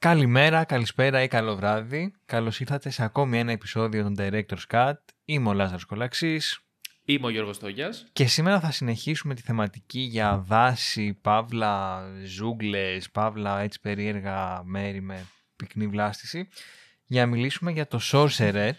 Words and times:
Καλημέρα, 0.00 0.64
καλησπέρα 0.64 1.22
ή 1.22 1.28
καλό 1.28 1.56
βράδυ. 1.56 2.14
Καλώς 2.24 2.60
ήρθατε 2.60 2.90
σε 2.90 3.04
ακόμη 3.04 3.38
ένα 3.38 3.52
επεισόδιο 3.52 4.02
των 4.02 4.14
Director's 4.18 4.66
Cut. 4.70 4.92
Είμαι 5.24 5.48
ο 5.48 5.52
Λάζαρος 5.52 5.84
Κολαξής. 5.84 6.60
Είμαι 7.04 7.26
ο 7.26 7.30
Γιώργος 7.30 7.58
Τόγιας. 7.58 8.06
Και 8.12 8.26
σήμερα 8.26 8.60
θα 8.60 8.70
συνεχίσουμε 8.70 9.34
τη 9.34 9.42
θεματική 9.42 10.00
για 10.00 10.38
δάση, 10.38 11.18
παύλα, 11.22 12.02
ζούγκλες, 12.24 13.10
παύλα 13.10 13.60
έτσι 13.60 13.80
περίεργα 13.80 14.62
μέρη 14.64 15.00
με 15.00 15.26
πυκνή 15.56 15.86
βλάστηση 15.86 16.48
για 17.04 17.26
να 17.26 17.30
μιλήσουμε 17.30 17.70
για 17.70 17.86
το 17.86 18.00
Sorcerer 18.12 18.72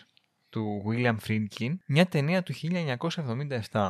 του 0.49 0.83
William 0.87 1.15
Friedkin, 1.27 1.77
μια 1.85 2.05
ταινία 2.05 2.43
του 2.43 2.53
1977. 3.71 3.89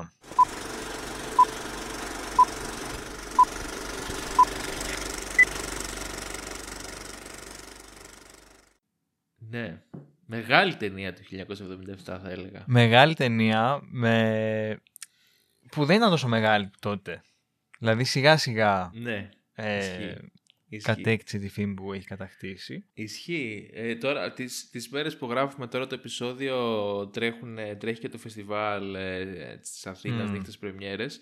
Ναι. 9.50 9.82
Μεγάλη 10.26 10.76
ταινία 10.76 11.14
του 11.14 11.22
1977 11.32 11.96
θα 12.04 12.30
έλεγα. 12.30 12.64
Μεγάλη 12.68 13.14
ταινία 13.16 13.80
με... 13.84 14.82
που 15.72 15.86
δεν 15.86 15.96
ήταν 15.96 16.10
τόσο 16.10 16.28
μεγάλη 16.28 16.70
τότε. 16.80 17.24
Δηλαδή 17.80 18.04
σιγά 18.04 18.38
σιγά 18.38 18.92
Ναι. 18.94 19.30
ε, 19.54 20.16
Ισχύει. 20.72 20.84
κατέκτησε 20.88 21.38
τη 21.38 21.50
φήμη 21.50 21.74
που 21.74 21.94
έχει 21.94 22.06
κατακτήσει. 22.06 22.86
Ισχύει. 22.94 23.70
Ε, 23.74 23.96
τώρα, 23.96 24.34
τις, 24.34 24.70
τις 24.70 24.90
μέρες 24.90 25.18
που 25.18 25.26
γράφουμε 25.26 25.68
τώρα 25.68 25.88
το 25.88 25.96
επεισόδιο 25.96 27.08
τρέχουν, 27.08 27.58
ε, 27.58 27.76
τρέχει 27.76 28.00
και 28.00 28.10
το 28.10 28.18
φεστιβάλ 28.18 28.96
ε, 28.96 29.58
της 29.62 29.86
Αθήνας, 29.88 30.28
Μμμ. 30.28 30.34
νύχτες 30.36 30.58
πρεμιέρες 30.58 31.20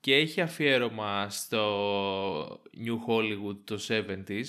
και 0.00 0.14
έχει 0.14 0.40
αφιέρωμα 0.40 1.30
στο 1.30 2.62
New 2.86 2.96
Hollywood 3.08 3.56
το 3.64 3.78
70s 3.88 4.44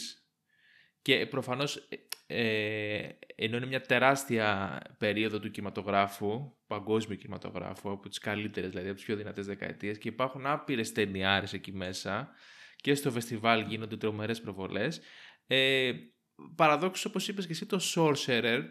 και 1.03 1.25
προφανώς 1.25 1.75
ε, 1.75 1.97
ε, 2.35 3.17
ενώ 3.35 3.57
είναι 3.57 3.65
μια 3.65 3.81
τεράστια 3.81 4.79
περίοδο 4.97 5.39
του 5.39 5.51
κινηματογράφου, 5.51 6.53
παγκόσμιου 6.67 7.17
κινηματογράφου, 7.17 7.91
από 7.91 8.09
τις 8.09 8.17
καλύτερες, 8.17 8.69
δηλαδή 8.69 8.87
από 8.87 8.97
τις 8.97 9.05
πιο 9.05 9.15
δυνατές 9.15 9.45
δεκαετίες 9.45 9.97
και 9.97 10.07
υπάρχουν 10.07 10.45
άπειρες 10.45 10.91
ταινιάρες 10.91 11.53
εκεί 11.53 11.71
μέσα 11.71 12.29
και 12.75 12.95
στο 12.95 13.11
φεστιβάλ 13.11 13.61
γίνονται 13.61 13.97
τρομερές 13.97 14.41
προβολές. 14.41 15.01
Ε, 15.47 15.91
παραδόξως 16.55 17.05
όπως 17.05 17.27
είπες 17.27 17.45
και 17.45 17.51
εσύ 17.51 17.65
το 17.65 17.79
Sorcerer 17.95 18.61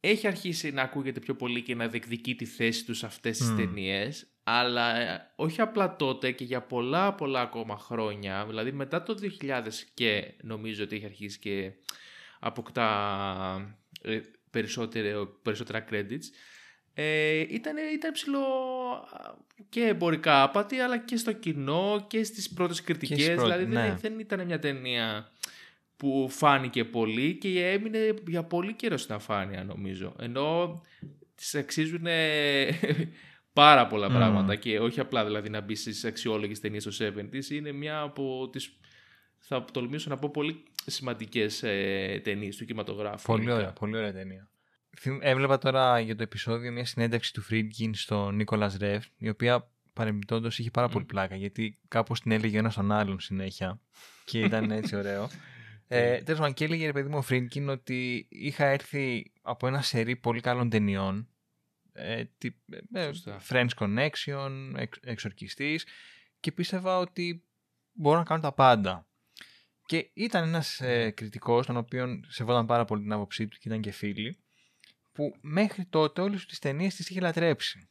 έχει 0.00 0.26
αρχίσει 0.26 0.70
να 0.70 0.82
ακούγεται 0.82 1.20
πιο 1.20 1.36
πολύ 1.36 1.62
και 1.62 1.74
να 1.74 1.88
διεκδικεί 1.88 2.34
τη 2.34 2.44
θέση 2.44 2.84
του 2.84 2.94
σε 2.94 3.06
αυτές 3.06 3.38
τις 3.38 3.50
Μμ. 3.50 3.56
ταινίες 3.56 4.33
αλλά 4.44 4.96
ε, 4.96 5.30
όχι 5.36 5.60
απλά 5.60 5.96
τότε 5.96 6.30
και 6.30 6.44
για 6.44 6.62
πολλά 6.62 7.14
πολλά 7.14 7.40
ακόμα 7.40 7.78
χρόνια. 7.78 8.44
Δηλαδή 8.46 8.72
μετά 8.72 9.02
το 9.02 9.14
2000 9.42 9.62
και 9.94 10.34
νομίζω 10.42 10.84
ότι 10.84 10.96
έχει 10.96 11.04
αρχίσει 11.04 11.38
και 11.38 11.72
αποκτά 12.40 13.76
ε, 14.02 14.20
περισσότερο, 14.50 15.26
περισσότερα 15.42 15.84
credits 15.90 16.24
ε, 16.94 17.38
ήταν, 17.38 17.76
ήταν 17.94 18.12
ψηλό 18.12 18.38
α, 19.10 19.34
και 19.68 19.84
εμπορικά 19.84 20.42
άπατη 20.42 20.78
αλλά 20.78 20.98
και 20.98 21.16
στο 21.16 21.32
κοινό 21.32 22.04
και 22.08 22.24
στις 22.24 22.52
πρώτες 22.52 22.82
κριτικές 22.82 23.22
στις 23.22 23.34
πρώτες, 23.34 23.56
δηλαδή 23.56 23.72
δεν, 23.72 23.88
ναι. 23.88 23.96
δεν 24.00 24.18
ήταν 24.18 24.46
μια 24.46 24.58
ταινία 24.58 25.32
που 25.96 26.28
φάνηκε 26.30 26.84
πολύ 26.84 27.34
και 27.34 27.68
έμεινε 27.68 28.14
για 28.26 28.44
πολύ 28.44 28.72
καιρό 28.72 28.96
στην 28.96 29.14
αφάνεια 29.14 29.64
νομίζω. 29.64 30.16
Ενώ 30.18 30.80
τις 31.34 31.54
αξίζουν 31.54 32.06
πάρα 33.54 33.86
πολλά 33.86 34.08
Μμμ. 34.08 34.16
πράγματα 34.16 34.54
και 34.56 34.78
όχι 34.80 35.00
απλά 35.00 35.24
δηλαδή 35.24 35.48
να 35.50 35.60
μπεις 35.60 35.80
στις 35.80 36.04
αξιόλογες 36.04 36.60
ταινίες 36.60 36.82
στο 36.90 37.06
70s 37.06 37.50
είναι 37.50 37.72
μια 37.72 38.00
από 38.00 38.48
τις 38.52 38.78
θα 39.38 39.64
τολμήσω 39.72 40.10
να 40.10 40.16
πω 40.16 40.30
πολύ 40.30 40.62
σημαντικές 40.86 41.62
ε, 41.62 42.20
ταινίες 42.24 42.56
του 42.56 42.64
κινηματογράφου. 42.64 43.26
Πολύ 43.26 43.40
γενικά. 43.40 43.56
ωραία, 43.58 43.72
πολύ 43.72 43.96
ωραία 43.96 44.12
ταινία. 44.12 44.48
Θυμ- 44.98 45.22
Έβλεπα 45.24 45.58
τώρα 45.58 46.00
για 46.00 46.16
το 46.16 46.22
επεισόδιο 46.22 46.72
μια 46.72 46.84
συνέντευξη 46.84 47.32
του 47.32 47.42
Friedkin 47.50 47.90
στον 47.92 48.34
Νίκολα 48.34 48.72
Ρεφ, 48.78 49.04
η 49.18 49.28
οποία 49.28 49.68
παρεμπιπτόντως 49.92 50.58
είχε 50.58 50.70
πάρα 50.70 50.88
πολύ 50.88 51.04
Μμ. 51.04 51.06
πλάκα, 51.06 51.36
γιατί 51.36 51.78
κάπως 51.88 52.20
την 52.20 52.30
έλεγε 52.32 52.58
ένας 52.58 52.72
στον 52.72 52.92
άλλον 52.92 53.20
συνέχεια 53.20 53.80
και 54.24 54.38
ήταν 54.40 54.70
έτσι 54.70 54.96
ωραίο. 55.00 55.28
Ε, 55.88 56.18
Τέλος 56.22 56.40
πάντων, 56.40 56.54
και 56.54 56.64
έλεγε 56.64 56.86
ρε 56.86 56.92
παιδί 56.92 57.08
μου 57.08 57.18
ο 57.18 57.24
Friedkin 57.30 57.66
ότι 57.68 58.26
είχα 58.30 58.64
έρθει 58.66 59.32
από 59.42 59.66
ένα 59.66 59.82
σερί 59.82 60.16
πολύ 60.16 60.40
καλών 60.40 60.70
ταινιών. 60.70 61.28
Ε, 61.96 62.24
τι, 62.38 62.50
ε, 62.92 63.06
Σωστά. 63.06 63.40
French 63.48 63.68
Connection, 63.78 64.72
εξ, 64.76 64.98
εξορκιστής 65.02 65.86
και 66.40 66.52
πίστευα 66.52 66.98
ότι 66.98 67.44
μπορούν 67.92 68.18
να 68.18 68.24
κάνουν 68.24 68.42
τα 68.42 68.52
πάντα. 68.52 69.06
Και 69.86 70.10
ήταν 70.14 70.48
ένας 70.48 70.80
ε, 70.80 71.10
κριτικός, 71.10 71.66
τον 71.66 71.76
οποίον 71.76 72.24
σεβόταν 72.28 72.66
πάρα 72.66 72.84
πολύ 72.84 73.02
την 73.02 73.12
άποψή 73.12 73.48
του 73.48 73.58
και 73.58 73.68
ήταν 73.68 73.80
και 73.80 73.90
φίλοι, 73.90 74.38
που 75.12 75.36
μέχρι 75.40 75.84
τότε 75.84 76.20
όλες 76.20 76.46
τις 76.46 76.58
ταινίες 76.58 76.94
τις 76.94 77.08
είχε 77.08 77.20
λατρέψει. 77.20 77.88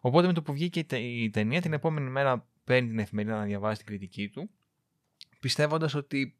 Οπότε 0.00 0.26
με 0.26 0.32
το 0.32 0.42
που 0.42 0.52
βγήκε 0.52 0.78
η, 0.78 0.84
τε- 0.84 1.00
η 1.02 1.30
ταινία, 1.30 1.60
την 1.60 1.72
επόμενη 1.72 2.10
μέρα 2.10 2.48
παίρνει 2.64 2.88
την 2.88 2.98
εφημερίδα 2.98 3.36
να 3.36 3.44
διαβάσει 3.44 3.76
την 3.76 3.86
κριτική 3.86 4.28
του, 4.28 4.50
πιστεύοντας 5.40 5.94
ότι 5.94 6.38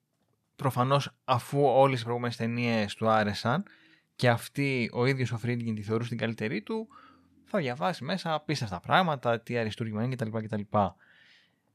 προφανώς 0.57 1.17
αφού 1.25 1.65
όλες 1.65 2.01
οι 2.01 2.03
προηγούμενες 2.03 2.37
ταινίες 2.37 2.95
του 2.95 3.09
άρεσαν 3.09 3.65
και 4.17 4.29
αυτή 4.29 4.91
ο 4.93 5.07
ίδιος 5.07 5.33
ο 5.33 5.39
Φρίντγκιν 5.39 5.75
τη 5.75 5.83
θεωρούσε 5.83 6.09
την 6.09 6.19
καλύτερη 6.19 6.63
του, 6.63 6.89
θα 7.45 7.59
διαβάσει 7.59 8.05
μέσα 8.05 8.35
απίστευτα 8.35 8.81
πράγματα, 8.81 9.41
τι 9.41 9.59
αριστούργημα 9.59 10.03
είναι 10.03 10.15
κτλ. 10.15 10.39
κτλ. 10.39 10.61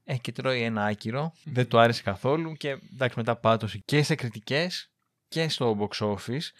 Ε, 0.04 0.16
και 0.16 0.32
τρώει 0.32 0.62
ένα 0.62 0.84
άκυρο, 0.84 1.32
δεν 1.44 1.68
του 1.68 1.78
άρεσε 1.78 2.02
καθόλου 2.02 2.52
και 2.52 2.68
εντάξει 2.92 3.18
μετά 3.18 3.36
πάτωσε 3.36 3.82
και 3.84 4.02
σε 4.02 4.14
κριτικές 4.14 4.90
και 5.28 5.48
στο 5.48 5.76
box 5.80 6.06
office. 6.06 6.50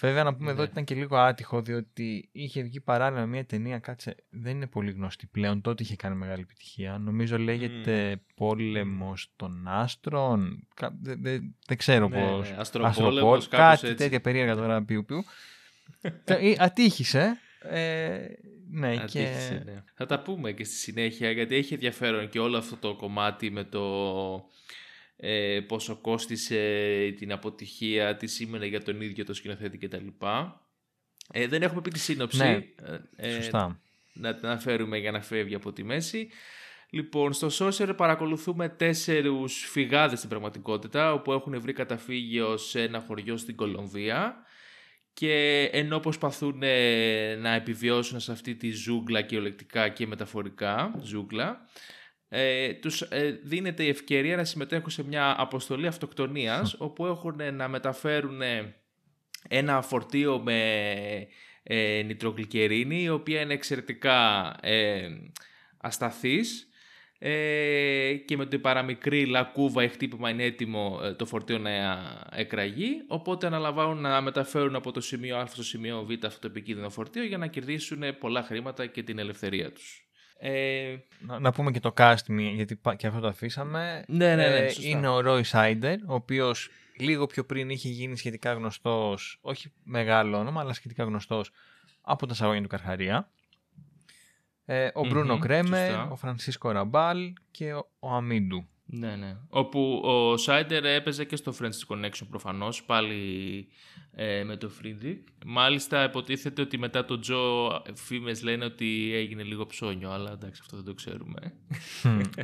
Βέβαια 0.00 0.22
να 0.24 0.34
πούμε 0.34 0.46
εδώ 0.50 0.56
Ναι. 0.56 0.62
ότι 0.62 0.70
ήταν 0.72 0.84
και 0.84 0.94
λίγο 0.94 1.16
άτυχο 1.16 1.62
διότι 1.62 2.28
είχε 2.32 2.62
βγει 2.62 2.80
παράλληλα 2.80 3.20
με 3.20 3.26
μια 3.26 3.44
ταινία, 3.44 3.78
κάτσε, 3.78 4.14
δεν 4.30 4.56
είναι 4.56 4.66
πολύ 4.66 4.90
γνωστή 4.90 5.26
πλέον, 5.26 5.60
τότε 5.60 5.82
είχε 5.82 5.96
κάνει 5.96 6.16
μεγάλη 6.16 6.40
επιτυχία. 6.42 6.98
Νομίζω 6.98 7.38
λέγεται 7.38 8.22
Πόλεμος 8.34 9.32
των 9.36 9.68
Άστρων, 9.68 10.66
κα- 10.74 10.96
δεν, 11.02 11.22
δεν- 11.22 11.54
δεν 11.66 11.76
ξέρω 11.76 12.08
Ναι, 12.08 12.20
πώς. 12.30 12.50
ναι, 12.50 12.56
Αστροπόλεμος, 12.58 12.98
Αστροπόλ- 13.08 13.48
κάπως 13.48 13.48
κάτι 13.48 13.86
έτσι. 13.86 13.94
τέτοια 13.94 14.20
περίεργα 14.20 14.54
τώρα 14.56 14.82
πιου 14.84 15.04
πιου. 15.04 15.24
Τε- 16.24 16.42
ε, 16.42 16.54
Ατύχησε. 16.58 17.38
Ε, 17.62 18.18
ναι, 18.70 18.88
Ατύχησε, 18.88 19.62
και... 19.64 19.70
ναι. 19.70 19.82
Θα 19.94 20.06
τα 20.06 20.22
πούμε 20.22 20.52
και 20.52 20.64
στη 20.64 20.74
συνέχεια 20.74 21.30
γιατί 21.30 21.54
έχει 21.54 21.74
ενδιαφέρον 21.74 22.28
και 22.28 22.38
όλο 22.38 22.56
αυτό 22.56 22.76
το 22.76 22.94
κομμάτι 22.96 23.50
με 23.50 23.64
το 23.64 23.80
ε, 25.24 25.60
πόσο 25.60 25.96
κόστισε 25.96 27.14
την 27.18 27.32
αποτυχία, 27.32 28.16
τι 28.16 28.26
σήμαινε 28.26 28.66
για 28.66 28.82
τον 28.82 29.00
ίδιο 29.00 29.24
το 29.24 29.34
σκηνοθέτη 29.34 29.78
κτλ. 29.78 30.06
Ε, 31.32 31.46
δεν 31.46 31.62
έχουμε 31.62 31.80
πει 31.80 31.90
τη 31.90 31.98
σύνοψη. 31.98 32.36
Ναι, 32.38 32.60
Ε, 33.16 33.32
Σωστά. 33.34 33.80
να 34.12 34.34
την 34.34 34.46
αναφέρουμε 34.46 34.98
για 34.98 35.10
να 35.10 35.20
φεύγει 35.20 35.54
από 35.54 35.72
τη 35.72 35.84
μέση. 35.84 36.28
Λοιπόν, 36.90 37.32
στο 37.32 37.48
Sorcerer 37.58 37.94
παρακολουθούμε 37.96 38.68
τέσσερους 38.68 39.64
φυγάδες 39.70 40.18
στην 40.18 40.30
πραγματικότητα, 40.30 41.12
όπου 41.12 41.32
έχουν 41.32 41.60
βρει 41.60 41.72
καταφύγιο 41.72 42.56
σε 42.56 42.82
ένα 42.82 43.00
χωριό 43.00 43.36
στην 43.36 43.56
Κολομβία 43.56 44.36
και 45.12 45.64
ενώ 45.72 46.00
προσπαθούν 46.00 46.62
ε, 46.62 47.34
να 47.34 47.50
επιβιώσουν 47.54 48.20
σε 48.20 48.32
αυτή 48.32 48.54
τη 48.54 48.70
ζούγκλα 48.70 49.22
κυριολεκτικά 49.22 49.88
και 49.88 50.06
μεταφορικά 50.06 50.94
ζούγκλα, 51.02 51.68
ε, 52.34 52.72
τους 52.72 53.00
ε, 53.00 53.40
δίνεται 53.42 53.84
η 53.84 53.88
ευκαιρία 53.88 54.36
να 54.36 54.44
συμμετέχουν 54.44 54.90
σε 54.90 55.04
μια 55.04 55.34
αποστολή 55.38 55.86
αυτοκτονίας, 55.86 56.74
όπου 56.78 57.06
έχουν 57.06 57.40
ε, 57.40 57.50
να 57.50 57.68
μεταφέρουν 57.68 58.42
ε, 58.42 58.74
ένα 59.48 59.82
φορτίο 59.82 60.38
με 60.38 60.58
ε, 61.62 62.02
νητρογλυκερίνη, 62.06 63.02
η 63.02 63.08
οποία 63.08 63.40
είναι 63.40 63.52
εξαιρετικά 63.52 64.54
ε, 64.60 65.08
ασταθής. 65.76 66.66
Ε, 67.18 68.14
και 68.14 68.36
με 68.36 68.46
την 68.46 68.60
παραμικρή 68.60 69.26
λακκούβα 69.26 69.82
ή 69.82 69.88
χτύπημα 69.88 70.30
είναι 70.30 70.44
έτοιμο 70.44 71.00
ε, 71.02 71.14
το 71.14 71.26
φορτίο 71.26 71.58
να 71.58 71.70
εκραγεί, 72.30 73.04
οπότε 73.06 73.46
αναλαμβάνουν 73.46 74.00
να 74.00 74.20
μεταφέρουν 74.20 74.74
από 74.74 74.92
το 74.92 75.00
σημείο 75.00 75.36
Α 75.36 75.46
στο 75.46 75.62
σημείο 75.62 76.04
Β 76.04 76.24
αυτό 76.26 76.40
το 76.40 76.46
επικίνδυνο 76.46 76.90
φορτίο 76.90 77.24
για 77.24 77.38
να 77.38 77.46
κερδίσουν 77.46 78.02
πολλά 78.18 78.42
χρήματα 78.42 78.86
και 78.86 79.02
την 79.02 79.18
ελευθερία 79.18 79.72
τους. 79.72 80.01
Ε, 80.44 80.96
Να, 81.26 81.38
να 81.38 81.52
πούμε 81.52 81.70
και 81.70 81.80
το 81.80 81.94
cast, 81.96 82.16
μία, 82.28 82.50
γιατί 82.50 82.76
πα- 82.76 82.94
και 82.94 83.06
αυτό 83.06 83.20
το 83.20 83.26
αφήσαμε. 83.26 84.04
Ναι, 84.08 84.34
ναι, 84.34 84.48
ναι, 84.48 84.56
Ε, 84.56 84.68
σωστά. 84.68 84.88
είναι 84.88 85.08
ο 85.08 85.18
Roy 85.24 85.44
Σάιντερ, 85.44 85.98
ο 86.06 86.14
οποίος 86.14 86.68
λίγο 86.98 87.26
πιο 87.26 87.44
πριν 87.44 87.70
είχε 87.70 87.88
γίνει 87.88 88.16
σχετικά 88.16 88.52
γνωστός, 88.52 89.38
όχι 89.40 89.72
μεγάλο 89.84 90.38
όνομα, 90.38 90.60
αλλά 90.60 90.72
σχετικά 90.72 91.04
γνωστός 91.04 91.50
από 92.00 92.26
τα 92.26 92.34
σαγόνια 92.34 92.62
του 92.62 92.68
Καρχαρία. 92.68 93.30
Ε, 94.64 94.88
ο 94.94 95.06
Μπρούνο 95.06 95.34
Μμμ, 95.34 95.40
Κρέμερ, 95.40 95.90
σωστά. 95.90 96.08
ο 96.10 96.16
Φρανσίσκο 96.16 96.70
Ραμπάλ 96.70 97.32
και 97.50 97.72
ο, 97.74 97.88
ο 97.98 98.10
Αμίντου. 98.14 98.66
Ναι, 98.94 99.16
ναι. 99.16 99.36
Όπου 99.48 100.00
ο 100.04 100.36
Σάιντερ 100.36 100.84
έπαιζε 100.84 101.24
και 101.24 101.36
στο 101.36 101.54
French 101.60 101.94
Connection 101.94 102.26
προφανώς, 102.30 102.82
πάλι 102.82 103.68
ε, 104.14 104.44
με 104.44 104.56
το 104.56 104.68
Φρίντκιν. 104.68 105.26
Μάλιστα 105.46 106.04
υποτίθεται 106.04 106.62
ότι 106.62 106.78
μετά 106.78 107.04
τον 107.04 107.20
Jaws 107.20 107.68
φήμες 107.94 108.42
λένε 108.42 108.64
ότι 108.64 109.10
έγινε 109.14 109.42
λίγο 109.42 109.66
ψώνιο, 109.66 110.10
αλλά 110.10 110.30
εντάξει 110.32 110.60
αυτό 110.62 110.76
δεν 110.76 110.84
το 110.84 110.94
ξέρουμε. 110.94 111.54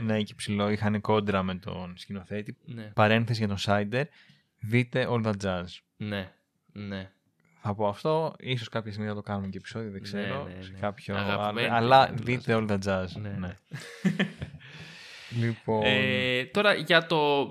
ναι, 0.02 0.22
και 0.22 0.34
ψιλο 0.34 0.70
είχαν 0.70 1.00
κόντρα 1.00 1.42
με 1.42 1.54
τον 1.54 1.92
σκηνοθέτη. 1.96 2.56
Ναι. 2.64 2.92
Παρένθεση 2.94 3.38
για 3.38 3.48
τον 3.48 3.58
Σάιντερ. 3.58 4.06
δείτε 4.58 5.06
All 5.10 5.24
That 5.24 5.44
Jazz. 5.44 5.64
Ναι, 5.96 6.32
ναι. 6.72 7.10
Θα 7.60 7.74
πω 7.74 7.88
αυτό, 7.88 8.34
ίσως 8.38 8.68
κάποια 8.68 8.92
στιγμή 8.92 9.08
θα 9.08 9.14
το 9.14 9.22
κάνουμε 9.22 9.48
και 9.48 9.56
επεισόδιο, 9.56 9.90
δεν 9.90 10.00
Ναι, 10.00 10.06
ξέρω, 10.06 10.44
ναι, 10.44 10.62
σε 10.62 10.70
ναι. 10.72 10.78
κάποιο 10.78 11.16
Αγαπημένη 11.16 11.66
άλλο, 11.68 11.76
αλλά 11.76 12.06
ταινία, 12.06 12.22
δείτε 12.24 12.58
All 12.58 12.70
That 12.70 12.78
Jazz. 12.88 13.06
Ναι, 13.20 13.28
ναι. 13.28 13.36
ναι. 13.38 13.54
λοιπόν, 15.36 15.82
Ε, 15.84 16.44
τώρα 16.44 16.74
για 16.74 17.06
το, 17.06 17.48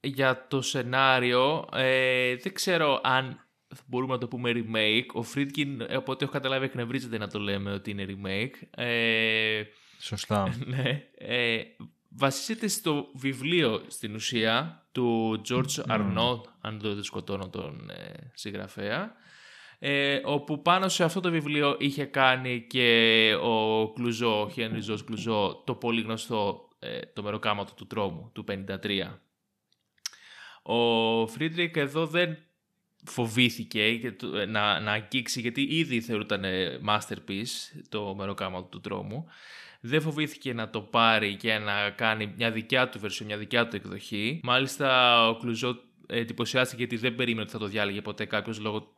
για 0.00 0.46
το 0.48 0.62
σενάριο, 0.62 1.68
ε, 1.72 2.36
δεν 2.36 2.54
ξέρω 2.54 3.00
αν 3.02 3.48
μπορούμε 3.86 4.12
να 4.12 4.18
το 4.18 4.28
πούμε 4.28 4.52
remake. 4.54 5.06
Ο 5.12 5.22
Φρίτκιν, 5.22 5.82
από 5.82 6.12
ό,τι 6.12 6.24
έχω 6.24 6.32
καταλάβει, 6.32 6.64
εκνευρίζεται 6.64 7.18
να 7.18 7.28
το 7.28 7.38
λέμε 7.38 7.72
ότι 7.72 7.90
είναι 7.90 8.06
remake. 8.08 8.82
Ε, 8.82 9.62
σωστά. 9.98 10.56
ναι. 10.66 11.02
Ε, 11.14 11.62
βασίζεται 12.08 12.68
στο 12.68 13.10
βιβλίο 13.14 13.84
στην 13.86 14.14
ουσία 14.14 14.86
του 14.92 15.40
George 15.48 15.84
Arnaud, 15.88 16.40
αν 16.60 16.80
δεν 16.80 17.02
σκοτώνω 17.02 17.48
τον 17.48 17.90
ε, 17.90 18.30
συγγραφέα, 18.34 19.14
ε, 19.78 20.20
όπου 20.24 20.62
πάνω 20.62 20.88
σε 20.88 21.04
αυτό 21.04 21.20
το 21.20 21.30
βιβλίο 21.30 21.76
είχε 21.78 22.04
κάνει 22.04 22.66
και 22.68 23.34
ο 23.42 23.88
Κλουζό, 23.92 24.40
ο 24.42 24.48
Χένρι 24.48 24.80
Ζος 24.80 25.04
Κλουζό, 25.04 25.62
το 25.66 25.74
πολύ 25.74 26.00
γνωστό 26.00 26.68
ε, 26.78 27.00
το 27.00 27.22
μεροκάματο 27.22 27.74
του 27.74 27.86
τρόμου 27.86 28.30
του 28.34 28.44
53. 28.48 29.00
Ο 30.62 31.26
Φρίντκιν 31.26 31.76
εδώ 31.76 32.06
δεν 32.06 32.38
φοβήθηκε 33.04 33.96
και 33.96 34.12
το- 34.12 34.36
ε, 34.36 34.46
να, 34.46 34.80
να 34.80 34.92
αγγίξει 34.92 35.40
γιατί 35.40 35.62
ήδη 35.62 36.00
θεωρούταν 36.00 36.44
ε, 36.44 36.80
masterpiece 36.88 37.80
το 37.88 38.14
μεροκάματο 38.14 38.66
του 38.68 38.80
τρόμου 38.80 39.26
δεν 39.80 40.00
φοβήθηκε 40.00 40.52
να 40.52 40.70
το 40.70 40.80
πάρει 40.80 41.36
και 41.36 41.58
να 41.58 41.90
κάνει 41.90 42.32
μια 42.36 42.50
δικιά 42.50 42.88
του 42.88 43.00
version, 43.00 43.24
μια 43.24 43.36
δικιά 43.36 43.68
του 43.68 43.76
εκδοχή. 43.76 44.40
Μάλιστα, 44.42 45.28
ο 45.28 45.36
Κλουζό 45.36 45.80
ε, 46.06 46.18
εντυπωσιάστηκε 46.18 46.78
γιατί 46.82 46.96
δεν 46.96 47.14
περίμενε 47.14 47.42
ότι 47.42 47.50
θα 47.52 47.58
το 47.58 47.66
διάλεγε 47.66 48.02
ποτέ 48.02 48.24
κάποιος 48.24 48.60
λόγω 48.60 48.92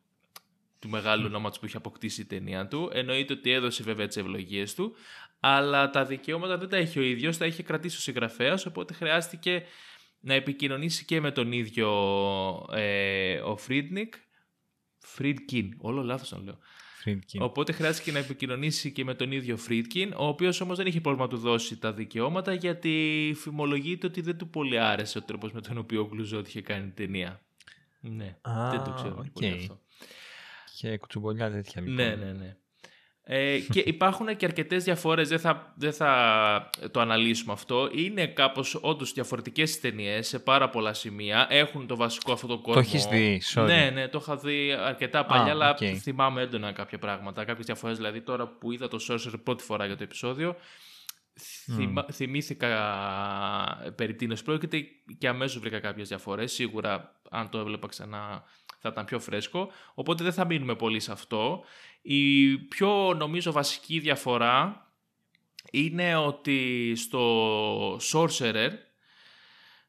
του 0.80 0.88
μεγάλου 0.88 1.24
ονόματος 1.26 1.58
που 1.58 1.66
είχε 1.66 1.76
αποκτήσει 1.76 2.20
η 2.20 2.24
ταινία 2.24 2.68
του. 2.68 2.90
Εννοείται 2.92 3.32
ότι 3.32 3.50
έδωσε 3.50 3.82
βέβαια 3.82 4.06
τις 4.06 4.16
ευλογίες 4.16 4.74
του, 4.74 4.94
αλλά 5.40 5.90
τα 5.90 6.04
δικαιώματα 6.04 6.58
δεν 6.58 6.68
τα 6.68 6.78
είχε 6.78 6.98
ο 6.98 7.02
ίδιος, 7.02 7.36
τα 7.36 7.46
είχε 7.46 7.62
κρατήσει 7.62 7.96
ο 7.96 8.00
συγγραφέας, 8.00 8.66
οπότε 8.66 8.94
χρειάστηκε 8.94 9.62
να 10.20 10.34
επικοινωνήσει 10.34 11.04
και 11.04 11.20
με 11.20 11.30
τον 11.30 11.52
ίδιο 11.52 11.88
ε, 12.72 13.38
ο 13.38 13.56
Φρίντνικ. 13.56 14.14
Φρίντκιν, 14.98 15.74
όλο 15.78 16.02
λάθος 16.02 16.30
το 16.30 16.38
λέω. 16.38 16.58
Friedkin. 17.04 17.38
Οπότε 17.38 17.72
χρειάστηκε 17.72 18.12
να 18.12 18.18
επικοινωνήσει 18.18 18.92
και 18.92 19.04
με 19.04 19.14
τον 19.14 19.32
ίδιο 19.32 19.56
Φρίντκιν, 19.56 20.12
ο 20.16 20.26
οποίος 20.26 20.60
όμως 20.60 20.76
δεν 20.76 20.86
είχε 20.86 21.00
πρόβλημα 21.00 21.26
να 21.26 21.30
του 21.30 21.38
δώσει 21.38 21.76
τα 21.76 21.92
δικαιώματα 21.92 22.52
γιατί 22.54 23.32
φημολογείται 23.36 24.06
ότι 24.06 24.20
δεν 24.20 24.38
του 24.38 24.48
πολύ 24.48 24.78
άρεσε 24.78 25.18
ο 25.18 25.22
τρόπος 25.22 25.52
με 25.52 25.60
τον 25.60 25.78
οποίο 25.78 26.00
ο 26.00 26.06
Κλουζό 26.06 26.46
είχε 26.46 26.60
κάνει 26.60 26.84
την 26.84 26.94
ταινία. 26.94 27.40
Ναι, 28.00 28.36
Α, 28.40 28.70
δεν 28.70 28.84
το 28.84 28.92
ξέρω 28.92 29.16
οκέι. 29.18 29.26
πολύ 29.30 29.52
αυτό. 29.52 29.80
Και 30.80 30.98
κουτσομπολιά 30.98 31.50
τέτοια 31.50 31.80
λοιπόν. 31.80 31.94
Ναι, 31.94 32.14
ναι, 32.14 32.32
ναι. 32.32 32.56
Ε, 33.22 33.58
και 33.58 33.80
υπάρχουν 33.86 34.36
και 34.36 34.44
αρκετές 34.46 34.84
διαφορές. 34.84 35.28
Δεν 35.28 35.38
θα, 35.38 35.74
δεν 35.76 35.92
θα 35.92 36.70
το 36.90 37.00
αναλύσουμε 37.00 37.52
αυτό. 37.52 37.90
Είναι 37.94 38.26
κάπως 38.26 38.78
όντως 38.80 39.12
διαφορετικές 39.12 39.80
ταινίες 39.80 40.28
σε 40.28 40.38
πάρα 40.38 40.68
πολλά 40.70 40.94
σημεία. 40.94 41.46
Έχουν 41.50 41.86
το 41.86 41.96
βασικό 41.96 42.32
αυτό 42.32 42.46
το 42.46 42.58
κόσμο. 42.58 42.82
έχεις 42.84 43.04
δει, 43.06 43.42
sorry. 43.54 43.66
Ναι, 43.66 43.90
ναι, 43.90 44.08
το 44.08 44.18
είχα 44.22 44.36
δει 44.36 44.72
αρκετά 44.72 45.26
παλιά, 45.26 45.52
αλλά 45.52 45.70
οκέι. 45.70 45.78
θυμάμαι 46.00 46.42
έντονα 46.42 46.72
κάποια 46.72 46.98
πράγματα. 46.98 47.44
Κάποιες 47.44 47.66
διαφορές. 47.66 47.96
Δηλαδή, 47.96 48.20
τώρα 48.20 48.46
που 48.48 48.72
είδα 48.72 48.88
το 48.88 48.98
Sorcerer 49.08 49.40
πρώτη 49.42 49.62
φορά 49.62 49.86
για 49.86 49.96
το 49.96 50.02
επεισόδιο, 50.02 50.56
θυμα- 51.74 52.06
θυμήθηκα 52.12 52.72
περί 53.94 54.14
τίνος 54.14 54.42
πρόκειται 54.42 54.84
και 55.18 55.28
αμέσως 55.28 55.60
βρήκα 55.60 55.80
κάποιες 55.80 56.08
διαφορές. 56.08 56.52
Σίγουρα, 56.52 57.20
αν 57.30 57.48
το 57.48 57.58
έβλεπα 57.58 57.88
ξανά, 57.88 58.42
θα 58.80 58.88
ήταν 58.88 59.04
πιο 59.04 59.20
φρέσκο. 59.20 59.70
Οπότε 59.94 60.24
δεν 60.24 60.32
θα 60.32 60.44
μείνουμε 60.44 60.74
πολύ 60.74 61.00
σε 61.00 61.12
αυτό. 61.12 61.64
Η 62.02 62.56
πιο 62.58 63.14
νομίζω 63.14 63.52
βασική 63.52 63.98
διαφορά 63.98 64.86
είναι 65.70 66.16
ότι 66.16 66.92
στο 66.96 67.96
Sorcerer 68.12 68.70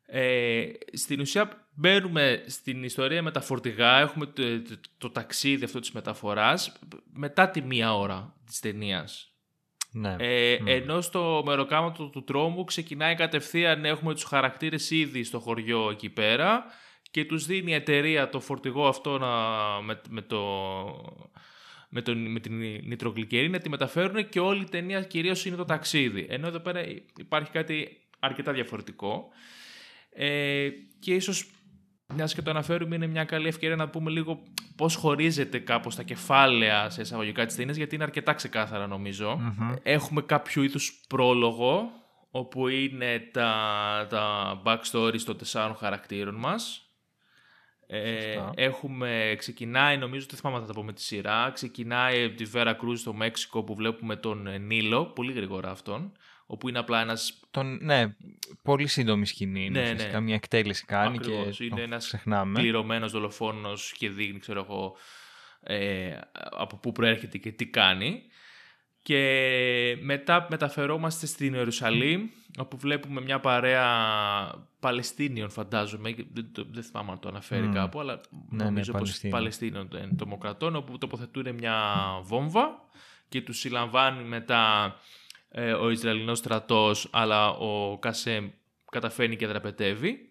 ε, 0.06 0.66
στην 0.94 1.20
ουσία 1.20 1.68
μπαίνουμε 1.74 2.44
στην 2.48 2.84
ιστορία 2.84 3.22
με 3.22 3.32
τα 3.32 3.42
φορτηγά, 3.42 4.00
έχουμε 4.00 4.26
το, 4.26 4.62
το, 4.62 4.76
το 4.98 5.10
ταξίδι 5.10 5.64
αυτό 5.64 5.80
της 5.80 5.92
μεταφοράς 5.92 6.80
μετά 7.14 7.50
τη 7.50 7.62
μία 7.62 7.96
ώρα 7.96 8.36
της 8.46 8.60
ταινίας. 8.60 9.32
Ναι. 9.92 10.16
Ε, 10.20 10.58
Μμ. 10.62 10.68
Ενώ 10.68 11.02
στο 11.02 11.44
μεροκάματο 11.46 12.10
του 12.10 12.24
τρόμου 12.24 12.64
ξεκινάει 12.64 13.16
κατευθείαν, 13.16 13.86
έχουμε 13.86 14.14
τους 14.14 14.24
χαρακτήρες 14.24 14.92
ήδη 14.92 15.24
στο 15.24 15.40
χωριό 15.40 15.90
εκεί 15.90 16.10
πέρα 16.10 16.66
και 17.12 17.25
τους 17.25 17.46
δίνει 17.46 17.72
η 17.72 17.74
εταιρεία 17.74 18.30
το 18.30 18.40
φορτηγό 18.40 18.88
αυτό 18.88 19.18
να, 19.18 19.28
με, 19.81 20.02
με, 20.10 20.22
το, 20.22 20.42
με, 21.90 22.02
τον, 22.02 22.31
με 22.31 22.40
την 22.40 22.60
νητρογλυκερή 22.84 23.50
να 23.50 23.60
τη 23.60 23.69
μεταφέρουν 23.69 24.30
και 24.30 24.40
όλη 24.40 24.62
η 24.62 24.69
ταινία 24.69 25.02
κυρίως 25.02 25.46
είναι 25.46 25.56
το 25.56 25.66
ταξίδι. 25.66 26.28
Ενώ 26.30 26.48
εδώ 26.48 26.60
πέρα 26.60 26.81
υπάρχει 27.18 27.52
κάτι 27.52 28.02
αρκετά 28.19 28.52
διαφορετικό. 28.52 29.28
Ε, 30.13 30.69
και 31.00 31.13
ίσως 31.13 31.50
μιας 32.13 32.34
και 32.34 32.42
το 32.42 32.50
αναφέρουμε, 32.50 32.96
είναι 32.96 33.08
μια 33.08 33.24
καλή 33.24 33.48
ευκαιρία 33.48 33.75
να 33.75 33.90
πούμε 33.90 34.12
λίγο 34.12 34.44
πώς 34.75 34.96
χωρίζεται 34.96 35.60
κάπως 35.60 35.96
τα 35.96 36.04
κεφάλαια 36.04 36.90
σε 36.90 37.02
εισαγωγικά 37.02 37.46
της 37.46 37.56
ταινίας, 37.56 37.78
γιατί 37.78 37.96
είναι 37.96 38.04
αρκετά 38.04 38.34
ξεκάθαρα 38.34 38.88
νομίζω. 38.88 39.38
Μμμ. 39.40 39.74
Έχουμε 39.84 40.22
κάποιο 40.22 40.63
είδους 40.63 41.02
πρόλογο, 41.08 41.92
όπου 42.31 42.68
είναι 42.68 43.30
τα, 43.31 43.54
τα 44.10 44.62
backstories 44.66 45.22
των 45.25 45.38
τεσσάρων 45.38 45.75
χαρακτήρων 45.75 46.36
μας. 46.36 46.91
Ε, 47.94 48.22
Σωστά. 48.22 48.52
έχουμε, 48.56 49.36
ξεκινάει, 49.38 49.98
νομίζω, 49.98 50.26
δεν 50.30 50.40
θυμάμαι 50.40 50.58
αν 50.58 50.62
θα 50.66 50.74
τα 50.74 50.80
πούμε 50.80 50.94
τη 50.94 51.02
σειρά, 51.02 51.52
ξεκινάει 51.54 52.24
από 52.24 52.36
τη 52.36 52.44
Βέρα 52.44 52.74
Κρούζ 52.74 53.00
στο 53.00 53.14
Μέξικο 53.14 53.64
που 53.64 53.76
βλέπουμε 53.76 54.16
τον 54.16 54.48
ε, 54.48 54.58
Νίλο, 54.58 55.06
πολύ 55.06 55.34
γρήγορα 55.34 55.70
αυτόν, 55.72 56.12
όπου 56.46 56.70
είναι 56.70 56.80
απλά 56.80 57.02
ένας 57.02 57.40
Τον, 57.52 57.78
ναι, 57.82 58.16
πολύ 58.64 58.88
σύντομη 58.88 59.26
σκηνή 59.26 59.66
είναι 59.66 59.80
Ναι, 59.80 59.86
ουσιαστικά. 59.86 60.20
ναι. 60.20 60.26
Μια 60.26 60.36
εκτέλεση 60.36 60.86
κάνει 60.86 61.18
Ακριβώς, 61.18 61.58
και 61.58 61.64
είναι 61.64 61.76
το 61.76 61.82
ένας 61.82 62.06
ξεχνάμε. 62.06 62.60
πληρωμένος 62.60 63.12
δολοφόνος 63.12 63.94
και 63.98 64.10
δείχνει, 64.10 64.40
ξέρω 64.40 64.60
εγώ, 64.70 64.96
ε, 65.64 66.18
από 66.52 66.78
πού 66.78 66.92
προέρχεται 66.92 67.38
και 67.38 67.52
τι 67.52 67.66
κάνει. 67.68 68.24
Και 69.03 69.98
μετά 70.01 70.48
μεταφερόμαστε 70.50 71.25
στην 71.25 71.53
Ιερουσαλήμ, 71.53 72.27
όπου 72.57 72.77
βλέπουμε 72.77 73.21
μια 73.21 73.39
παρέα 73.39 73.88
Παλαιστίνιων, 74.80 75.50
φαντάζομαι. 75.50 76.15
Δεν, 76.33 76.50
το- 76.51 76.65
δεν 76.71 76.83
θυμάμαι 76.83 77.12
αν 77.12 77.19
το 77.19 77.27
αναφέρει 77.30 77.68
Μμ. 77.68 77.71
κάπου, 77.74 78.00
αλλά 78.00 78.21
ναι, 78.50 78.63
νομίζω 78.63 78.92
πως 78.92 79.00
Παλαιστίνοι. 79.01 79.34
Παλαιστίνων 79.34 79.88
των 79.89 80.15
τρομοκρατών, 80.17 80.75
όπου 80.75 80.98
τοποθετούν 80.98 81.53
μια 81.55 81.96
βόμβα 82.24 82.81
και 83.29 83.41
τους 83.41 83.60
συλλαμβάνει 83.60 84.24
μετά 84.24 84.96
ε, 85.50 85.74
ο 85.74 85.89
Ισραηλινός 85.89 86.38
στρατός, 86.38 87.08
αλλά 87.12 87.50
ο 87.50 87.98
Κασέμ 88.00 88.50
καταφέρνει 88.91 89.36
και 89.36 89.48
δραπετεύει. 89.48 90.31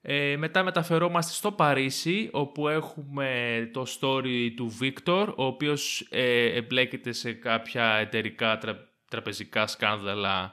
Ε, 0.00 0.36
μετά 0.36 0.62
μεταφερόμαστε 0.62 1.32
στο 1.32 1.52
Παρίσι, 1.52 2.28
όπου 2.32 2.68
έχουμε 2.68 3.70
το 3.72 3.86
story 4.00 4.52
του 4.56 4.68
Βίκτορ, 4.68 5.28
ο 5.28 5.44
οποίος 5.44 6.06
ε, 6.10 6.44
εμπλέκεται 6.44 7.12
σε 7.12 7.32
κάποια 7.32 7.84
εταιρικά 7.84 8.58
τρα- 8.58 8.88
τραπεζικά 9.10 9.66
σκάνδαλα. 9.66 10.52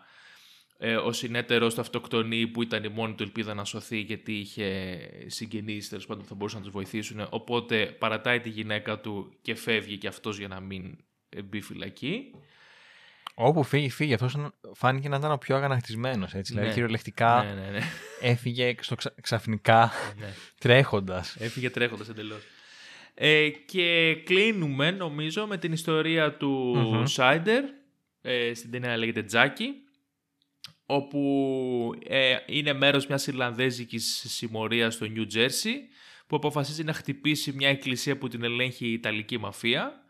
Ε, 0.78 0.96
ο 0.96 1.12
συνέτερος 1.12 1.74
του 1.74 1.82
αυτοκτονεί 1.82 2.48
που 2.48 2.62
ήταν 2.62 2.84
η 2.84 2.90
μόνη 2.90 3.14
του 3.14 3.24
ελπίδα 3.24 3.54
να 3.54 3.66
σωθεί 3.66 4.00
γιατί 4.00 4.34
είχε 4.34 5.00
συγγενείς 5.25 5.90
τέλος 5.90 6.06
πάντων 6.06 6.24
που 6.24 6.30
θα 6.30 6.36
μπορούσαν 6.36 6.60
να 6.60 6.66
τους 6.66 6.74
βοηθήσουν. 6.74 7.28
Οπότε 7.30 7.86
παρατάει 7.86 8.40
τη 8.40 8.50
γυναίκα 8.50 9.00
του 9.00 9.38
και 9.42 9.56
φεύγει 9.56 9.98
και 9.98 10.08
αυτός 10.08 10.38
για 10.38 10.48
να 10.48 10.60
μην 10.60 10.98
ε, 11.30 11.42
μπει 11.42 11.62
φυλακή. 11.62 12.32
Όπου 13.38 13.63
φύγει, 13.63 13.89
φύγει. 13.89 14.13
Αυτός 14.13 14.36
φάνηκε 14.74 15.10
να 15.10 15.15
ήταν 15.18 15.32
ο 15.32 15.38
πιο 15.38 15.56
αγανακτισμένος. 15.56 16.34
Έτσι. 16.34 16.54
Ναι. 16.54 16.60
Δηλαδή, 16.60 16.75
κυριολεκτικά 16.75 17.44
Ναι, 17.44 17.62
ναι, 17.62 17.70
ναι. 17.70 17.80
έφυγε 18.22 18.75
στο 18.80 18.96
ξα- 18.96 19.13
ξαφνικά 19.22 19.92
ναι. 20.20 20.34
τρέχοντας. 20.60 21.36
Έφυγε 21.39 21.70
τρέχοντας 21.70 22.10
εντελώς. 22.10 22.44
Ε, 23.13 23.50
και 23.50 24.15
κλείνουμε 24.25 24.92
νομίζω 24.92 25.48
με 25.48 25.58
την 25.58 25.72
ιστορία 25.72 26.38
του 26.38 26.50
Μμμ. 26.75 27.06
Σάιντερ. 27.06 27.63
Ε, 28.22 28.54
στην 28.54 28.72
ταινία 28.72 28.98
λέγεται 28.98 29.24
Τζάκι. 29.24 29.70
Όπου 30.86 31.92
ε, 32.08 32.36
είναι 32.46 32.74
μέρος 32.74 33.08
μιας 33.08 33.27
Ιρλανδέζικης 33.27 34.25
συμμορίας 34.27 34.94
στο 34.94 35.06
Νιου 35.06 35.25
Τζέρσι 35.25 35.80
που 36.27 36.36
αποφασίζει 36.36 36.84
να 36.84 36.94
χτυπήσει 36.94 37.51
μια 37.51 37.70
εκκλησία 37.70 38.18
που 38.18 38.27
την 38.27 38.44
ελέγχει 38.44 38.88
η 38.88 38.94
Ιταλική 38.94 39.38
μαφία. 39.38 40.04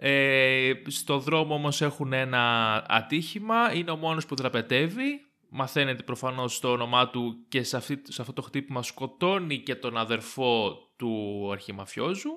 Ε, 0.00 0.72
στο 0.86 1.18
δρόμο 1.18 1.54
όμως 1.54 1.80
έχουν 1.82 2.12
ένα 2.12 2.72
ατύχημα, 2.88 3.74
είναι 3.74 3.90
ο 3.90 3.96
μόνος 3.96 4.26
που 4.26 4.34
δραπετεύει, 4.34 5.20
μαθαίνεται 5.48 6.02
προφανώς 6.02 6.60
το 6.60 6.70
όνομά 6.70 7.10
του 7.10 7.44
και 7.48 7.62
σε, 7.62 7.76
αυτή, 7.76 8.00
σε 8.04 8.20
αυτό 8.20 8.32
το 8.32 8.42
χτύπημα 8.42 8.82
σκοτώνει 8.82 9.58
και 9.58 9.74
τον 9.74 9.96
αδερφό 9.96 10.78
του 10.96 11.48
αρχιμαφιόζου, 11.52 12.30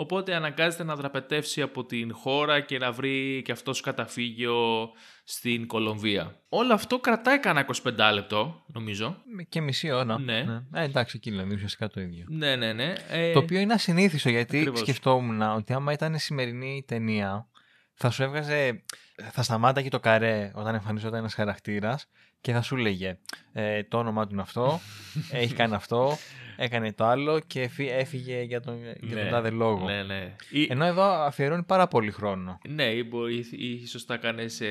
οπότε 0.00 0.34
αναγκάζεται 0.34 0.84
να 0.84 0.96
δραπετεύσει 0.96 1.62
από 1.62 1.84
την 1.84 2.14
χώρα 2.14 2.60
και 2.60 2.78
να 2.78 2.92
βρει 2.92 3.42
και 3.44 3.52
αυτός 3.52 3.80
καταφύγιο 3.80 4.90
στην 5.24 5.66
Κολομβία. 5.66 6.36
Όλο 6.48 6.74
αυτό 6.74 6.98
κρατάει 6.98 7.38
κανένα 7.38 7.66
25 7.82 8.10
λεπτό, 8.14 8.64
νομίζω. 8.66 9.16
Και 9.48 9.60
μισή 9.60 9.90
ώρα. 9.90 10.18
Ναι. 10.18 10.44
Ε, 10.74 10.82
εντάξει, 10.82 11.16
εκεί 11.16 11.30
δηλαδή 11.30 11.54
ουσιαστικά 11.54 11.88
το 11.88 12.00
ίδιο. 12.00 12.24
Ναι, 12.28 12.56
ναι, 12.56 12.72
ναι. 12.72 12.92
Ε, 13.08 13.32
Το 13.32 13.38
οποίο 13.38 13.60
είναι 13.60 13.72
ασυνήθιστο 13.72 14.28
γιατί 14.28 14.58
Ακριβώς. 14.58 14.78
σκεφτόμουν 14.80 15.42
ότι 15.42 15.72
άμα 15.72 15.92
ήταν 15.92 16.18
σημερινή 16.18 16.84
ταινία 16.86 17.48
θα 17.94 18.10
σου 18.10 18.22
έβγαζε, 18.22 18.84
θα 19.30 19.42
σταμάταγε 19.42 19.88
το 19.88 20.00
καρέ 20.00 20.50
όταν 20.54 20.74
εμφανιζόταν 20.74 21.18
ένας 21.18 21.34
χαρακτήρας 21.34 22.06
και 22.40 22.52
θα 22.52 22.62
σου 22.62 22.76
λέγε 22.76 23.18
ε, 23.52 23.82
το 23.82 23.98
όνομά 23.98 24.24
του 24.26 24.32
είναι 24.32 24.42
αυτό, 24.42 24.80
έχει 25.30 25.54
κάνει 25.54 25.74
αυτό, 25.74 26.16
έκανε 26.56 26.92
το 26.92 27.04
άλλο 27.04 27.40
και 27.46 27.60
εφή- 27.62 27.90
έφυγε 27.90 28.42
για 28.42 28.60
τον, 28.60 28.78
για 29.00 29.16
τον 29.16 29.24
ναι, 29.24 29.30
τάδε 29.30 29.50
λόγο. 29.50 29.84
Ναι, 29.84 30.02
ναι. 30.02 30.36
Ή, 30.50 30.66
Ενώ 30.70 30.84
εδώ 30.84 31.02
αφιερώνει 31.02 31.62
πάρα 31.62 31.88
πολύ 31.88 32.10
χρόνο. 32.10 32.58
ναι, 32.68 32.84
ή 32.84 33.04
μπορεί 33.08 33.46
ή 33.50 33.72
ίσως 33.72 34.04
τα 34.04 34.16
κάνεις 34.16 34.54
σε, 34.54 34.66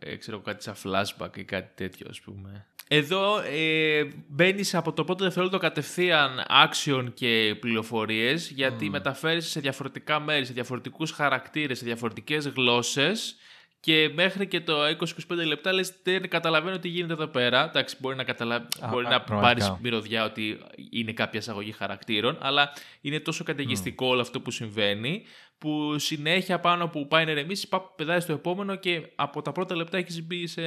ε, 0.00 0.16
ξέρω, 0.18 0.40
κάτι 0.40 0.62
σαν 0.62 0.74
flashback 0.84 1.36
ή 1.36 1.44
κάτι 1.44 1.70
τέτοιο, 1.74 2.06
ας 2.10 2.20
πούμε. 2.20 2.66
Εδώ 2.90 3.40
ε, 3.40 4.04
μπαίνεις 4.28 4.74
από 4.74 4.92
το 4.92 5.04
πρώτο 5.04 5.24
δευτερόλεπτο 5.24 5.58
κατευθείαν 5.58 6.30
action 6.48 7.06
και 7.14 7.56
πληροφορίες 7.60 8.50
γιατί 8.50 8.90
μεταφέρεις 8.90 9.46
σε 9.50 9.60
διαφορετικά 9.60 10.20
μέρη, 10.20 10.44
σε 10.44 10.52
διαφορετικούς 10.52 11.10
χαρακτήρες, 11.10 11.78
σε 11.78 11.84
διαφορετικές 11.84 12.46
γλώσσες 12.48 13.36
και 13.80 14.10
μέχρι 14.14 14.46
και 14.46 14.60
το 14.60 14.84
20-25 14.84 15.46
λεπτά 15.46 15.72
λες 15.72 15.92
δεν 16.02 16.28
καταλαβαίνω 16.28 16.78
τι 16.78 16.88
γίνεται 16.88 17.12
εδώ 17.12 17.26
πέρα. 17.26 17.64
Εντάξει, 17.68 17.96
μπορεί 17.98 18.16
να, 18.16 18.24
καταλα... 18.24 18.54
Α, 18.80 18.88
μπορεί 18.88 19.06
α, 19.06 19.08
να 19.08 19.20
πραγματικά. 19.20 19.66
πάρεις 19.66 19.80
μυρωδιά 19.82 20.24
ότι 20.24 20.58
είναι 20.90 21.12
κάποια 21.12 21.40
εισαγωγή 21.40 21.72
χαρακτήρων, 21.72 22.38
αλλά 22.40 22.72
είναι 23.00 23.20
τόσο 23.20 23.44
καταιγιστικό 23.44 24.06
όλο 24.06 24.20
αυτό 24.20 24.40
που 24.40 24.50
συμβαίνει, 24.50 25.24
που 25.58 25.98
συνέχεια 25.98 26.60
πάνω 26.60 26.88
που 26.88 27.06
πάει 27.08 27.24
να 27.24 27.30
ηρεμήσει, 27.30 27.68
πά- 27.68 27.94
πετάει 27.96 28.20
στο 28.20 28.32
επόμενο 28.32 28.76
και 28.76 29.12
από 29.14 29.42
τα 29.42 29.52
πρώτα 29.52 29.76
λεπτά 29.76 29.98
έχεις 29.98 30.22
μπει 30.26 30.46
σε, 30.46 30.62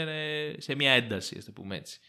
σε 0.58 0.76
μια 0.76 0.92
ένταση, 0.92 1.36
ας 1.38 1.46
το 1.46 1.52
πούμε 1.52 1.76
έτσι. 1.76 2.00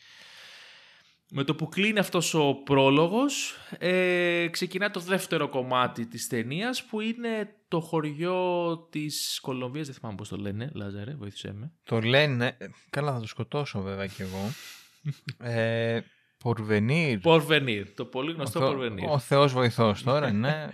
Με 1.34 1.44
το 1.44 1.54
που 1.54 1.68
κλείνει 1.68 1.98
αυτός 1.98 2.34
ο 2.34 2.54
πρόλογος, 2.64 3.54
ε, 3.78 4.46
ξεκινά 4.50 4.90
το 4.90 5.00
δεύτερο 5.00 5.48
κομμάτι 5.48 6.06
της 6.06 6.26
ταινίας 6.26 6.84
που 6.84 7.00
είναι 7.00 7.54
το 7.68 7.80
χωριό 7.80 8.78
της 8.90 9.38
Κολομβίας, 9.42 9.86
δεν 9.86 9.94
θυμάμαι 9.94 10.16
πώς 10.16 10.28
το 10.28 10.36
λένε, 10.36 10.70
Λάζαρε, 10.74 11.14
βοήθησέ 11.14 11.52
με. 11.52 11.72
Το 11.84 12.00
λένε, 12.00 12.56
ε, 12.58 12.66
καλά 12.90 13.12
θα 13.12 13.20
το 13.20 13.26
σκοτώσω 13.26 13.80
βέβαια 13.80 14.06
κι 14.06 14.22
εγώ, 14.22 14.52
ε, 15.50 16.00
Πορβενίρ. 16.38 17.18
Πορβενίρ, 17.18 17.94
το 17.94 18.04
πολύ 18.04 18.32
γνωστό 18.32 18.58
ο, 18.58 18.62
Θεό- 18.62 18.72
Πορβενίρ. 18.72 19.08
ο 19.10 19.18
Θεός 19.18 19.52
βοηθός 19.52 20.02
τώρα, 20.02 20.32
ναι. 20.32 20.68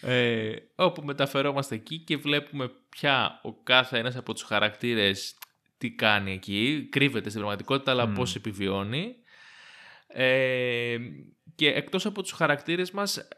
Ε, 0.00 0.52
όπου 0.74 1.02
μεταφερόμαστε 1.02 1.74
εκεί 1.74 1.98
και 1.98 2.16
βλέπουμε 2.16 2.70
πια 2.88 3.40
ο 3.42 3.52
κάθε 3.62 3.98
ένας 3.98 4.16
από 4.16 4.32
τους 4.32 4.42
χαρακτήρες 4.42 5.34
τι 5.78 5.90
κάνει 5.90 6.32
εκεί. 6.32 6.88
Κρύβεται 6.90 7.28
στην 7.28 7.40
πραγματικότητα, 7.40 7.90
αλλά 7.90 8.06
Μμ. 8.06 8.12
πώς 8.14 8.34
επιβιώνει. 8.34 9.14
Ε, 10.08 10.98
και 11.54 11.68
εκτός 11.68 12.06
από 12.06 12.22
τους 12.22 12.32
χαρακτήρες 12.32 12.90
μας 12.90 13.28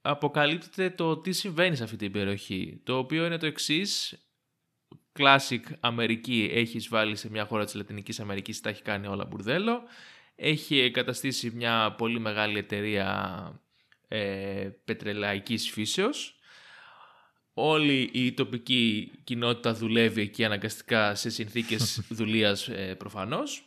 αποκαλύπτεται 0.00 0.90
το 0.90 1.16
τι 1.16 1.32
συμβαίνει 1.32 1.76
σε 1.76 1.84
αυτή 1.84 1.96
την 1.96 2.12
περιοχή. 2.12 2.80
Το 2.84 2.98
οποίο 2.98 3.26
είναι 3.26 3.38
το 3.38 3.46
εξής. 3.46 4.20
Classic 5.18 5.60
Αμερική 5.80 6.50
έχει 6.52 6.78
βάλει 6.88 7.16
σε 7.16 7.30
μια 7.30 7.44
χώρα 7.44 7.64
της 7.64 7.74
Λατινικής 7.74 8.20
Αμερικής, 8.20 8.60
τα 8.60 8.68
έχει 8.68 8.82
κάνει 8.82 9.06
όλα 9.06 9.24
μπουρδέλο. 9.24 9.82
Έχει 10.34 10.78
εγκαταστήσει 10.78 11.50
μια 11.50 11.94
πολύ 11.98 12.18
μεγάλη 12.20 12.58
εταιρεία 12.58 13.60
ε, 14.08 14.70
πετρελαϊκής 14.84 15.70
φύσεως. 15.70 16.38
Όλη 17.54 18.10
η 18.12 18.32
τοπική 18.32 19.12
κοινότητα 19.24 19.74
δουλεύει 19.74 20.20
εκεί 20.20 20.44
αναγκαστικά 20.44 21.14
σε 21.14 21.30
συνθήκες 21.30 22.00
δουλείας 22.18 22.68
ε, 22.68 22.94
προφανώς. 22.94 23.65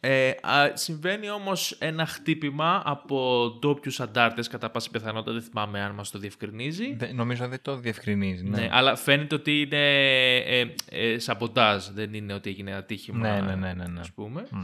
Ε, 0.00 0.28
α, 0.42 0.70
συμβαίνει 0.76 1.30
όμως 1.30 1.72
ένα 1.78 2.06
χτύπημα 2.06 2.82
από 2.84 3.46
ντόπιους 3.58 4.00
αντάρτες 4.00 4.48
κατά 4.48 4.70
πάση 4.70 4.90
πιθανότητα, 4.90 5.32
δεν 5.32 5.42
θυμάμαι 5.42 5.80
αν 5.80 5.94
μας 5.94 6.10
το 6.10 6.18
διευκρινίζει. 6.18 6.94
Δε- 6.94 7.12
νομίζω 7.12 7.48
δεν 7.48 7.62
το 7.62 7.76
διευκρινίζει. 7.76 8.44
Ναι, 8.44 8.60
Ναι, 8.60 8.68
αλλά 8.72 8.96
φαίνεται 8.96 9.34
ότι 9.34 9.60
είναι 9.60 10.36
ε, 10.36 10.74
ε, 10.90 11.18
σαμποτάζ, 11.18 11.86
δεν 11.86 12.14
είναι 12.14 12.32
ότι 12.34 12.50
έγινε 12.50 12.72
ατύχημα, 12.74 13.18
Ναι, 13.18 13.40
ναι, 13.40 13.54
ναι, 13.54 13.72
ναι, 13.72 13.86
ναι. 13.86 14.00
ας 14.00 14.12
πούμε 14.12 14.46
Μμ. 14.50 14.62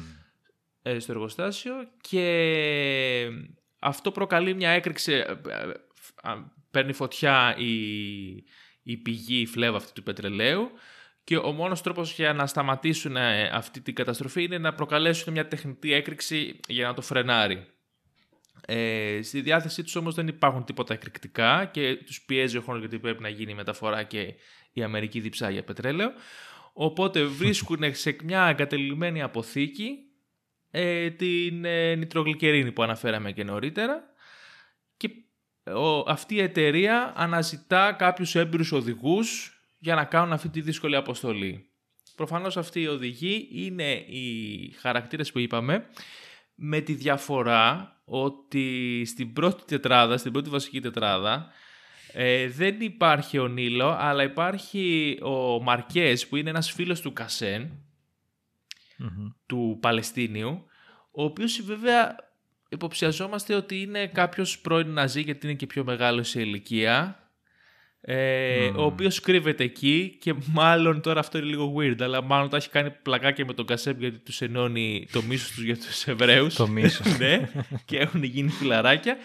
ε, 0.83 0.99
στο 0.99 1.12
εργοστάσιο 1.12 1.73
και 2.00 3.29
αυτό 3.81 4.11
προκαλεί 4.11 4.55
μια 4.55 4.71
έκρηξη, 4.71 5.12
ε, 5.12 5.19
ε, 5.19 5.73
α, 6.23 6.35
παίρνει 6.71 6.93
φωτιά 6.93 7.55
η, 7.59 7.75
η 8.83 8.97
πηγή, 8.97 9.41
η 9.41 9.47
φλέβα 9.47 9.77
αυτή 9.77 9.93
του 9.93 10.03
πετρελαίου 10.03 10.71
και 11.31 11.37
ο 11.37 11.53
μόνος 11.53 11.83
τρόπος 11.83 12.15
για 12.15 12.33
να 12.33 12.47
σταματήσουν 12.47 13.17
ε, 13.17 13.51
αυτή 13.53 13.81
την 13.81 13.95
καταστροφή 13.95 14.43
είναι 14.43 14.59
να 14.59 14.75
προκαλέσουν 14.75 15.33
μια 15.33 15.49
τεχνητή 15.49 15.93
έκρηξη 15.93 16.61
για 16.69 16.87
να 16.87 16.95
το 16.95 17.03
φρενάρει. 17.03 17.67
Ε, 18.67 19.21
στη 19.23 19.41
διάθεσή 19.41 19.83
τους 19.83 19.97
όμως 19.97 20.15
δεν 20.15 20.29
υπάρχουν 20.29 20.65
τίποτα 20.65 20.95
εκρηκτικά 20.95 21.65
και 21.65 21.97
τους 21.97 22.23
πιέζει 22.23 22.57
ο 22.57 22.61
χρόνος 22.61 22.81
γιατί 22.81 22.99
πρέπει 22.99 23.23
να 23.23 23.29
γίνει 23.29 23.51
η 23.51 23.55
μεταφορά 23.55 24.03
και 24.03 24.35
η 24.73 24.83
Αμερική 24.83 25.21
διψάει 25.21 25.53
για 25.53 25.65
πετρέλαιο. 25.65 26.13
Οπότε 26.73 27.25
βρίσκουν 27.25 27.95
σε 27.95 28.17
μια 28.23 28.47
εγκατελειμμένη 28.47 29.23
αποθήκη 29.23 29.99
ε, 30.71 31.11
την 31.11 31.65
ε, 31.65 31.95
νητρογλυκερίνη 31.95 32.73
που 32.73 32.83
αναφέραμε 32.83 33.33
και 33.33 33.45
νωρίτερα 33.45 34.03
και 34.97 35.11
ο, 35.73 35.99
αυτή 35.99 36.35
η 36.35 36.41
εταιρεία 36.41 37.13
αναζητά 37.17 37.93
κάποιους 37.93 38.35
έμπειρους 38.35 38.73
οδηγούς 38.73 39.55
για 39.81 39.95
να 39.95 40.05
κάνουν 40.05 40.33
αυτή 40.33 40.49
τη 40.49 40.61
δύσκολη 40.61 40.97
αποστολή. 40.97 41.71
Προφανώς 42.17 42.57
αυτοί 42.57 42.81
οι 42.81 42.87
οδηγοί 42.87 43.49
είναι 43.53 43.93
οι 43.93 44.71
χαρακτήρες 44.79 45.33
που 45.33 45.39
είπαμε 45.39 45.87
με 46.55 46.81
τη 46.81 46.95
διαφορά 46.95 47.95
ότι 48.05 49.03
στην 49.07 49.33
πρώτη 49.33 49.65
τετράδα, 49.65 50.17
στην 50.17 50.33
πρώτη 50.33 50.51
βασική 50.51 50.81
τετράδα 50.81 51.47
ε, 52.13 52.49
δεν 52.49 52.81
υπάρχει 52.81 53.39
ο 53.39 53.49
Νίλο 53.49 53.97
αλλά 53.99 54.23
υπάρχει 54.23 55.19
ο 55.23 55.63
Μαρκές 55.63 56.29
που 56.29 56.37
είναι 56.37 56.51
ένας 56.51 56.73
φίλος 56.73 57.01
του 57.01 57.13
Κασέν 57.13 57.71
Μμμ. 58.99 59.29
του 59.47 59.79
Παλαιστίνιου, 59.81 60.65
ο 61.11 61.25
οποίος 61.25 61.63
βέβαια 61.63 62.17
υποψιαζόμαστε 62.69 63.55
ότι 63.55 63.81
είναι 63.81 64.07
κάποιος 64.07 64.59
πρώην 64.61 64.89
Ναζί 64.91 65.21
γιατί 65.21 65.47
είναι 65.47 65.57
και 65.57 65.67
πιο 65.67 65.85
μεγάλο 65.85 66.23
σε 66.23 66.41
ηλικία, 66.41 67.30
ε, 68.00 68.69
Μμμ. 68.69 68.78
ο 68.78 68.85
οποίος 68.85 69.21
κρύβεται 69.21 69.64
εκεί 69.64 70.16
και 70.21 70.35
μάλλον 70.52 71.00
τώρα 71.00 71.21
αυτό 71.21 71.38
είναι 71.38 71.47
λίγο 71.47 71.75
weird, 71.78 72.02
αλλά 72.02 72.23
μάλλον 72.23 72.49
τα 72.49 72.57
έχει 72.57 72.69
κάνει 72.69 72.90
πλακάκια 72.90 73.45
με 73.45 73.52
τον 73.52 73.66
Κασέμ 73.66 73.99
γιατί 73.99 74.19
τους 74.19 74.40
ενώνει 74.40 75.09
το 75.12 75.23
μίσος 75.23 75.50
τους 75.50 75.64
για 75.64 75.76
τους 75.76 76.07
Εβραίους. 76.07 76.54
Το 76.54 76.69
μίσος. 76.69 77.07
ναι, 77.19 77.50
και 77.85 77.99
έχουν 77.99 78.23
γίνει 78.23 78.50
φιλαράκια. 78.50 79.16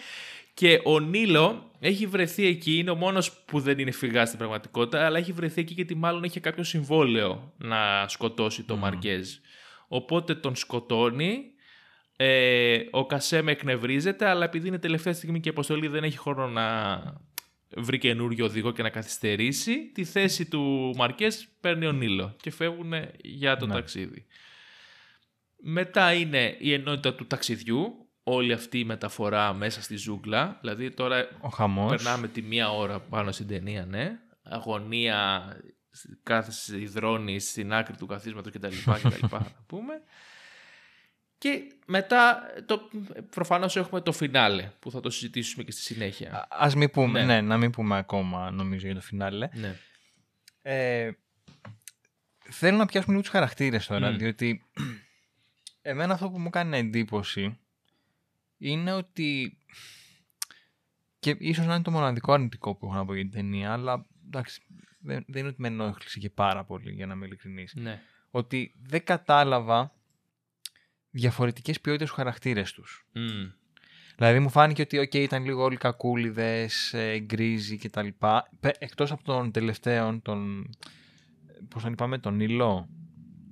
Και 0.54 0.80
ο 0.84 1.00
Νίλο 1.00 1.70
έχει 1.80 2.06
βρεθεί 2.06 2.46
εκεί, 2.46 2.78
είναι 2.78 2.90
ο 2.90 2.94
μόνος 2.94 3.32
που 3.32 3.60
δεν 3.60 3.78
είναι 3.78 3.90
φυγά 3.90 4.26
στην 4.26 4.38
πραγματικότητα, 4.38 5.04
αλλά 5.04 5.18
έχει 5.18 5.32
βρεθεί 5.32 5.60
εκεί 5.60 5.74
γιατί 5.74 5.94
μάλλον 5.94 6.22
είχε 6.22 6.40
κάποιο 6.40 6.64
συμβόλαιο 6.64 7.52
να 7.56 8.08
σκοτώσει 8.08 8.62
τον 8.62 8.76
Μμμ. 8.76 8.82
Μαρκέζ. 8.82 9.30
Οπότε 9.88 10.34
τον 10.34 10.56
σκοτώνει, 10.56 11.38
ε, 12.16 12.78
ο 12.90 13.06
Κασέμ 13.06 13.48
εκνευρίζεται, 13.48 14.28
αλλά 14.28 14.44
επειδή 14.44 14.68
είναι 14.68 14.78
τελευταία 14.78 15.12
στιγμή 15.12 15.40
και 15.40 15.48
η 15.48 15.50
αποστολή 15.50 15.88
δεν 15.88 16.04
έχει 16.04 16.18
χρόνο 16.18 16.46
να 16.46 16.64
βρει 17.76 17.98
καινούριο 17.98 18.44
οδηγό 18.44 18.72
και 18.72 18.82
να 18.82 18.90
καθυστερήσει, 18.90 19.90
τη 19.94 20.04
θέση 20.04 20.46
του 20.48 20.92
Μαρκέζ 20.96 21.36
παίρνει 21.60 21.86
ο 21.86 21.92
Νίλο 21.92 22.36
και 22.40 22.50
φεύγουν 22.50 22.92
για 23.22 23.56
το 23.56 23.66
Ναι. 23.66 23.72
ταξίδι. 23.74 24.26
Μετά 25.56 26.12
είναι 26.12 26.56
η 26.58 26.72
ενότητα 26.72 27.14
του 27.14 27.26
ταξιδιού, 27.26 28.08
όλη 28.22 28.52
αυτή 28.52 28.78
η 28.78 28.84
μεταφορά 28.84 29.54
μέσα 29.54 29.82
στη 29.82 29.96
ζούγκλα. 29.96 30.58
Δηλαδή 30.60 30.90
τώρα 30.90 31.28
Ο 31.40 31.48
χαμός. 31.48 31.90
περνάμε 31.90 32.28
τη 32.28 32.42
μία 32.42 32.70
ώρα 32.70 33.00
πάνω 33.00 33.32
στην 33.32 33.46
ταινία, 33.46 33.86
ναι. 33.86 34.18
Αγωνία, 34.42 35.46
κάθε 36.22 36.78
υδρώνεις 36.78 37.48
στην 37.50 37.72
άκρη 37.72 37.96
του 37.96 38.06
καθίσματος 38.06 38.52
κτλ. 38.52 38.66
κτλ 38.92 39.26
να 39.34 39.64
πούμε. 39.66 39.94
Και 41.38 41.60
μετά 41.86 42.42
το, 42.66 42.80
προφανώς 43.30 43.76
έχουμε 43.76 44.00
το 44.00 44.12
φινάλε 44.12 44.70
που 44.78 44.90
θα 44.90 45.00
το 45.00 45.10
συζητήσουμε 45.10 45.64
και 45.64 45.70
στη 45.72 45.80
συνέχεια. 45.80 46.32
Α 46.34 46.46
ας 46.50 46.74
μην 46.74 46.90
πούμε, 46.90 47.20
Ναι. 47.20 47.34
ναι. 47.34 47.40
να 47.40 47.56
μην 47.58 47.70
πούμε 47.70 47.96
ακόμα 47.96 48.50
νομίζω 48.50 48.86
για 48.86 48.94
το 48.94 49.00
φινάλε. 49.00 49.48
ναι. 49.52 49.76
Ε, 50.62 51.10
θέλω 52.50 52.76
να 52.76 52.86
πιάσουμε 52.86 53.10
λίγο 53.12 53.22
τους 53.22 53.32
χαρακτήρες 53.32 53.86
τώρα, 53.86 54.10
Μμ. 54.10 54.16
διότι 54.16 54.64
εμένα 55.82 56.14
αυτό 56.14 56.30
που 56.30 56.38
μου 56.38 56.50
κάνει 56.50 56.78
εντύπωση 56.78 57.58
είναι 58.58 58.92
ότι 58.92 59.58
και 61.18 61.36
ίσως 61.38 61.66
να 61.66 61.74
είναι 61.74 61.82
το 61.82 61.90
μοναδικό 61.90 62.32
αρνητικό 62.32 62.74
που 62.74 62.86
έχω 62.86 62.94
να 62.94 63.04
πω 63.04 63.14
για 63.14 63.22
την 63.22 63.32
ταινία, 63.32 63.72
αλλά 63.72 64.06
εντάξει, 64.26 64.62
δεν, 64.98 65.24
δεν 65.28 65.40
είναι 65.40 65.48
ότι 65.48 65.60
με 65.60 65.68
ενόχλησε 65.68 66.18
και 66.18 66.30
πάρα 66.30 66.64
πολύ 66.64 66.92
για 66.92 67.06
να 67.06 67.14
είμαι 67.14 67.26
ειλικρινής. 67.26 67.74
ναι. 67.74 68.02
Ότι 68.30 68.74
δεν 68.82 69.04
κατάλαβα 69.04 69.94
διαφορετικές 71.16 71.80
ποιότητες 71.80 72.08
στους 72.08 72.18
χαρακτήρες 72.18 72.72
τους. 72.72 73.06
Μμ. 73.12 73.50
Δηλαδή 74.16 74.38
μου 74.38 74.50
φάνηκε 74.50 74.82
ότι 74.82 74.98
okay, 74.98 75.14
ήταν 75.14 75.44
λίγο 75.44 75.62
όλοι 75.62 75.76
κακούλιδες, 75.76 76.92
ε, 76.92 77.18
γκρίζοι 77.18 77.76
κτλ. 77.76 78.08
Εκτός 78.78 79.10
από 79.10 79.24
τον 79.24 79.50
τελευταίο, 79.50 80.20
τον... 80.22 80.70
Πώς 81.68 81.82
τον 81.82 81.92
είπαμε, 81.92 82.18
τον 82.18 82.36
Νίλο. 82.36 82.88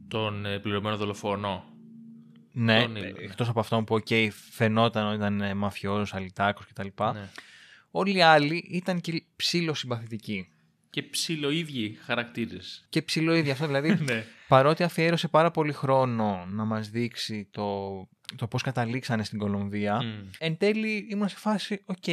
Τον 0.09 0.47
ε, 0.47 0.59
πληρωμένο 0.59 0.97
δολοφόνο. 0.97 1.65
Ναι, 2.53 2.83
Τον 2.83 2.93
Νίλο, 2.93 3.05
ναι. 3.05 3.25
εκτός 3.25 3.49
από 3.49 3.61
αυτόν 3.61 3.85
που 3.85 3.95
okay, 3.95 4.29
φαινόταν 4.51 5.07
ότι 5.07 5.17
ήταν 5.17 5.41
ε, 5.41 5.55
μαφιόζος, 5.55 6.15
αλητάκος 6.15 6.67
κτλ. 6.67 6.89
Ναι. 7.13 7.29
Όλοι 7.91 8.17
οι 8.17 8.23
άλλοι 8.23 8.65
ήταν 8.71 9.01
και 9.01 9.25
ψιλοσυμπαθητικοί. 9.37 10.49
Και 10.95 11.03
ψιλοΐδιοι 11.03 11.99
χαρακτήρες. 12.03 12.87
Και 12.89 13.03
ψιλοΐδιο 13.03 13.53
αυτό, 13.53 13.67
δηλαδή 13.67 13.99
ναι. 14.05 14.25
παρότι 14.49 14.83
αφιέρωσε 14.83 15.29
πάρα 15.29 15.51
πολύ 15.51 15.73
χρόνο 15.73 16.47
να 16.49 16.65
μας 16.65 16.91
δείξει 16.91 17.49
το, 17.51 17.91
το 18.37 18.47
πώς 18.47 18.63
καταλήξανε 18.63 19.25
στην 19.25 19.39
Κολομβία, 19.39 20.03
Μμ. 20.03 20.31
εν 20.39 20.57
τέλει 20.57 21.07
ήμουν 21.11 21.29
σε 21.29 21.37
φάση, 21.37 21.83
οκέι, 21.85 22.07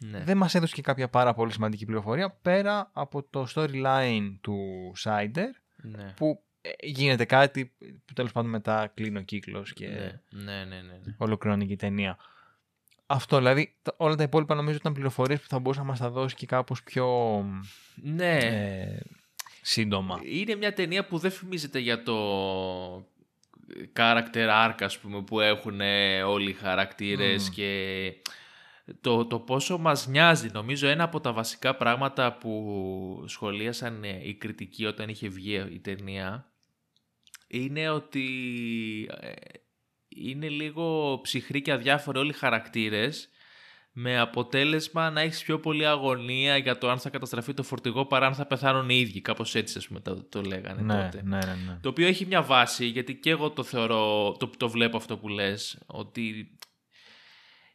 ναι. 0.00 0.22
δεν 0.24 0.36
μας 0.36 0.54
έδωσε 0.54 0.74
και 0.74 0.82
κάποια 0.82 1.08
πάρα 1.08 1.34
πολύ 1.34 1.52
σημαντική 1.52 1.84
πληροφορία 1.84 2.38
πέρα 2.42 2.90
από 2.92 3.22
το 3.22 3.46
storyline 3.54 4.36
του 4.40 4.92
Σάιντερ 4.94 5.50
ναι. 5.76 6.12
που 6.16 6.44
ε, 6.60 6.70
γίνεται 6.82 7.24
κάτι 7.24 7.74
που 8.04 8.12
τέλος 8.14 8.32
πάντων 8.32 8.50
μετά 8.50 8.92
κλείνει 8.94 9.18
ο 9.18 9.22
κύκλος 9.22 9.72
και 9.72 9.88
Ναι, 9.88 10.20
ναι, 10.30 10.64
ναι, 10.64 10.64
ναι, 10.64 10.80
ναι. 11.04 11.14
ολοκληρώνει 11.16 11.66
και 11.66 11.72
η 11.72 11.76
ταινία. 11.76 12.18
Αυτό 13.06 13.36
δηλαδή, 13.36 13.74
τα- 13.82 13.94
όλα 13.96 14.14
τα 14.14 14.22
υπόλοιπα 14.22 14.54
νομίζω 14.54 14.76
ήταν 14.76 14.92
πληροφορίες 14.92 15.40
που 15.40 15.48
θα 15.48 15.58
μπορούσε 15.58 15.80
να 15.80 15.86
μας 15.86 15.98
τα 15.98 16.10
δώσει 16.10 16.34
και 16.34 16.46
κάπως 16.46 16.82
πιο 16.82 17.06
Ναι. 17.94 18.36
ε, 18.38 19.00
σύντομα. 19.62 20.20
Είναι 20.24 20.54
μια 20.54 20.72
ταινία 20.72 21.06
που 21.06 21.18
δεν 21.18 21.30
φημίζεται 21.30 21.78
για 21.78 22.02
το 22.02 22.16
character 23.96 24.48
arc, 24.68 24.74
ας 24.80 24.98
πούμε, 24.98 25.22
που 25.22 25.40
έχουν 25.40 25.80
ε, 25.80 26.22
όλοι 26.22 26.50
οι 26.50 26.54
χαρακτήρες 26.54 27.42
Μμμ. 27.48 27.54
και 27.54 28.12
το, 29.00 29.26
το 29.26 29.38
πόσο 29.38 29.78
μας 29.78 30.06
νοιάζει. 30.06 30.48
Νομίζω 30.52 30.88
ένα 30.88 31.04
από 31.04 31.20
τα 31.20 31.32
βασικά 31.32 31.76
πράγματα 31.76 32.32
που 32.32 33.24
σχολίασαν 33.26 34.04
ε, 34.04 34.20
οι 34.22 34.34
κριτικοί 34.34 34.84
όταν 34.86 35.08
είχε 35.08 35.28
βγει 35.28 35.66
η 35.72 35.78
ταινία 35.78 36.50
είναι 37.48 37.88
ότι 37.88 38.26
ε, 39.20 39.32
είναι 40.22 40.48
λίγο 40.48 41.18
ψυχροί 41.22 41.62
και 41.62 41.72
αδιάφοροι 41.72 42.18
όλοι 42.18 42.30
οι 42.30 42.32
χαρακτήρες 42.32 43.28
με 43.98 44.18
αποτέλεσμα 44.18 45.10
να 45.10 45.20
έχεις 45.20 45.42
πιο 45.42 45.60
πολύ 45.60 45.86
αγωνία 45.86 46.56
για 46.56 46.78
το 46.78 46.90
αν 46.90 46.98
θα 46.98 47.10
καταστραφεί 47.10 47.54
το 47.54 47.62
φορτηγό 47.62 48.06
παρά 48.06 48.26
αν 48.26 48.34
θα 48.34 48.46
πεθάνουν 48.46 48.88
οι 48.90 48.98
ίδιοι. 48.98 49.20
Κάπως 49.20 49.54
έτσι 49.54 49.78
ας 49.78 49.86
πούμε 49.86 50.00
το, 50.00 50.22
το 50.28 50.42
λέγανε 50.42 50.82
Ναι, 50.82 51.02
τότε. 51.02 51.22
ναι, 51.24 51.36
ναι, 51.36 51.56
ναι. 51.66 51.78
Το 51.80 51.88
οποίο 51.88 52.06
έχει 52.06 52.26
μια 52.26 52.42
βάση, 52.42 52.86
γιατί 52.86 53.14
και 53.14 53.30
εγώ 53.30 53.50
το 53.50 53.62
θεωρώ, 53.62 54.32
το, 54.38 54.50
το 54.56 54.68
βλέπω 54.68 54.96
αυτό 54.96 55.16
που 55.16 55.28
λες, 55.28 55.78
ότι 55.86 56.56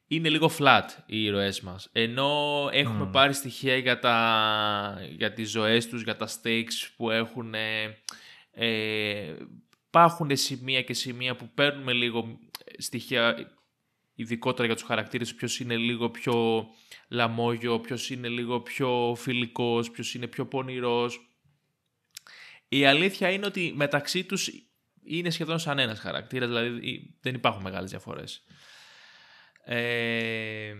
είναι 0.07 0.29
λίγο 0.29 0.51
flat 0.59 0.85
οι 1.05 1.23
ήρωές 1.23 1.61
μας. 1.61 1.89
Ενώ 1.91 2.69
έχουμε 2.71 3.03
Μμμ. 3.03 3.11
πάρει 3.11 3.33
στοιχεία 3.33 3.75
για, 3.77 3.99
τα, 3.99 4.97
για 5.17 5.33
τις 5.33 5.49
ζωές 5.49 5.87
τους, 5.87 6.01
για 6.03 6.15
τα 6.15 6.27
stakes 6.27 6.89
που 6.95 7.09
έχουν... 7.09 7.53
Ε, 7.53 7.97
ε, 8.51 9.33
υπάρχουν 9.93 10.37
σημεία 10.37 10.81
και 10.81 10.93
σημεία 10.93 11.35
που 11.35 11.49
παίρνουμε 11.53 11.93
λίγο 11.93 12.39
στοιχεία 12.77 13.51
ειδικότερα 14.15 14.65
για 14.65 14.75
τους 14.75 14.83
χαρακτήρες 14.83 15.33
ποιος 15.35 15.59
είναι 15.59 15.77
λίγο 15.77 16.09
πιο 16.09 16.67
λαμόγιο, 17.07 17.79
ποιος 17.79 18.09
είναι 18.09 18.27
λίγο 18.27 18.59
πιο 18.59 19.15
φιλικός, 19.17 19.91
ποιος 19.91 20.13
είναι 20.13 20.27
πιο 20.27 20.45
πονηρός. 20.45 21.29
Η 22.67 22.85
αλήθεια 22.85 23.31
είναι 23.31 23.45
ότι 23.45 23.73
μεταξύ 23.75 24.23
τους 24.23 24.49
είναι 25.03 25.29
σχεδόν 25.29 25.59
σαν 25.59 25.79
ένας 25.79 25.99
χαρακτήρας, 25.99 26.49
δηλαδή 26.49 27.13
δεν 27.21 27.35
υπάρχουν 27.35 27.61
μεγάλες 27.61 27.89
διαφορές. 27.89 28.43
Ε, 29.63 30.73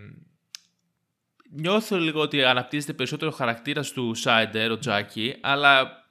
νιώθω 1.50 1.96
λίγο 1.96 2.20
ότι 2.20 2.44
αναπτύσσεται 2.44 2.92
περισσότερο 2.92 3.30
ο 3.30 3.34
χαρακτήρας 3.34 3.92
του 3.92 4.14
Σάιντερ, 4.14 4.70
ο 4.70 4.78
Τζάκι, 4.78 5.34
αλλά 5.40 6.06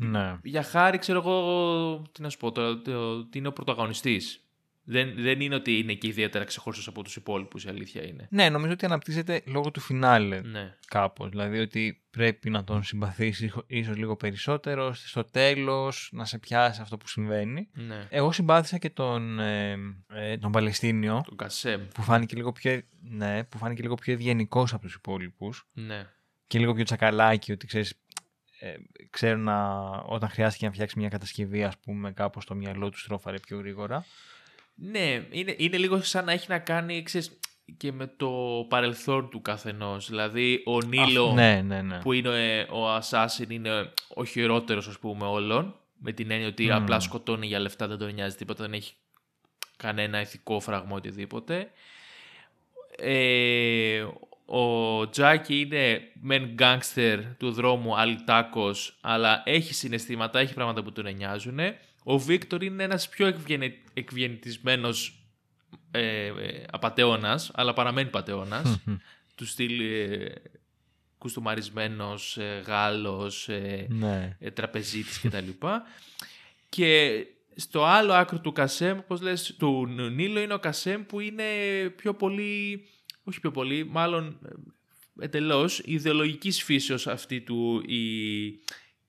ναι. 0.00 0.38
για 0.42 0.62
χάρη 0.62 0.98
ξέρω 0.98 1.18
εγώ, 1.18 2.02
τι 2.12 2.22
να 2.22 2.28
σου 2.28 2.36
πω, 2.38 2.52
το, 2.52 2.78
το, 2.82 3.10
ότι 3.10 3.38
είναι 3.38 3.48
ο 3.48 3.52
πρωταγωνιστής. 3.52 4.44
Δεν, 4.84 5.12
δεν 5.16 5.40
είναι 5.40 5.54
ότι 5.54 5.78
είναι 5.78 5.92
και 5.94 6.06
ιδιαίτερα 6.06 6.44
ξεχωριστός 6.44 6.88
από 6.88 7.02
τους 7.02 7.16
υπόλοιπους, 7.16 7.64
η 7.64 7.68
αλήθεια 7.68 8.06
είναι. 8.06 8.26
Ναι, 8.30 8.48
νομίζω 8.48 8.72
ότι 8.72 8.84
αναπτύσσεται 8.84 9.42
λόγω 9.46 9.70
του 9.70 9.80
φινάλε 9.80 10.40
Ναι. 10.40 10.76
κάπως. 10.86 11.28
Δηλαδή 11.28 11.58
ότι 11.58 12.02
πρέπει 12.10 12.50
να 12.50 12.64
τον 12.64 12.82
συμπαθήσει 12.82 13.52
ίσως 13.66 13.96
λίγο 13.96 14.16
περισσότερο, 14.16 14.92
στο 14.92 15.24
τέλος 15.24 16.08
να 16.12 16.24
σε 16.24 16.38
πιάσει 16.38 16.80
αυτό 16.80 16.96
που 16.96 17.08
συμβαίνει. 17.08 17.68
Ναι. 17.72 18.06
Εγώ 18.10 18.32
συμπάθησα 18.32 18.78
και 18.78 18.90
τον, 18.90 19.38
ε, 19.40 19.76
ε, 20.14 20.36
τον 20.36 20.52
Παλαιστίνιο 20.52 21.22
Τον 21.26 21.36
Κασέμ. 21.36 21.82
που 21.94 22.02
φάνηκε 22.02 22.36
λίγο 22.36 22.52
πιο, 22.52 22.80
ναι, 23.02 23.44
που 23.44 23.58
φάνηκε 23.58 23.82
λίγο 23.82 23.94
πιο 23.94 24.12
ευγενικός 24.12 24.72
από 24.72 24.82
τους 24.82 24.94
υπόλοιπους 24.94 25.68
Ναι. 25.72 26.06
και 26.46 26.58
λίγο 26.58 26.74
πιο 26.74 26.84
τσακαλάκι 26.84 27.52
ότι 27.52 27.66
ξέρεις 27.66 27.94
ε, 28.62 28.74
ξέρω 29.10 29.36
να, 29.36 29.90
όταν 29.90 30.28
χρειάστηκε 30.28 30.66
να 30.66 30.72
φτιάξει 30.72 30.98
μια 30.98 31.08
κατασκευή 31.08 31.64
ας 31.64 31.78
πούμε 31.78 32.12
κάπως 32.12 32.44
το 32.44 32.54
μυαλό 32.54 32.90
τους 32.90 33.00
στρώφαρε 33.00 33.38
πιο 33.38 33.58
γρήγορα. 33.58 34.04
Ναι, 34.74 35.26
είναι, 35.30 35.54
είναι 35.58 35.76
λίγο 35.76 36.02
σαν 36.02 36.24
να 36.24 36.32
έχει 36.32 36.46
να 36.48 36.58
κάνει 36.58 37.02
ξέρεις, 37.02 37.38
και 37.76 37.92
με 37.92 38.06
το 38.16 38.30
παρελθόν 38.68 39.30
του 39.30 39.42
καθενός. 39.42 40.08
Δηλαδή, 40.08 40.62
ο 40.66 40.80
Νίλο 40.80 41.28
Α, 41.28 41.34
ναι, 41.34 41.62
ναι, 41.62 41.82
ναι. 41.82 41.98
που 41.98 42.12
είναι 42.12 42.58
ε, 42.58 42.62
ο 42.62 42.96
Assassin 42.96 43.48
είναι 43.48 43.92
ο 44.14 44.24
χειρότερος 44.24 44.88
ας 44.88 44.98
πούμε 44.98 45.26
όλων. 45.26 45.74
Με 46.02 46.12
την 46.12 46.30
έννοια 46.30 46.48
ότι 46.48 46.64
Μμμ. 46.64 46.72
απλά 46.72 47.00
σκοτώνει 47.00 47.46
για 47.46 47.58
λεφτά, 47.58 47.86
δεν 47.86 47.98
τον 47.98 48.14
νοιάζει 48.14 48.36
τίποτα, 48.36 48.62
δεν 48.62 48.72
έχει 48.72 48.92
κανένα 49.76 50.20
ηθικό 50.20 50.60
φραγμό 50.60 50.94
οτιδήποτε. 50.94 51.70
Ε, 52.96 54.04
ο 54.52 55.08
Τζάκι 55.08 55.60
είναι 55.60 56.00
μεν 56.20 56.50
γκάνγκστερ 56.54 57.36
του 57.36 57.52
δρόμου, 57.52 57.96
αλυτάκος, 57.96 58.98
αλλά 59.00 59.42
έχει 59.44 59.74
συναισθήματα, 59.74 60.38
έχει 60.38 60.54
πράγματα 60.54 60.82
που 60.82 60.92
τον 60.92 61.14
νοιάζουν. 61.14 61.58
Ο 62.02 62.18
Βίκτορ 62.18 62.62
είναι 62.62 62.82
ένας 62.82 63.08
πιο 63.08 63.26
εκβιενε, 63.26 63.74
εκβιενητισμένος 63.94 65.24
ε, 65.90 66.26
ε, 66.26 66.32
απατεώνας, 66.70 67.50
αλλά 67.54 67.72
παραμένει 67.72 68.08
πατεώνας. 68.08 68.78
του 69.34 69.46
στυλ 69.46 69.80
ε, 69.80 70.32
κουστομαρισμένος, 71.18 72.36
ε, 72.36 72.62
Γάλλος, 72.66 73.48
ε, 73.48 73.86
ναι. 73.88 74.36
ε, 74.40 74.50
τραπεζίτης 74.50 75.20
κτλ. 75.20 75.48
Και 76.68 77.24
στο 77.54 77.84
άλλο 77.84 78.12
άκρο 78.12 78.40
του 78.40 78.52
Κασέμ, 78.52 78.98
όπως 78.98 79.20
λες, 79.20 79.54
του 79.58 79.86
Νίλο 79.86 80.40
είναι 80.40 80.54
ο 80.54 80.58
Κασέμ 80.58 81.02
που 81.06 81.20
είναι 81.20 81.44
πιο 81.96 82.14
πολύ, 82.14 82.88
όχι 83.30 83.40
πιο 83.40 83.50
πολύ, 83.50 83.84
μάλλον 83.84 84.38
ε, 85.18 85.24
εντελώς 85.24 85.78
ιδεολογικής 85.84 86.62
φύσεως 86.62 87.06
αυτή 87.06 87.40
του 87.40 87.82
η, 87.86 88.46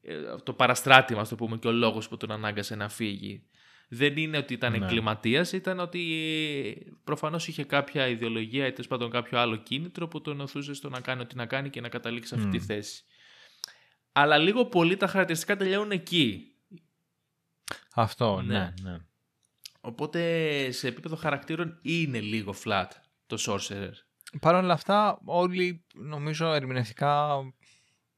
ε, 0.01 0.35
το 0.43 0.53
παραστράτημα, 0.53 1.21
ας 1.21 1.29
το 1.29 1.35
πούμε, 1.35 1.57
και 1.57 1.67
ο 1.67 1.71
λόγος 1.71 2.07
που 2.07 2.17
τον 2.17 2.31
ανάγκασε 2.31 2.75
να 2.75 2.89
φύγει. 2.89 3.43
Δεν 3.93 4.17
είναι 4.17 4.37
ότι 4.37 4.53
ήταν 4.53 4.71
Ναι. 4.71 4.77
εγκληματίας, 4.85 5.51
ήταν 5.51 5.79
ότι 5.79 5.99
ε, 6.87 6.91
προφανώς 7.03 7.47
είχε 7.47 7.63
κάποια 7.63 8.07
ιδεολογία 8.07 8.67
ή 8.67 8.71
τέλος 8.71 8.87
πάντων 8.87 9.09
κάποιο 9.09 9.39
άλλο 9.39 9.55
κίνητρο 9.55 10.07
που 10.07 10.21
τον 10.21 10.39
οθούσε 10.41 10.73
στο 10.73 10.89
να 10.89 10.99
κάνει 10.99 11.21
ό,τι 11.21 11.35
να 11.35 11.45
κάνει 11.45 11.69
και 11.69 11.81
να 11.81 11.89
καταλήξει 11.89 12.29
σε 12.29 12.35
αυτή 12.35 12.49
τη 12.49 12.57
Μμ. 12.57 12.65
θέση. 12.65 13.03
Αλλά 14.11 14.37
λίγο 14.37 14.65
πολύ 14.65 14.97
τα 14.97 15.07
χαρακτηριστικά 15.07 15.55
τελειώνουν 15.57 15.91
εκεί. 15.91 16.45
Αυτό, 17.93 18.41
Ναι. 18.41 18.57
ναι, 18.59 18.73
ναι. 18.91 18.97
Οπότε 19.81 20.71
σε 20.71 20.87
επίπεδο 20.87 21.15
χαρακτήρων 21.15 21.79
είναι 21.81 22.19
λίγο 22.19 22.55
flat 22.63 22.87
το 23.27 23.37
Sorcerer. 23.47 23.91
Παρ' 24.39 24.55
όλα 24.55 24.73
αυτά, 24.73 25.19
όλοι 25.25 25.85
νομίζω 25.93 26.53
ερμηνευτικά 26.53 27.39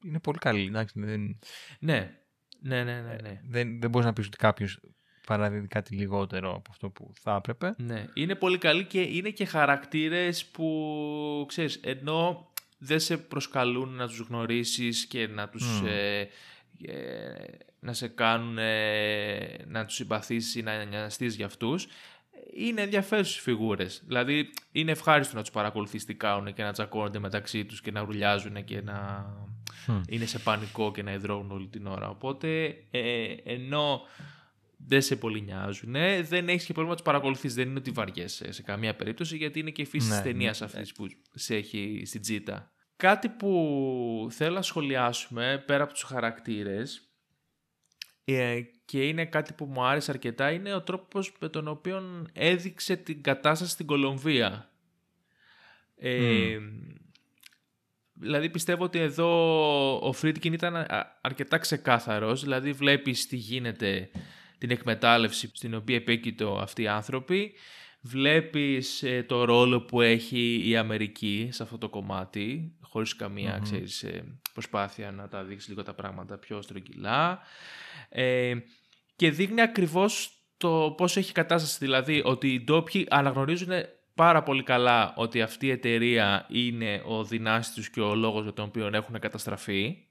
είναι 0.04 0.20
πολύ 0.20 0.38
καλοί. 0.38 0.66
Εντάξει, 0.66 1.00
δεν, 1.00 1.40
Ναι, 1.80 2.18
ναι, 2.60 2.84
ναι, 2.84 3.02
ναι. 3.02 3.16
ναι. 3.22 3.42
δεν, 3.48 3.80
δεν 3.80 3.90
μπορείς 3.90 4.08
να 4.08 4.14
πεις 4.14 4.26
ότι 4.26 4.38
κάποιος 4.38 4.80
παραδίδει 5.28 5.68
κάτι 5.68 5.96
λιγότερο 5.96 6.56
από 6.56 6.70
αυτό 6.72 6.90
που 6.90 7.12
θα 7.22 7.36
έπρεπε. 7.36 7.76
Ναι, 7.78 8.06
είναι 8.14 8.36
πολύ 8.36 8.58
καλή 8.58 8.86
και 8.86 9.02
είναι 9.02 9.30
και 9.30 9.46
χαρακτήρες 9.46 10.46
που, 10.46 11.46
ξέρεις, 11.48 11.76
ενώ 11.84 12.52
δεν 12.78 13.00
σε 13.00 13.18
προσκαλούν 13.18 13.90
να 13.90 14.08
τους 14.08 14.20
γνωρίσεις 14.20 15.06
και 15.06 15.28
να 15.28 15.50
τους... 15.50 15.82
Μμ. 15.82 15.86
ε, 15.86 16.30
ε, 16.86 17.58
να 17.80 17.94
σε 17.94 18.08
κάνουν 18.08 18.58
ε, 18.58 19.66
να 19.68 19.86
τους 19.86 19.96
συμπαθήσεις 19.96 20.56
ή 20.56 20.62
να 20.62 20.84
νοιαστείς 20.84 21.36
για 21.36 21.46
αυτούς, 21.46 21.88
είναι 22.56 22.82
ενδιαφέρουσες 22.82 23.40
φιγούρες. 23.40 24.04
Δηλαδή, 24.06 24.50
είναι 24.72 24.92
ευχάριστο 24.92 25.36
να 25.36 25.42
τους 25.42 25.52
παρακολουθείς 25.52 26.06
τι 26.06 26.16
κάνουν 26.16 26.54
και 26.54 26.64
να 26.64 26.72
τσακώνονται 26.72 27.20
μεταξύ 27.20 27.66
τους 27.66 27.82
και 27.82 27.92
να 27.92 28.02
ρουλιάζουν 28.04 28.64
και 28.64 28.82
να 28.82 29.26
Μμ. 29.88 30.02
είναι 30.10 30.26
σε 30.26 30.40
πανικό 30.40 30.92
και 30.92 31.04
να 31.04 31.14
υδρώνουν 31.14 31.52
όλη 31.52 31.68
την 31.68 31.88
ώρα. 31.88 32.10
Οπότε, 32.10 32.66
ε, 32.92 33.36
ενώ 33.44 34.02
δεν 34.78 35.02
σε 35.02 35.16
πολύ 35.16 35.42
νοιάζουν, 35.42 35.94
δεν 36.24 36.50
έχεις 36.50 36.66
και 36.66 36.74
πρόβλημα 36.74 36.90
να 36.90 36.96
τους 36.96 37.06
παρακολουθείς. 37.06 37.54
Δεν 37.54 37.70
είναι 37.70 37.80
ότι 37.80 37.92
βαριέσαι 37.92 38.52
σε 38.52 38.62
καμία 38.62 38.96
περίπτωση, 38.96 39.38
γιατί 39.38 39.60
είναι 39.60 39.72
και 39.72 39.82
η 39.82 39.86
φύση 39.86 40.08
Ναι, 40.08 40.14
της 40.14 40.24
ταινίας 40.24 40.60
ναι. 40.60 40.66
αυτής 40.66 40.94
που 40.94 41.08
σε 41.34 41.56
έχει 41.56 42.04
στην 42.06 42.22
τζίτα. 42.22 42.72
Κάτι 42.96 43.30
που 43.30 44.28
θέλω 44.32 44.54
να 44.56 44.62
σχολιάσουμε 44.62 45.64
πέρα 45.66 45.84
από 45.84 45.94
τους 45.94 46.04
χαρακτήρες 46.04 47.08
ε, 48.26 48.62
και 48.86 49.08
είναι 49.08 49.26
κάτι 49.26 49.54
που 49.54 49.66
μου 49.66 49.84
άρεσε 49.84 50.12
αρκετά 50.12 50.52
είναι 50.52 50.74
ο 50.74 50.82
τρόπος 50.82 51.34
με 51.40 51.50
τον 51.50 51.68
οποίο 51.68 52.28
έδειξε 52.34 52.96
την 52.96 53.24
κατάσταση 53.24 53.72
στην 53.72 53.86
Κολομβία. 53.86 54.70
Ε, 55.98 56.58
Δηλαδή 58.16 58.50
πιστεύω 58.50 58.84
ότι 58.84 59.00
εδώ 59.00 59.30
ο 60.00 60.12
Φρίντκιν 60.12 60.54
ήταν 60.54 60.86
αρκετά 61.22 61.58
ξεκάθαρος, 61.58 62.42
δηλαδή 62.42 62.72
βλέπεις 62.72 63.28
τι 63.28 63.36
γίνεται 63.36 64.10
την 64.58 64.72
εκμετάλλευση 64.72 65.52
στην 65.54 65.76
οποία 65.76 65.96
επέκειτο 65.96 66.58
αυτοί 66.62 66.82
οι 66.82 66.88
άνθρωποι, 66.88 67.54
βλέπεις 68.06 69.04
ε, 69.04 69.24
το 69.24 69.44
ρόλο 69.44 69.82
που 69.82 70.02
έχει 70.02 70.70
η 70.70 70.78
Αμερική 70.78 71.50
σε 71.52 71.64
αυτό 71.64 71.78
το 71.78 71.90
κομμάτι, 71.90 72.76
χωρίς 72.82 73.16
καμία 73.16 73.60
ξέρεις, 73.64 74.04
ε, 74.04 74.40
προσπάθεια 74.54 75.12
να 75.12 75.28
τα 75.28 75.44
δείξεις 75.44 75.70
λίγο 75.70 75.84
τα 75.84 75.94
πράγματα 75.94 76.38
πιο 76.38 76.62
στρογγυλά 76.62 77.40
ε, 78.10 78.54
και 79.16 79.32
δείχνει 79.32 79.62
ακριβώς 79.62 80.38
το 80.58 80.94
πώς 80.98 81.18
έχει 81.18 81.32
κατάσταση, 81.32 81.78
δηλαδή 81.80 82.22
ότι 82.26 82.54
οι 82.54 82.64
ντόπιοι 82.64 83.08
αναγνωρίζουν 83.10 83.72
πάρα 84.16 84.44
πολύ 84.44 84.64
καλά 84.64 85.14
ότι 85.16 85.42
αυτή 85.42 85.66
η 85.66 85.72
εταιρεία 85.72 86.46
είναι 86.50 87.02
ο 87.06 87.24
δυνάστης 87.24 87.90
και 87.90 88.02
ο 88.02 88.16
λόγος 88.16 88.44
για 88.44 88.54
τον 88.54 88.66
οποίο 88.66 88.90
έχουν 88.94 89.20
καταστραφεί 89.20 90.08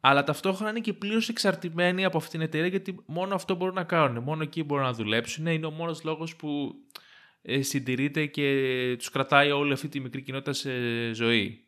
αλλά 0.00 0.24
ταυτόχρονα 0.24 0.70
είναι 0.70 0.80
και 0.80 0.92
πλήρως 0.92 1.28
εξαρτημένοι 1.28 2.04
από 2.04 2.16
αυτήν 2.16 2.32
την 2.32 2.48
εταιρεία 2.48 2.66
γιατί 2.66 3.02
μόνο 3.06 3.34
αυτό 3.34 3.54
μπορούν 3.54 3.74
να 3.74 3.84
κάνουν. 3.84 4.22
Μόνο 4.22 4.42
εκεί 4.42 4.62
μπορούν 4.62 4.84
να 4.84 4.92
δουλέψουν. 4.92 5.46
Είναι 5.46 5.66
ο 5.66 5.70
μόνος 5.70 6.04
λόγος 6.04 6.36
που 6.36 6.74
ε, 6.85 6.85
συντηρείται 7.60 8.26
και 8.26 8.94
τους 8.98 9.10
κρατάει 9.10 9.50
όλη 9.50 9.72
αυτή 9.72 9.88
τη 9.88 10.00
μικρή 10.00 10.22
κοινότητα 10.22 10.52
σε 10.52 10.70
ζωή. 11.12 11.64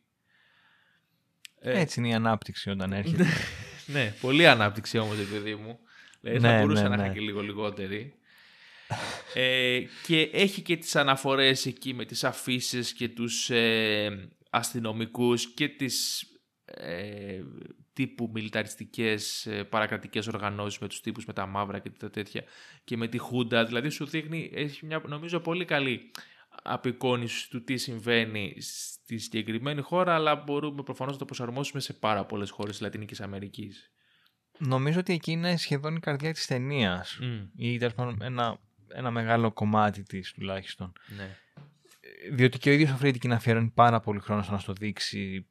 Ε, 1.60 1.80
Έτσι 1.80 2.00
είναι 2.00 2.08
η 2.08 2.14
ανάπτυξη 2.14 2.70
όταν 2.70 2.92
έρχεται. 2.92 3.26
ναι, 3.94 4.14
πολύ 4.20 4.46
ανάπτυξη 4.46 4.98
όμως, 4.98 5.16
παιδί 5.32 5.54
μου. 5.54 5.78
Δηλαδή, 6.20 6.40
θα 6.40 6.52
ναι, 6.52 6.60
μπορούσε 6.60 6.82
ναι, 6.82 6.88
να 6.88 6.94
είχα 6.94 7.06
ναι. 7.06 7.12
και 7.12 7.20
λίγο 7.20 7.40
λιγότερη. 7.40 8.14
ε, 9.34 9.80
και 10.06 10.20
έχει 10.32 10.62
και 10.62 10.76
τις 10.76 10.96
αναφορές 10.96 11.66
εκεί 11.66 11.94
με 11.94 12.04
τις 12.04 12.24
αφήσεις 12.24 12.92
και 12.92 13.08
τους 13.08 13.50
ε, 13.50 14.28
αστυνομικούς 14.50 15.46
και 15.54 15.68
τις 15.68 16.26
ε, 16.74 17.40
τύπου 17.92 18.30
μιλιταριστικές 18.32 19.46
ε, 19.46 19.64
παρακρατικές 19.64 20.26
οργανώσεις 20.26 20.78
με 20.78 20.88
τους 20.88 21.00
τύπους 21.00 21.24
με 21.24 21.32
τα 21.32 21.46
μαύρα 21.46 21.78
και 21.78 21.90
τα 21.90 22.10
τέτοια 22.10 22.44
και 22.84 22.96
με 22.96 23.08
τη 23.08 23.18
Χούντα. 23.18 23.64
Δηλαδή 23.64 23.88
σου 23.88 24.06
δείχνει, 24.06 24.50
έχει 24.54 24.86
μια 24.86 25.02
νομίζω 25.06 25.40
πολύ 25.40 25.64
καλή 25.64 26.10
απεικόνηση 26.62 27.50
του 27.50 27.64
τι 27.64 27.76
συμβαίνει 27.76 28.56
στη 28.60 29.18
συγκεκριμένη 29.18 29.80
χώρα 29.80 30.14
αλλά 30.14 30.36
μπορούμε 30.36 30.82
προφανώς 30.82 31.12
να 31.12 31.18
το 31.18 31.24
προσαρμόσουμε 31.24 31.80
σε 31.80 31.92
πάρα 31.92 32.24
πολλές 32.24 32.50
χώρες 32.50 32.72
της 32.72 32.80
Λατινικής 32.80 33.20
Αμερικής. 33.20 33.92
Νομίζω 34.58 34.98
ότι 34.98 35.12
εκεί 35.12 35.32
είναι 35.32 35.56
σχεδόν 35.56 35.96
η 35.96 36.00
καρδιά 36.00 36.32
της 36.32 36.46
ταινίας. 36.46 37.18
Mm. 37.22 37.48
ή 37.56 37.78
ένα, 38.20 38.58
ένα 38.88 39.10
μεγάλο 39.10 39.52
κομμάτι 39.52 40.02
της 40.02 40.32
τουλάχιστον. 40.32 40.92
Ναι. 41.16 41.36
Διότι 42.32 42.58
και 42.58 42.70
ο 42.70 42.72
ίδιος 42.72 42.90
ο 42.90 42.96
Φρίτικιν 42.96 43.32
αφιερώνει 43.32 43.72
πάρα 43.74 44.00
πολύ 44.00 44.20
χρόνο 44.20 44.42
στο 44.42 44.52
να 44.52 44.58
στο 44.58 44.72
δείξει 44.72 45.46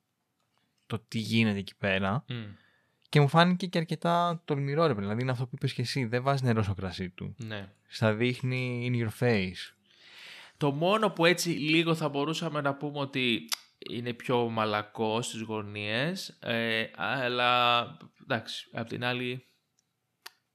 το 0.88 1.00
τι 1.08 1.20
γίνεται 1.20 1.60
εκεί 1.60 1.76
πέρα. 1.76 2.26
Και 3.10 3.20
μου 3.22 3.28
φάνηκε 3.28 3.68
και 3.68 3.78
αρκετά 3.78 4.42
τολμηρό 4.46 4.88
ρε 4.88 4.94
Δηλαδή 4.94 5.22
είναι 5.22 5.32
αυτό 5.32 5.44
που 5.44 5.52
είπες 5.54 5.74
και 5.74 5.82
εσύ. 5.82 6.06
Δεν 6.06 6.24
βάζεις 6.24 6.42
νερό 6.42 6.64
στο 6.64 6.74
κρασί 6.74 7.10
του. 7.10 7.36
Ναι. 7.38 7.70
Στα 7.88 8.14
δείχνει 8.14 8.92
in 8.92 9.04
your 9.04 9.24
face. 9.28 9.74
Το 10.58 10.72
μόνο 10.72 11.10
που 11.10 11.26
έτσι 11.26 11.50
λίγο 11.50 11.96
θα 11.96 12.10
μπορούσαμε 12.10 12.62
να 12.62 12.76
πούμε 12.76 13.00
ότι 13.00 13.50
είναι 13.90 14.14
πιο 14.14 14.50
μαλακό 14.50 15.22
στις 15.22 15.42
γωνίες. 15.42 16.38
Ε, 16.42 16.86
αλλά 16.96 17.84
εντάξει, 18.22 18.70
απ' 18.72 18.88
την 18.88 19.04
άλλη 19.04 19.46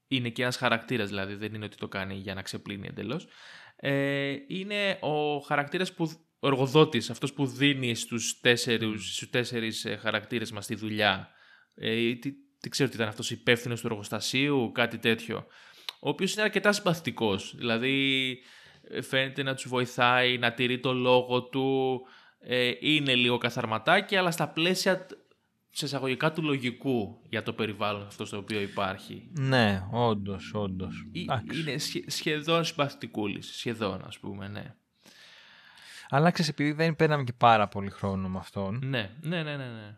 είναι 0.08 0.28
και 0.28 0.42
ένας 0.42 0.56
χαρακτήρας 0.56 1.08
δηλαδή. 1.08 1.34
Δεν 1.34 1.54
είναι 1.54 1.64
ότι 1.64 1.76
το 1.76 1.88
κάνει 1.88 2.14
για 2.14 2.34
να 2.34 2.42
ξεπλύνει 2.42 2.86
εντελώς. 2.86 3.26
Ε, 3.76 4.36
είναι 4.48 4.98
ο 5.00 5.38
χαρακτήρας 5.38 5.92
που 5.92 6.10
ο 6.42 6.46
εργοδότης, 6.46 7.10
αυτός 7.10 7.32
που 7.32 7.46
δίνει 7.46 7.94
στους 7.94 8.40
τέσσερις, 8.40 9.14
στους 9.14 9.30
τέσσερις 9.30 9.84
ε, 9.84 9.96
χαρακτήρες 9.96 10.52
μας 10.52 10.66
τη 10.66 10.74
δουλειά. 10.74 11.28
Ε, 11.74 12.14
τι, 12.14 12.32
τι 12.60 12.68
ξέρω 12.68 12.88
τι 12.88 12.94
ήταν 12.94 13.08
αυτός, 13.08 13.30
υπεύθυνος 13.30 13.80
του 13.80 13.86
εργοστασίου, 13.86 14.72
κάτι 14.74 14.98
τέτοιο. 14.98 15.46
Ο 16.00 16.08
οποίος 16.08 16.32
είναι 16.32 16.42
αρκετά 16.42 16.72
συμπαθητικός. 16.72 17.54
Δηλαδή 17.56 18.38
ε, 18.88 19.02
φαίνεται 19.02 19.42
να 19.42 19.54
τους 19.54 19.68
βοηθάει, 19.68 20.38
να 20.38 20.52
τηρεί 20.52 20.80
το 20.80 20.92
λόγο 20.92 21.42
του, 21.42 22.00
ε, 22.40 22.72
είναι 22.80 23.14
λίγο 23.14 23.38
καθαρματάκι, 23.38 24.16
αλλά 24.16 24.30
στα 24.30 24.48
πλαίσια 24.48 25.06
σε 25.70 25.84
εισαγωγικά 25.84 26.32
του 26.32 26.42
λογικού 26.42 27.22
για 27.28 27.42
το 27.42 27.52
περιβάλλον 27.52 28.06
αυτός 28.06 28.28
στο 28.28 28.36
οποίο 28.36 28.60
υπάρχει. 28.60 29.30
Ναι, 29.38 29.82
όντως, 29.92 30.50
όντως. 30.54 31.06
Είναι 31.12 31.76
σχεδόν 32.06 32.64
συμπαθητικούλης. 32.64 33.56
Σχεδόν, 33.56 34.04
ας 34.06 34.18
πούμε, 34.18 34.48
ναι. 34.48 34.74
Αλλά 36.14 36.30
ξέρεις, 36.30 36.50
επειδή 36.50 36.72
δεν 36.72 36.96
παίρναμε 36.96 37.24
και 37.24 37.32
πάρα 37.32 37.68
πολύ 37.68 37.90
χρόνο 37.90 38.28
με 38.28 38.38
αυτόν. 38.38 38.80
Ναι, 38.82 39.10
ναι, 39.20 39.42
ναι, 39.42 39.56
ναι. 39.56 39.64
ναι. 39.66 39.96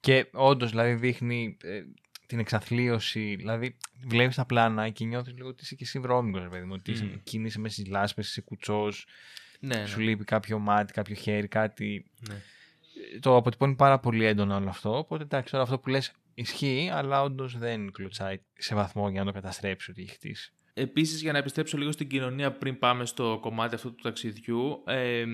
Και 0.00 0.26
όντως 0.32 0.70
δηλαδή 0.70 0.94
δείχνει 0.94 1.56
ε, 1.62 1.82
την 2.26 2.38
εξαθλίωση. 2.38 3.34
Δηλαδή 3.36 3.76
βλέπεις 4.06 4.36
τα 4.36 4.44
πλάνα 4.44 4.88
και 4.88 5.04
νιώθεις 5.04 5.32
λίγο 5.32 5.48
ότι 5.48 5.62
είσαι 5.62 5.74
και 5.74 5.84
εσύ 5.84 5.98
βρώμικος, 5.98 6.48
παιδί 6.50 6.64
μου. 6.64 6.74
Ότι 6.74 6.94
mm. 6.96 7.20
κινείσαι 7.22 7.58
μέσα 7.58 7.74
στις 7.74 7.86
λάσπες, 7.86 8.28
είσαι 8.28 8.40
κουτσός. 8.40 9.06
Ναι, 9.60 9.76
ναι. 9.76 9.86
Σου 9.86 10.00
λείπει 10.00 10.24
κάποιο 10.24 10.58
μάτι, 10.58 10.92
κάποιο 10.92 11.14
χέρι, 11.14 11.48
κάτι. 11.48 12.10
Ναι. 12.28 12.42
Το 13.20 13.36
αποτυπώνει 13.36 13.74
πάρα 13.74 13.98
πολύ 13.98 14.24
έντονα 14.24 14.56
όλο 14.56 14.68
αυτό. 14.68 14.98
Οπότε 14.98 15.22
εντάξει, 15.22 15.50
τώρα 15.50 15.64
αυτό 15.64 15.78
που 15.78 15.88
λες 15.88 16.12
ισχύει, 16.34 16.90
αλλά 16.92 17.22
όντως 17.22 17.58
δεν 17.58 17.92
κλωτσάει 17.92 18.40
σε 18.56 18.74
βαθμό 18.74 19.08
για 19.08 19.20
να 19.20 19.26
το 19.26 19.32
καταστρέψει 19.32 19.90
ότι 19.90 20.02
έχει 20.02 20.10
χτίσει. 20.10 20.52
Επίσης, 20.78 21.22
για 21.22 21.32
να 21.32 21.38
επιστρέψω 21.38 21.78
λίγο 21.78 21.92
στην 21.92 22.08
κοινωνία 22.08 22.52
πριν 22.52 22.78
πάμε 22.78 23.06
στο 23.06 23.38
κομμάτι 23.40 23.74
αυτού 23.74 23.94
του 23.94 24.02
ταξιδιού, 24.02 24.82
ε, 24.86 25.24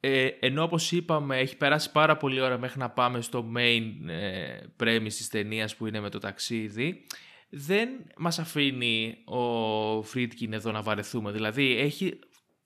ε, 0.00 0.26
ενώ 0.26 0.62
όπως 0.62 0.92
είπαμε 0.92 1.38
έχει 1.38 1.56
περάσει 1.56 1.92
πάρα 1.92 2.16
πολύ 2.16 2.40
ώρα 2.40 2.58
μέχρι 2.58 2.78
να 2.78 2.90
πάμε 2.90 3.20
στο 3.20 3.52
main 3.56 4.08
ε, 4.08 4.58
premise 4.82 5.02
της 5.02 5.28
ταινίας 5.28 5.76
που 5.76 5.86
είναι 5.86 6.00
με 6.00 6.10
το 6.10 6.18
ταξίδι, 6.18 7.06
δεν 7.48 7.88
μας 8.16 8.38
αφήνει 8.38 9.16
ο 9.24 10.02
Φρίτκιν 10.02 10.52
εδώ 10.52 10.72
να 10.72 10.82
βαρεθούμε. 10.82 11.32
Δηλαδή 11.32 11.76
έχει 11.78 12.18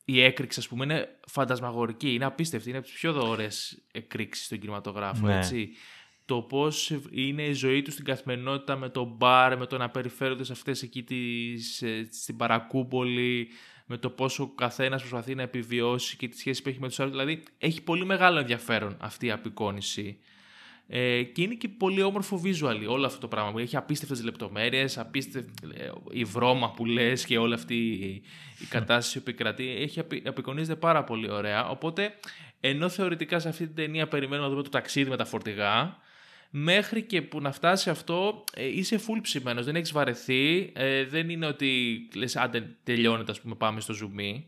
η 0.04 0.22
έκρηξη, 0.22 0.60
ας 0.60 0.68
πούμε, 0.68 0.84
είναι 0.84 1.18
φαντασμαγορική, 1.26 2.14
είναι 2.14 2.24
απίστευτη, 2.24 2.68
είναι 2.68 2.78
από 2.78 2.86
τις 2.86 2.96
πιο 2.96 3.12
δωρεές 3.12 3.82
εκρήξεις 3.92 4.44
στον 4.44 4.58
κινηματογράφο, 4.58 5.26
ναι. 5.26 5.36
έτσι 5.36 5.70
το 6.26 6.42
πώς 6.42 6.92
είναι 7.10 7.42
η 7.42 7.52
ζωή 7.52 7.82
τους 7.82 7.92
στην 7.92 8.04
καθημερινότητα 8.04 8.76
με 8.76 8.88
το 8.88 9.04
μπαρ, 9.04 9.58
με 9.58 9.66
το 9.66 9.76
να 9.76 9.90
περιφέρονται 9.90 10.44
σε 10.44 10.52
αυτές 10.52 10.82
εκεί 10.82 11.02
τις, 11.02 11.82
ε, 11.82 12.08
στην 12.12 12.36
παρακούπολη, 12.36 13.48
με 13.86 13.96
το 13.96 14.10
πόσο 14.10 14.42
ο 14.42 14.46
καθένας 14.46 15.00
προσπαθεί 15.00 15.34
να 15.34 15.42
επιβιώσει 15.42 16.16
και 16.16 16.28
τη 16.28 16.38
σχέση 16.38 16.62
που 16.62 16.68
έχει 16.68 16.80
με 16.80 16.88
τους 16.88 17.00
άλλους. 17.00 17.12
Δηλαδή 17.12 17.42
έχει 17.58 17.82
πολύ 17.82 18.04
μεγάλο 18.04 18.38
ενδιαφέρον 18.38 18.96
αυτή 19.00 19.26
η 19.26 19.30
απεικόνηση. 19.30 20.18
Ε, 20.88 21.22
και 21.22 21.42
είναι 21.42 21.54
και 21.54 21.68
πολύ 21.68 22.02
όμορφο 22.02 22.40
visual 22.44 22.86
όλο 22.88 23.06
αυτό 23.06 23.20
το 23.20 23.28
πράγμα. 23.28 23.60
Έχει 23.60 23.76
απίστευτες 23.76 24.22
λεπτομέρειες, 24.22 24.98
απίστευτη 24.98 25.52
ε, 25.74 25.90
η 26.10 26.24
βρώμα 26.24 26.70
που 26.70 26.84
λες 26.84 27.24
και 27.24 27.38
όλη 27.38 27.54
αυτή 27.54 27.74
η, 27.74 28.22
κατάσταση 28.68 29.22
που 29.22 29.24
επικρατεί. 29.28 29.68
Έχει 29.68 30.00
απεικονίζεται 30.24 30.76
πάρα 30.76 31.04
πολύ 31.04 31.30
ωραία. 31.30 31.68
Οπότε, 31.68 32.14
ενώ 32.60 32.88
θεωρητικά 32.88 33.38
σε 33.38 33.48
αυτή 33.48 33.66
την 33.66 33.74
ταινία 33.74 34.08
περιμένουμε 34.08 34.46
να 34.46 34.50
δούμε 34.50 34.62
το 34.62 34.70
ταξίδι 34.70 35.10
με 35.10 35.16
τα 35.16 35.24
φορτηγά, 35.24 35.96
μέχρι 36.50 37.02
και 37.02 37.22
που 37.22 37.40
να 37.40 37.52
φτάσει 37.52 37.90
αυτό 37.90 38.44
ε, 38.54 38.66
είσαι 38.66 38.96
full 38.96 39.18
ψημένος, 39.22 39.64
δεν 39.64 39.76
έχεις 39.76 39.92
βαρεθεί, 39.92 40.72
ε, 40.74 41.04
δεν 41.04 41.30
είναι 41.30 41.46
ότι 41.46 41.98
λες 42.14 42.36
άντε 42.36 42.76
τελειώνεται 42.82 43.30
ας 43.30 43.40
πούμε 43.40 43.54
πάμε 43.54 43.80
στο 43.80 43.94
zoom. 44.02 44.42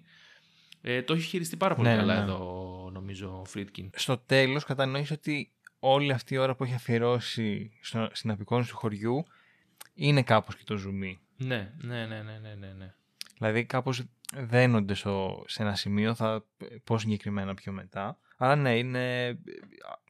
Ε, 0.81 1.03
το 1.03 1.13
έχει 1.13 1.23
χειριστεί 1.23 1.57
πάρα 1.57 1.75
πολύ 1.75 1.89
ναι, 1.89 1.97
καλά 1.97 2.15
ναι. 2.15 2.21
εδώ 2.21 2.91
νομίζω 2.93 3.39
ο 3.41 3.45
Φρίτκιν. 3.45 3.91
Στο 3.95 4.19
τέλος 4.19 4.65
κατανοείς 4.65 5.11
ότι 5.11 5.53
όλη 5.79 6.13
αυτή 6.13 6.35
η 6.35 6.37
ώρα 6.37 6.55
που 6.55 6.65
έχει 6.65 6.75
αφιερώσει 6.75 7.71
στο, 7.81 8.09
στην 8.13 8.31
απεικόνηση 8.31 8.71
του 8.71 8.77
χωριού 8.77 9.25
είναι 9.95 10.23
κάπως 10.23 10.57
και 10.57 10.63
το 10.65 10.75
zoom. 10.75 11.17
Ναι, 11.37 11.73
ναι, 11.81 12.07
ναι, 12.07 12.23
ναι, 12.23 12.39
ναι, 12.43 12.55
ναι. 12.55 12.73
ναι. 12.79 12.95
Δηλαδή 13.39 13.65
κάπως 13.65 14.03
δένονται 14.37 14.95
στο, 14.95 15.45
σε 15.47 15.63
ένα 15.63 15.75
σημείο, 15.75 16.15
θα 16.15 16.45
πω 16.85 16.99
συγκεκριμένα 16.99 17.55
πιο 17.55 17.73
μετά. 17.73 18.19
Αλλά 18.37 18.57
ναι, 18.57 18.77
είναι 18.77 19.39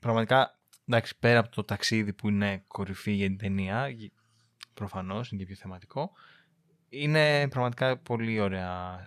πραγματικά 0.01 0.58
εντάξει, 0.89 1.19
πέρα 1.19 1.39
από 1.39 1.49
το 1.49 1.65
ταξίδι 1.65 2.13
που 2.13 2.29
είναι 2.29 2.65
κορυφή 2.67 3.13
για 3.13 3.27
την 3.27 3.39
ταινία, 3.39 3.89
προφανώς 4.75 5.31
είναι 5.31 5.41
και 5.41 5.47
πιο 5.47 5.57
θεματικό, 5.57 6.13
είναι 6.89 7.49
πραγματικά 7.49 7.99
πολύ 7.99 8.41
ωραία, 8.41 9.07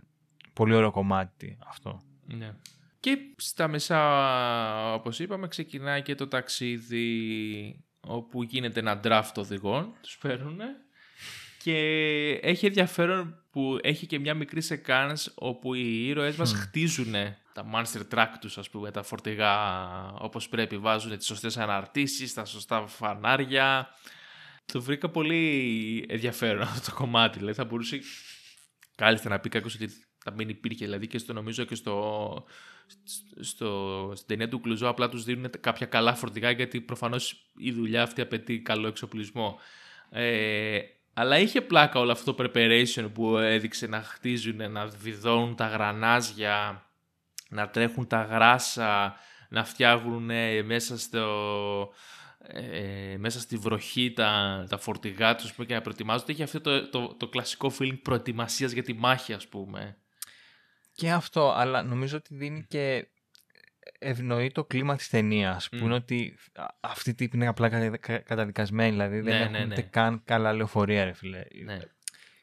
πολύ 0.53 0.73
ωραίο 0.73 0.91
κομμάτι 0.91 1.57
αυτό. 1.65 2.01
Ναι. 2.25 2.55
Και 2.99 3.17
στα 3.37 3.67
μεσά, 3.67 4.93
όπως 4.93 5.19
είπαμε, 5.19 5.47
ξεκινάει 5.47 6.01
και 6.01 6.15
το 6.15 6.27
ταξίδι 6.27 7.83
όπου 7.99 8.43
γίνεται 8.43 8.79
ένα 8.79 8.99
draft 9.03 9.33
οδηγών, 9.35 9.93
τους 10.01 10.17
φέρνουν 10.19 10.59
και 11.63 11.77
έχει 12.41 12.65
ενδιαφέρον 12.65 13.43
που 13.51 13.77
έχει 13.81 14.05
και 14.05 14.19
μια 14.19 14.33
μικρή 14.33 14.61
σεκάνς 14.61 15.31
όπου 15.35 15.73
οι 15.73 16.07
ήρωες 16.07 16.35
μας 16.35 16.53
χτίζουν 16.53 17.13
τα 17.53 17.65
monster 17.73 18.01
track 18.15 18.29
τους, 18.39 18.57
ας 18.57 18.69
πούμε, 18.69 18.91
τα 18.91 19.03
φορτηγά 19.03 19.53
όπως 20.13 20.49
πρέπει, 20.49 20.77
βάζουν 20.77 21.17
τις 21.17 21.25
σωστές 21.25 21.57
αναρτήσεις, 21.57 22.33
τα 22.33 22.45
σωστά 22.45 22.87
φανάρια. 22.87 23.89
Το 24.65 24.81
βρήκα 24.81 25.09
πολύ 25.09 26.05
ενδιαφέρον 26.09 26.61
αυτό 26.61 26.91
το 26.91 26.97
κομμάτι. 26.97 27.37
Δηλαδή 27.37 27.57
θα 27.57 27.65
μπορούσε 27.65 27.99
κάλλιστα 28.95 29.29
να 29.29 29.39
πει 29.39 29.49
κάποιος 29.49 29.75
ότι 29.75 29.89
θα 30.23 30.31
μην 30.31 30.49
υπήρχε, 30.49 30.85
δηλαδή 30.85 31.07
και 31.07 31.17
στο 31.17 31.33
νομίζω 31.33 31.63
και 31.63 31.75
στο, 31.75 32.45
στο, 33.39 34.11
στην 34.15 34.27
ταινία 34.27 34.49
του 34.49 34.59
Κλουζό 34.59 34.87
απλά 34.87 35.09
τους 35.09 35.23
δίνουν 35.23 35.49
κάποια 35.59 35.85
καλά 35.85 36.15
φορτηγά 36.15 36.51
γιατί 36.51 36.81
προφανώς 36.81 37.51
η 37.57 37.71
δουλειά 37.71 38.03
αυτή 38.03 38.21
απαιτεί 38.21 38.59
καλό 38.59 38.87
εξοπλισμό. 38.87 39.59
Ε, 40.09 40.79
αλλά 41.13 41.39
είχε 41.39 41.61
πλάκα 41.61 41.99
όλο 41.99 42.11
αυτό 42.11 42.33
το 42.33 42.43
preparation 42.43 43.09
που 43.13 43.37
έδειξε 43.37 43.87
να 43.87 44.01
χτίζουν, 44.01 44.71
να 44.71 44.85
βιδώνουν 44.85 45.55
τα 45.55 45.67
γρανάζια, 45.67 46.85
να 47.51 47.69
τρέχουν 47.69 48.07
τα 48.07 48.23
γράσα, 48.23 49.15
να 49.49 49.63
φτιάχνουν 49.63 50.31
μέσα 50.65 50.97
στο, 50.97 51.93
ε, 52.47 53.15
μέσα 53.17 53.39
στη 53.39 53.57
βροχή 53.57 54.13
τα, 54.13 54.65
τα 54.69 54.77
φορτηγά 54.77 55.35
τους 55.35 55.51
και 55.51 55.73
να 55.73 55.81
προετοιμάζονται. 55.81 56.31
Είχε 56.31 56.43
αυτό 56.43 56.61
το, 56.61 56.89
το, 56.89 57.15
το 57.15 57.27
κλασικό 57.27 57.71
feeling 57.79 58.01
προετοιμασίας 58.01 58.71
για 58.71 58.83
τη 58.83 58.93
μάχη 58.93 59.33
ας 59.33 59.47
πούμε. 59.47 59.97
Και 60.93 61.11
αυτό, 61.11 61.51
αλλά 61.51 61.83
νομίζω 61.83 62.17
ότι 62.17 62.35
δίνει 62.35 62.65
και 62.67 63.07
ευνοεί 63.99 64.51
το 64.51 64.65
κλίμα 64.65 64.95
της 64.95 65.09
ταινίας, 65.09 65.69
που 65.69 65.75
είναι 65.75 65.93
ότι 65.93 66.37
αυτή 66.79 67.09
η 67.09 67.13
τύπη 67.13 67.35
είναι 67.35 67.47
απλά 67.47 67.69
καταδικασμένη, 68.23 68.91
δηλαδή 68.91 69.19
δεν 69.19 69.33
ναι, 69.33 69.39
έχουν 69.39 69.51
ναι, 69.51 69.75
ναι. 69.75 69.81
καν 69.81 70.21
καλά 70.25 70.53
λεωφορεία 70.53 71.05
ρε 71.05 71.13
φίλε. 71.13 71.43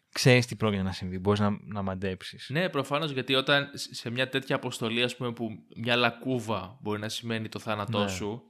Ναι. 0.08 0.14
Ξέρεις 0.14 0.46
τι 0.46 0.56
πρόκειται 0.56 0.82
να 0.82 0.92
συμβεί, 0.92 1.18
μπορείς 1.18 1.40
να, 1.40 1.58
να 1.62 1.82
μαντέψεις. 1.82 2.48
Ναι, 2.50 2.68
προφανώς, 2.68 3.10
γιατί 3.10 3.34
όταν 3.34 3.70
σε 3.74 4.10
μια 4.10 4.28
τέτοια 4.28 4.56
αποστολή, 4.56 5.02
ας 5.02 5.16
πούμε, 5.16 5.32
που 5.32 5.48
μια 5.76 5.96
λακκούβα 5.96 6.78
μπορεί 6.80 7.00
να 7.00 7.08
σημαίνει 7.08 7.48
το 7.48 7.58
θάνατό 7.58 8.02
ναι. 8.02 8.08
σου, 8.08 8.42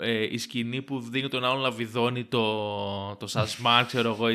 ε, 0.00 0.22
η 0.22 0.38
σκηνή 0.38 0.82
που 0.82 1.00
δίνει 1.00 1.28
τον 1.28 1.44
άλλον 1.44 1.60
να 1.60 1.70
βιδώνει 1.70 2.24
το, 2.24 3.16
το 3.16 3.26
σασμάρ, 3.26 3.86
ξέρω 3.86 4.08
εγώ, 4.08 4.26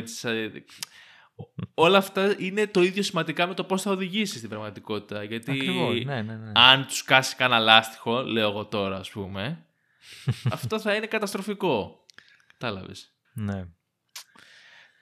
όλα 1.74 1.98
αυτά 1.98 2.34
είναι 2.38 2.66
το 2.66 2.82
ίδιο 2.82 3.02
σημαντικά 3.02 3.46
με 3.46 3.54
το 3.54 3.64
πώς 3.64 3.82
θα 3.82 3.90
οδηγήσεις 3.90 4.36
στην 4.36 4.48
πραγματικότητα. 4.48 5.24
Γιατί 5.24 5.50
Ακριβώς, 5.50 6.04
ναι, 6.04 6.22
ναι, 6.22 6.36
ναι. 6.36 6.52
αν 6.54 6.86
τους 6.86 7.04
κάσει 7.04 7.36
κανένα 7.36 7.60
λάστιχο, 7.60 8.22
λέω 8.22 8.50
εγώ 8.50 8.64
τώρα, 8.64 8.96
ας 8.96 9.10
πούμε, 9.10 9.66
αυτό 10.56 10.80
θα 10.80 10.94
είναι 10.94 11.06
καταστροφικό. 11.06 12.04
Κατάλαβε. 12.46 12.92
Ναι. 13.32 13.68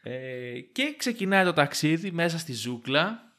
Ε, 0.02 0.60
και 0.60 0.94
ξεκινάει 0.96 1.44
το 1.44 1.52
ταξίδι 1.52 2.10
μέσα 2.10 2.38
στη 2.38 2.52
ζούγκλα, 2.52 3.32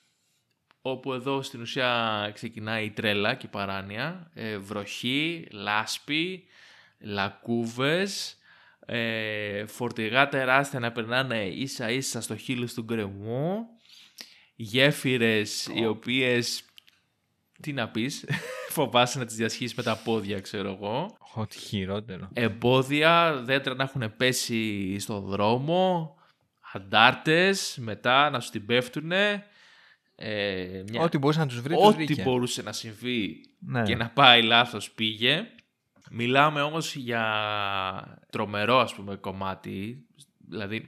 όπου 0.82 1.14
εδώ 1.14 1.42
στην 1.42 1.62
ουσία 1.62 2.32
ξεκινάει 2.34 2.86
η 2.86 2.92
τρέλα 2.92 3.36
και 3.36 3.46
η 3.46 3.50
παράνοια. 3.50 4.32
Ε, 4.34 4.58
βροχή, 4.58 5.48
λάσπη, 5.52 6.44
λακκούβες, 7.00 8.38
ε, 8.86 9.66
φορτηγά 9.66 10.30
τεράστια 10.30 10.80
να 10.80 10.92
περνάνε 10.92 11.46
ίσα 11.46 11.92
ίσα 11.92 12.22
στο 12.22 12.36
χείλος 12.36 12.74
του 12.74 12.84
γκρεμού, 12.84 13.66
γέφυρες 14.56 15.70
οι 15.76 15.86
οποίες, 15.86 16.64
τι 17.62 17.74
να 17.74 17.90
πεις, 17.90 18.26
φοβάσαι 18.76 19.20
να 19.20 19.26
τις 19.26 19.36
διασχίσεις 19.36 19.76
με 19.76 19.84
τα 19.84 20.02
πόδια 20.04 20.40
ξέρω 20.40 20.70
εγώ. 20.70 21.18
Ό,τι 21.34 21.58
χειρότερο. 21.58 22.30
Εμπόδια, 22.34 23.42
δέντρα 23.46 23.76
να 23.76 23.84
έχουν 23.84 24.14
πέσει 24.18 25.00
στο 25.00 25.20
δρόμο, 25.20 26.16
αντάρτες, 26.74 27.78
μετά 27.80 28.30
να 28.30 28.40
σου 28.40 28.52
την 28.52 28.66
πέφτουνε. 28.66 29.46
Ε, 30.16 30.84
μια... 30.90 31.02
Ό,τι 31.02 31.18
μπορούσε 31.18 31.40
να 31.40 31.48
τους 31.48 31.62
βρει, 31.62 31.76
Ό,τι 31.78 32.22
μπορούσε 32.22 32.62
να 32.62 32.72
συμβεί 32.72 33.46
ναι. 33.60 33.84
και 33.84 33.96
να 33.96 34.10
πάει 34.10 34.42
λάθος 34.42 34.92
πήγε. 34.92 35.48
Μιλάμε 36.12 36.62
όμως 36.62 36.96
για 36.96 38.22
τρομερό 38.30 38.80
ας 38.80 38.94
πούμε 38.94 39.16
κομμάτι, 39.16 40.06
δηλαδή 40.48 40.88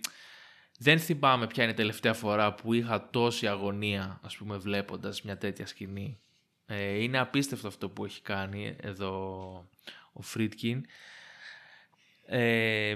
δεν 0.78 1.00
θυμάμαι 1.00 1.48
ποια 1.48 1.64
είναι 1.64 1.72
η 1.72 1.76
τελευταία 1.76 2.14
φορά 2.14 2.54
που 2.54 2.74
είχα 2.74 3.10
τόση 3.10 3.48
αγωνία 3.48 4.20
ας 4.24 4.38
πούμε 4.38 4.58
βλέποντας 4.58 5.22
μια 5.22 5.38
τέτοια 5.38 5.68
σκηνή. 5.68 6.20
Ε, 6.66 7.04
είναι 7.04 7.20
απίστευτο 7.20 7.68
αυτό 7.68 7.90
που 7.90 8.06
έχει 8.06 8.22
κάνει 8.22 8.76
εδώ 8.80 9.18
ο 10.14 10.22
Φρίτκιν. 10.22 10.86
Ε, 12.26 12.96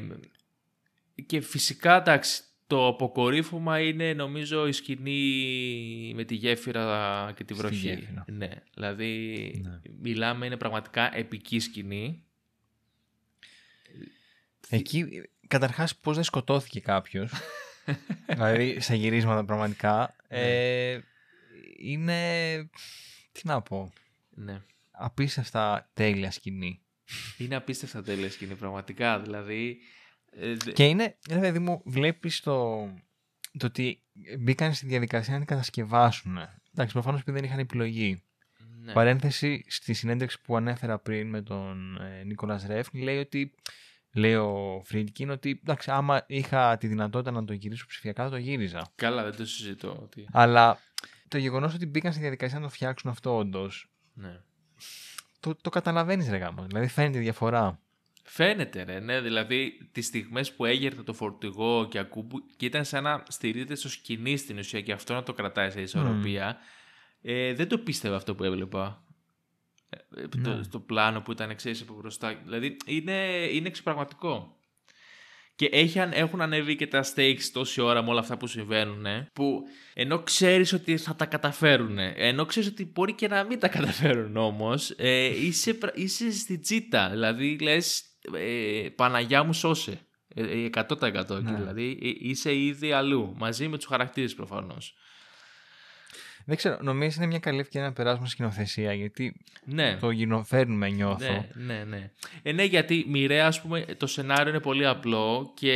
και 1.26 1.42
φυσικά 1.42 1.96
εντάξει 1.96 2.44
το 2.70 2.88
αποκορύφωμα 2.88 3.80
είναι 3.80 4.14
νομίζω 4.14 4.68
η 4.68 4.72
σκηνή 4.72 6.14
με 6.16 6.24
τη 6.24 6.36
γέφυρα 6.36 7.34
και 7.36 7.44
τη 7.44 7.54
βροχή. 7.54 8.08
Ναι, 8.26 8.50
δηλαδή 8.74 9.52
ναι. 9.64 9.80
μιλάμε 10.00 10.46
είναι 10.46 10.58
πραγματικά 10.58 11.16
επική 11.16 11.60
σκηνή. 11.60 12.24
Εκεί 14.70 15.08
καταρχάς 15.48 15.96
πώς 15.96 16.16
δεν 16.16 16.24
σκοτώθηκε 16.24 16.80
κάποιος, 16.80 17.32
δηλαδή 18.34 18.80
σε 18.80 18.96
γυρίσματα 18.96 19.46
πραγματικά, 19.46 20.16
ναι. 20.30 20.92
ε, 20.92 21.02
είναι, 21.78 22.70
τι 23.32 23.42
να 23.44 23.62
πω, 23.62 23.94
ναι. 24.30 24.62
απίστευτα 24.92 25.90
τέλεια 25.94 26.32
σκηνή. 26.32 26.82
Είναι 27.38 27.56
απίστευτα 27.56 28.04
τέλεια 28.04 28.32
σκηνή 28.32 28.56
πραγματικά, 28.56 29.20
δηλαδή 29.20 29.78
ε, 29.78 29.99
και 30.74 30.86
είναι, 30.86 31.18
δηλαδή 31.28 31.60
μου, 31.60 31.82
βλέπεις 31.86 32.40
το, 32.40 32.86
το 33.58 33.66
ότι 33.66 34.04
μπήκαν 34.40 34.74
στη 34.74 34.86
διαδικασία 34.86 35.34
να 35.34 35.40
την 35.40 35.48
κατασκευάσουν. 35.48 36.38
Εντάξει, 36.74 36.94
προφανώς 36.94 37.20
επειδή 37.22 37.38
δεν 37.38 37.48
είχαν 37.48 37.60
επιλογή. 37.60 38.24
Ναι. 38.82 38.94
Παρένθεση 38.94 39.64
στη 39.68 39.94
συνέντευξη 39.94 40.42
που 40.42 40.56
ανέφερα 40.56 41.00
πριν 41.00 41.30
με 41.30 41.42
τον 41.42 41.98
ε, 42.02 42.24
Νίκολας 42.24 42.66
Ρέφν, 42.66 43.02
λέει 43.02 43.18
ότι. 43.18 43.54
Λέει 44.14 44.36
ο 44.36 44.82
Φρίντκιν 44.86 45.30
ότι 45.30 45.60
εντάξει, 45.64 45.92
άμα 45.92 46.24
είχα 46.28 46.78
τη 46.78 46.88
δυνατότητα 46.88 47.32
να 47.32 47.46
το 47.46 47.54
γυρίσω 47.54 47.86
ψηφιακά, 47.88 48.24
θα 48.24 48.30
το 48.30 48.38
γύριζα. 48.38 48.92
Καλά, 48.96 49.24
δεν 49.24 49.36
το 49.36 49.46
συζητώ. 49.46 50.00
Ότι... 50.02 50.28
Αλλά 50.32 50.80
το 51.28 51.38
γεγονός 51.38 51.74
ότι 51.74 51.86
μπήκαν 51.86 52.12
στη 52.12 52.22
διαδικασία 52.22 52.60
να 52.60 52.64
το 52.64 52.70
φτιάξουν 52.70 53.10
αυτό, 53.10 53.36
όντως. 53.36 53.92
Ναι. 54.14 54.42
Το, 55.40 55.56
το 55.56 55.70
καταλαβαίνεις, 55.70 56.30
Ρε 56.30 56.38
Γάμο. 56.38 56.64
Δηλαδή 56.64 56.88
φαίνεται 56.88 57.18
η 57.18 57.22
διαφορά. 57.22 57.80
Φαίνεται, 58.32 58.84
ρε, 58.84 59.00
ναι. 59.00 59.22
Δηλαδή, 59.22 59.90
τις 59.92 60.06
στιγμές 60.06 60.54
που 60.54 60.66
έγερθε 60.66 61.04
το 61.04 61.14
φορτηγό 61.14 61.88
και 61.90 62.00
ακούμπου 62.00 62.46
και 62.56 62.66
ήταν 62.66 62.86
σαν 62.86 63.04
να 63.04 63.24
στηρίζεται 63.28 63.76
στο 63.76 63.90
σκηνή 63.90 64.38
στην 64.38 64.58
ουσία 64.58 64.82
και 64.82 64.92
αυτό 64.92 65.14
να 65.14 65.24
το 65.24 65.34
κρατάει 65.34 65.72
σε 65.72 65.82
ισορροπία. 65.82 66.58
Ε, 67.22 67.54
δεν 67.54 67.68
το 67.68 67.78
πίστευα 67.78 68.16
αυτό 68.16 68.36
που 68.36 68.44
έβλεπα. 68.44 69.04
Ε, 70.16 70.28
το, 70.28 70.38
ναι. 70.38 70.64
στο 70.64 70.80
πλάνο 70.80 71.22
που 71.22 71.32
ήταν 71.32 71.50
εξαίρεση 71.50 71.84
από 71.84 71.94
μπροστά. 71.94 72.42
Δηλαδή, 72.44 72.78
είναι, 72.86 73.48
είναι 73.52 73.68
εξωπραγματικό. 73.68 74.59
Και 75.60 75.70
έχουν 76.12 76.42
ανέβει 76.42 76.76
και 76.76 76.88
τα 76.88 77.04
stakes 77.16 77.44
τόση 77.54 77.82
ώρα 77.82 78.04
με 78.04 78.10
όλα 78.10 78.20
αυτά 78.20 78.38
που 78.38 78.48
συμβαίνουν, 78.48 79.06
που 79.34 79.62
ενώ 79.94 80.20
ξέρεις 80.20 80.74
ότι 80.74 80.98
θα 80.98 81.16
τα 81.16 81.26
καταφέρουν, 81.26 81.98
ενώ 82.16 82.46
ξέρεις 82.46 82.70
ότι 82.70 82.92
μπορεί 82.94 83.14
και 83.14 83.28
να 83.28 83.44
μην 83.44 83.60
τα 83.60 83.68
καταφέρουν 83.68 84.38
όμως, 84.38 84.94
ε, 84.98 85.26
είσαι, 85.46 85.78
είσαι 85.94 86.32
στη 86.32 86.60
τσίτα. 86.60 87.10
Δηλαδή 87.10 87.58
λες, 87.62 88.04
ε, 88.34 88.88
Παναγιά 88.96 89.44
μου 89.44 89.54
σώσε. 89.54 90.00
100% 90.36 91.36
ε, 91.36 91.40
ναι. 91.40 91.56
δηλαδή 91.56 91.98
είσαι 92.20 92.56
ήδη 92.56 92.92
αλλού, 92.92 93.34
μαζί 93.38 93.68
με 93.68 93.78
τους 93.78 93.86
χαρακτήρες 93.86 94.34
προφανώς. 94.34 94.96
Δεν 96.46 96.58
ξέρω, 96.58 96.78
νομίζω 96.82 97.16
είναι 97.18 97.28
μια 97.28 97.40
καλή 97.40 97.60
ευκαιρία 97.60 97.88
να 97.88 97.94
περάσουμε 97.94 98.28
σκηνοθεσία, 98.28 98.94
γιατί 98.94 99.42
ναι. 99.66 99.98
το 100.00 100.10
γινοφέρνουμε 100.10 100.90
νιώθω. 100.90 101.48
Ναι, 101.54 101.74
ναι, 101.74 101.84
ναι. 101.84 102.12
Ε, 102.42 102.52
ναι, 102.52 102.64
γιατί 102.64 103.06
μοιραία, 103.08 103.48
ας 103.48 103.62
πούμε, 103.62 103.86
το 103.98 104.08
σενάριο 104.08 104.50
είναι 104.50 104.60
πολύ 104.60 104.86
απλό 104.86 105.52
και 105.56 105.72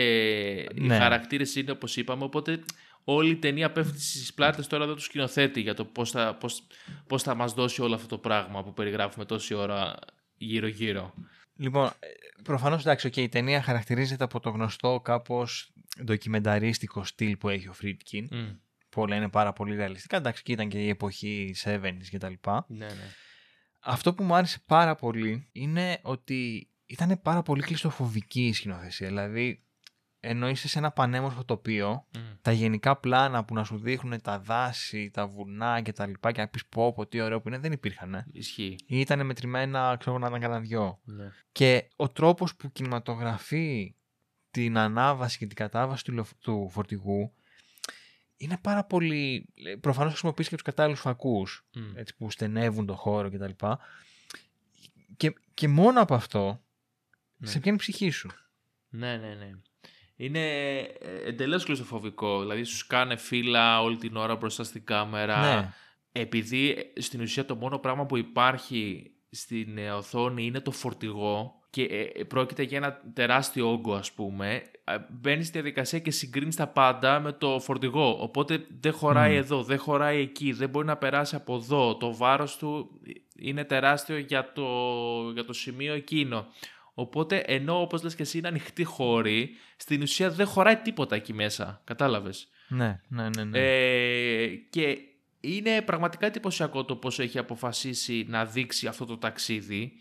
ναι. 0.75 0.95
οι 0.95 0.97
χαρακτήρες 0.97 1.55
είναι 1.55 1.71
όπως 1.71 1.97
είπαμε, 1.97 2.23
οπότε 2.23 2.59
όλη 3.03 3.29
η 3.29 3.35
ταινία 3.35 3.71
πέφτει 3.71 4.01
στις 4.01 4.33
πλάτες 4.33 4.67
τώρα 4.67 4.83
εδώ 4.83 4.93
του 4.93 5.01
σκηνοθέτη 5.01 5.61
για 5.61 5.73
το 5.73 5.85
πώς 5.85 6.11
θα, 6.11 6.35
πώς, 6.35 6.67
πώς 7.07 7.23
θα 7.23 7.35
μας 7.35 7.53
δώσει 7.53 7.81
όλο 7.81 7.95
αυτό 7.95 8.07
το 8.07 8.17
πράγμα 8.17 8.63
που 8.63 8.73
περιγράφουμε 8.73 9.25
τόση 9.25 9.53
ώρα 9.53 9.95
γύρω-γύρω. 10.37 11.13
Λοιπόν, 11.55 11.85
ε, 11.85 12.07
προφανώς 12.43 12.81
εντάξει, 12.81 13.09
okay, 13.11 13.17
η 13.17 13.29
ταινία 13.29 13.61
χαρακτηρίζεται 13.61 14.23
από 14.23 14.39
το 14.39 14.49
γνωστό 14.49 14.99
κάπως 15.03 15.73
ντοκιμενταρίστικο 16.03 17.03
στυλ 17.03 17.37
που 17.37 17.49
έχει 17.49 17.67
ο 17.67 17.73
Φρίτκιν. 17.73 18.29
Mm. 18.31 18.57
Που 18.93 19.01
όλα 19.01 19.15
είναι 19.15 19.29
πάρα 19.29 19.53
πολύ 19.53 19.75
ρεαλιστικά. 19.75 20.17
Εντάξει, 20.17 20.43
και 20.43 20.51
ήταν 20.51 20.69
και 20.69 20.83
η 20.83 20.89
εποχή 20.89 21.55
70s 21.63 22.07
κτλ. 22.11 22.33
Ναι, 22.67 22.85
ναι. 22.85 23.09
Αυτό 23.79 24.13
που 24.13 24.23
μου 24.23 24.35
άρεσε 24.35 24.63
πάρα 24.65 24.95
πολύ 24.95 25.49
είναι 25.51 25.99
ότι 26.01 26.69
ήταν 26.85 27.19
πάρα 27.21 27.41
πολύ 27.41 27.61
κλειστοφοβική 27.61 28.45
η 28.45 28.53
σκηνοθεσία. 28.53 29.07
Δηλαδή, 29.07 29.63
ενώ 30.19 30.49
είσαι 30.49 30.67
σε 30.67 30.77
ένα 30.77 30.91
πανέμορφο 30.91 31.45
τοπίο, 31.45 32.07
τα 32.41 32.51
γενικά 32.51 32.97
πλάνα 32.97 33.45
που 33.45 33.53
να 33.53 33.63
σου 33.63 33.77
δείχνουν 33.77 34.21
τα 34.21 34.39
δάση, 34.39 35.09
τα 35.09 35.27
βουνά 35.27 35.81
και 35.81 35.91
τα 35.91 36.07
λοιπά 36.07 36.31
και 36.31 36.41
να 36.41 36.47
πεις 36.47 36.65
πω 36.65 36.93
πω 36.93 37.07
τι 37.07 37.21
ωραίο 37.21 37.41
που 37.41 37.47
είναι, 37.47 37.57
δεν 37.57 37.71
υπήρχαν. 37.71 38.13
Ε. 38.13 38.25
Ισχύει. 38.31 38.75
Ή 38.87 38.99
ήταν 38.99 39.25
μετρημένα, 39.25 39.95
ξέρω 39.99 40.17
να 40.17 40.27
ήταν 40.27 40.39
κανένα 40.39 40.59
δυο. 40.59 40.99
Ναι. 41.03 41.31
Και 41.51 41.87
ο 41.95 42.09
τρόπος 42.09 42.55
που 42.55 42.71
κινηματογραφεί 42.71 43.95
την 44.51 44.77
ανάβαση 44.77 45.37
και 45.37 45.45
την 45.47 45.55
κατάβαση 45.55 46.03
του, 46.03 46.25
του 46.39 46.69
φορτηγού 46.71 47.33
είναι 48.37 48.57
πάρα 48.61 48.83
πολύ... 48.83 49.49
Προφανώς 49.79 50.11
χρησιμοποιείς 50.11 50.47
και 50.47 50.55
τους 50.55 50.63
κατάλληλους 50.63 50.99
φακούς 50.99 51.65
έτσι, 51.95 52.15
που 52.15 52.31
στενεύουν 52.31 52.85
το 52.85 52.95
χώρο 52.95 53.29
κτλ. 53.29 53.49
Και, 53.49 53.69
και, 55.17 55.35
και 55.53 55.67
μόνο 55.67 56.01
από 56.01 56.15
αυτό 56.15 56.63
ναι. 57.37 57.47
σε 57.47 57.59
πιάνει 57.59 57.77
η 57.77 57.79
ψυχή 57.79 58.09
σου. 58.09 58.29
Ναι, 58.89 59.17
ναι, 59.17 59.33
ναι 59.33 59.51
είναι 60.15 60.77
ε, 60.79 61.27
εντελώς 61.27 61.63
κλειστοφοβικό. 61.63 62.39
Δηλαδή, 62.39 62.63
σου 62.63 62.87
κάνε 62.87 63.15
φύλλα 63.15 63.81
όλη 63.81 63.97
την 63.97 64.15
ώρα 64.15 64.35
μπροστά 64.35 64.63
στην 64.63 64.85
κάμερα. 64.85 65.39
Ναι. 65.39 65.73
επειδή 66.11 66.91
στην 66.95 67.21
ουσία 67.21 67.45
το 67.45 67.55
μόνο 67.55 67.79
πράγμα 67.79 68.05
που 68.05 68.17
υπάρχει 68.17 69.11
στην 69.29 69.77
ε, 69.77 69.91
οθόνη 69.91 70.45
είναι 70.45 70.59
το 70.59 70.71
φορτηγό 70.71 71.62
και 71.73 71.83
ε, 71.83 72.23
πρόκειται 72.23 72.63
για 72.63 72.77
ένα 72.77 73.01
τεράστιο 73.13 73.71
όγκο 73.71 73.93
ας 73.93 74.11
πούμε, 74.11 74.63
μπαίνεις 75.09 75.47
στη 75.47 75.53
διαδικασία 75.53 75.99
και 75.99 76.11
συγκρίνεις 76.11 76.55
τα 76.55 76.67
πάντα 76.67 77.19
με 77.19 77.31
το 77.31 77.59
φορτηγό. 77.59 78.17
Οπότε 78.21 78.65
δεν 78.79 78.93
χωράει 78.93 79.35
εδώ, 79.35 79.63
δεν 79.63 79.77
χωράει 79.77 80.19
εκεί, 80.19 80.51
δεν 80.51 80.69
μπορεί 80.69 80.85
να 80.85 80.97
περάσει 80.97 81.35
από 81.35 81.55
εδώ. 81.55 81.97
Το 81.97 82.15
βάρος 82.15 82.57
του 82.57 82.99
είναι 83.35 83.63
τεράστιο 83.63 84.17
για 84.17 84.51
το, 84.53 84.63
για 85.33 85.45
το 85.45 85.53
σημείο 85.53 85.93
εκείνο. 85.93 86.45
Οπότε 86.93 87.37
ενώ 87.37 87.81
όπως 87.81 88.03
λες 88.03 88.15
και 88.15 88.21
εσύ 88.21 88.37
είναι 88.37 88.47
ανοιχτή 88.47 88.83
χώρη, 88.83 89.49
στην 89.75 90.01
ουσία 90.01 90.29
δεν 90.29 90.45
χωράει 90.45 90.75
τίποτα 90.75 91.15
εκεί 91.15 91.33
μέσα. 91.33 91.81
Κατάλαβες; 91.83 92.47
Ναι, 92.67 93.01
ναι, 93.07 93.29
ναι. 93.29 93.43
ναι. 93.43 93.59
Ε, 93.59 94.47
και 94.69 94.97
είναι 95.39 95.81
πραγματικά 95.81 96.25
εντυπωσιακό 96.25 96.85
το 96.85 96.95
πώς 96.95 97.19
έχει 97.19 97.37
αποφασίσει 97.37 98.25
να 98.27 98.45
δείξει 98.45 98.87
αυτό 98.87 99.05
το 99.05 99.17
ταξίδι. 99.17 99.93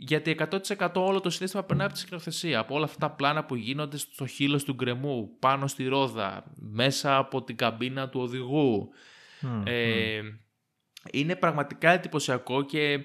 Γιατί 0.00 0.36
100% 0.78 0.88
όλο 0.94 1.20
το 1.20 1.30
συνέστημα 1.30 1.62
περνάει 1.62 1.86
από 1.86 1.94
τη 1.94 2.00
σκηνοθεσία. 2.00 2.58
Από 2.58 2.74
όλα 2.74 2.84
αυτά 2.84 2.98
τα 2.98 3.10
πλάνα 3.10 3.44
που 3.44 3.54
γίνονται 3.54 3.96
στο 3.96 4.26
χείλος 4.26 4.64
του 4.64 4.74
γκρεμού, 4.74 5.36
πάνω 5.38 5.66
στη 5.66 5.86
ρόδα, 5.86 6.52
μέσα 6.56 7.16
από 7.16 7.42
την 7.42 7.56
καμπίνα 7.56 8.08
του 8.08 8.20
οδηγού. 8.20 8.88
ε, 9.64 10.20
Είναι 11.12 11.36
πραγματικά 11.36 11.90
εντυπωσιακό 11.90 12.64
και 12.64 12.92
ε, 12.92 13.00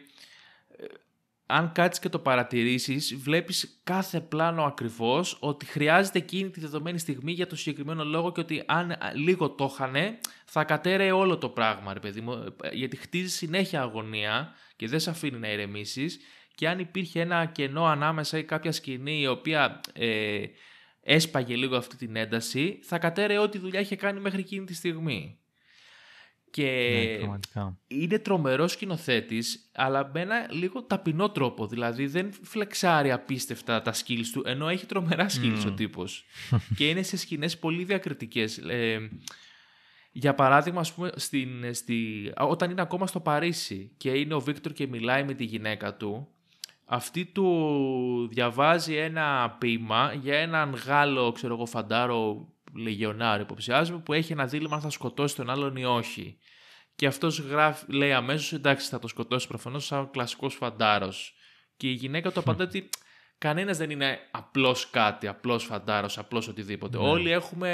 αν 1.46 1.72
κάτσεις 1.72 2.02
και 2.02 2.10
το 2.10 2.20
παρατηρήσεις, 2.20 3.16
βλέπεις 3.16 3.80
κάθε 3.84 4.20
πλάνο 4.22 4.64
ακριβώς 4.64 5.38
ότι 5.40 5.66
χρειάζεται 5.66 6.18
εκείνη 6.18 6.50
τη 6.50 6.60
δεδομένη 6.60 7.00
στιγμή 7.00 7.32
για 7.32 7.48
το 7.48 7.56
συγκεκριμένο 7.56 8.04
λόγο 8.04 8.32
και 8.32 8.40
ότι 8.40 8.64
αν 8.66 8.96
λίγο 9.14 9.50
το 9.50 9.70
είχανε, 9.74 10.20
θα 10.46 10.64
κατέρεε 10.64 11.12
όλο 11.12 11.38
το 11.38 11.50
πράγμα, 11.50 11.94
ρε 11.94 12.00
παιδί 12.00 12.22
μου, 12.22 12.56
ε, 12.62 12.70
γιατί 12.72 12.96
χτίζει 12.96 13.30
συνέχεια 13.30 13.82
αγωνία 13.82 14.54
και 14.76 14.88
δεν 14.88 15.00
σε 15.00 15.10
αφήνει 15.10 15.38
να 15.38 15.52
ηρεμήσεις. 15.52 16.20
Και 16.56 16.68
αν 16.68 16.80
υπήρχε 16.80 17.22
ένα 17.22 17.46
κενό 17.46 17.86
ανάμεσα 17.86 18.38
ή 18.38 18.44
κάποια 18.44 18.72
σκηνή 18.72 19.22
η 19.22 19.28
οποία 19.28 19.82
ε, 19.94 20.44
έσπαγε 21.02 21.56
λίγο 21.56 21.76
αυτή 21.76 21.96
την 21.96 22.16
ένταση, 22.16 22.80
θα 22.84 23.00
κατέρεε 23.00 23.38
ό,τι 23.38 23.58
δουλειά 23.58 23.80
είχε 23.80 23.96
κάνει 23.96 24.20
μέχρι 24.20 24.40
εκείνη 24.40 24.66
τη 24.66 24.74
στιγμή. 24.74 25.38
Και 26.52 26.66
ναι, 27.54 27.70
είναι 27.88 28.20
τρομερός 28.20 28.72
σκηνοθέτης, 28.72 29.70
αλλά 29.74 30.10
με 30.14 30.22
ένα 30.22 30.48
λίγο 30.52 30.84
ταπεινό 30.84 31.30
τρόπο. 31.30 31.68
Δηλαδή 31.68 32.08
δεν 32.08 32.34
φλεξάρει 32.44 33.12
απίστευτα 33.12 33.82
τα 33.82 33.94
skills 33.94 34.26
του, 34.34 34.44
ενώ 34.46 34.70
έχει 34.70 34.86
τρομερά 34.86 35.26
skills 35.30 35.64
ο 35.68 35.72
τύπος. 35.72 36.26
και 36.78 36.90
είναι 36.90 37.02
σε 37.02 37.18
σκηνές 37.18 37.58
πολύ 37.58 37.84
διακριτικές. 37.84 38.58
Ε, 38.58 39.10
για 40.12 40.36
παράδειγμα, 40.36 40.80
ας 40.80 40.94
πούμε, 40.94 41.12
στην, 41.16 41.74
στη, 41.74 42.32
όταν 42.38 42.72
είναι 42.72 42.82
ακόμα 42.82 43.08
στο 43.08 43.20
Παρίσι 43.20 43.92
και 43.98 44.10
είναι 44.10 44.34
ο 44.34 44.40
Βίκτορ 44.40 44.74
και 44.74 44.88
μιλάει 44.88 45.24
με 45.24 45.34
τη 45.34 45.44
γυναίκα 45.44 45.96
του, 45.96 46.33
αυτή 46.86 47.26
του 47.26 48.28
διαβάζει 48.32 48.96
ένα 48.96 49.56
ποίημα 49.60 50.14
για 50.14 50.38
έναν 50.38 50.74
Γάλλο, 50.74 51.32
ξέρω 51.32 51.54
εγώ, 51.54 51.66
φαντάρο 51.66 52.48
λεγιονάριο 52.76 53.44
υποψιάζομαι, 53.44 54.00
που 54.00 54.14
έχει 54.14 54.32
ένα 54.32 54.46
δίλημα 54.46 54.76
αν 54.76 54.82
θα 54.82 54.90
σκοτώσει 54.90 55.36
τον 55.36 55.50
άλλον 55.50 55.76
ή 55.76 55.86
όχι. 55.86 56.38
Και 56.96 57.08
αυτός 57.08 57.44
λέει 57.88 58.14
αμέσως 58.14 58.54
εντάξει, 58.54 58.90
θα 58.90 59.00
το 59.00 59.08
σκοτώσει 59.08 59.48
προφανώς 59.48 59.86
σαν 59.86 60.10
κλασικός 60.12 60.56
φαντάρος. 60.56 61.36
Και 61.78 61.90
η 61.90 61.94
γυναίκα 61.94 62.32
του 62.32 62.40
απαντά 62.40 62.64
ότι 62.64 62.90
κανένας 63.38 63.78
δεν 63.78 63.90
είναι 63.90 64.20
απλώ 64.32 64.76
κάτι, 64.92 65.28
απλώ 65.28 65.60
φαντάρος, 65.60 66.18
απλώ 66.18 66.46
οτιδήποτε. 66.50 66.98
Ναι. 66.98 67.08
Όλοι 67.08 67.32
έχουμε. 67.32 67.70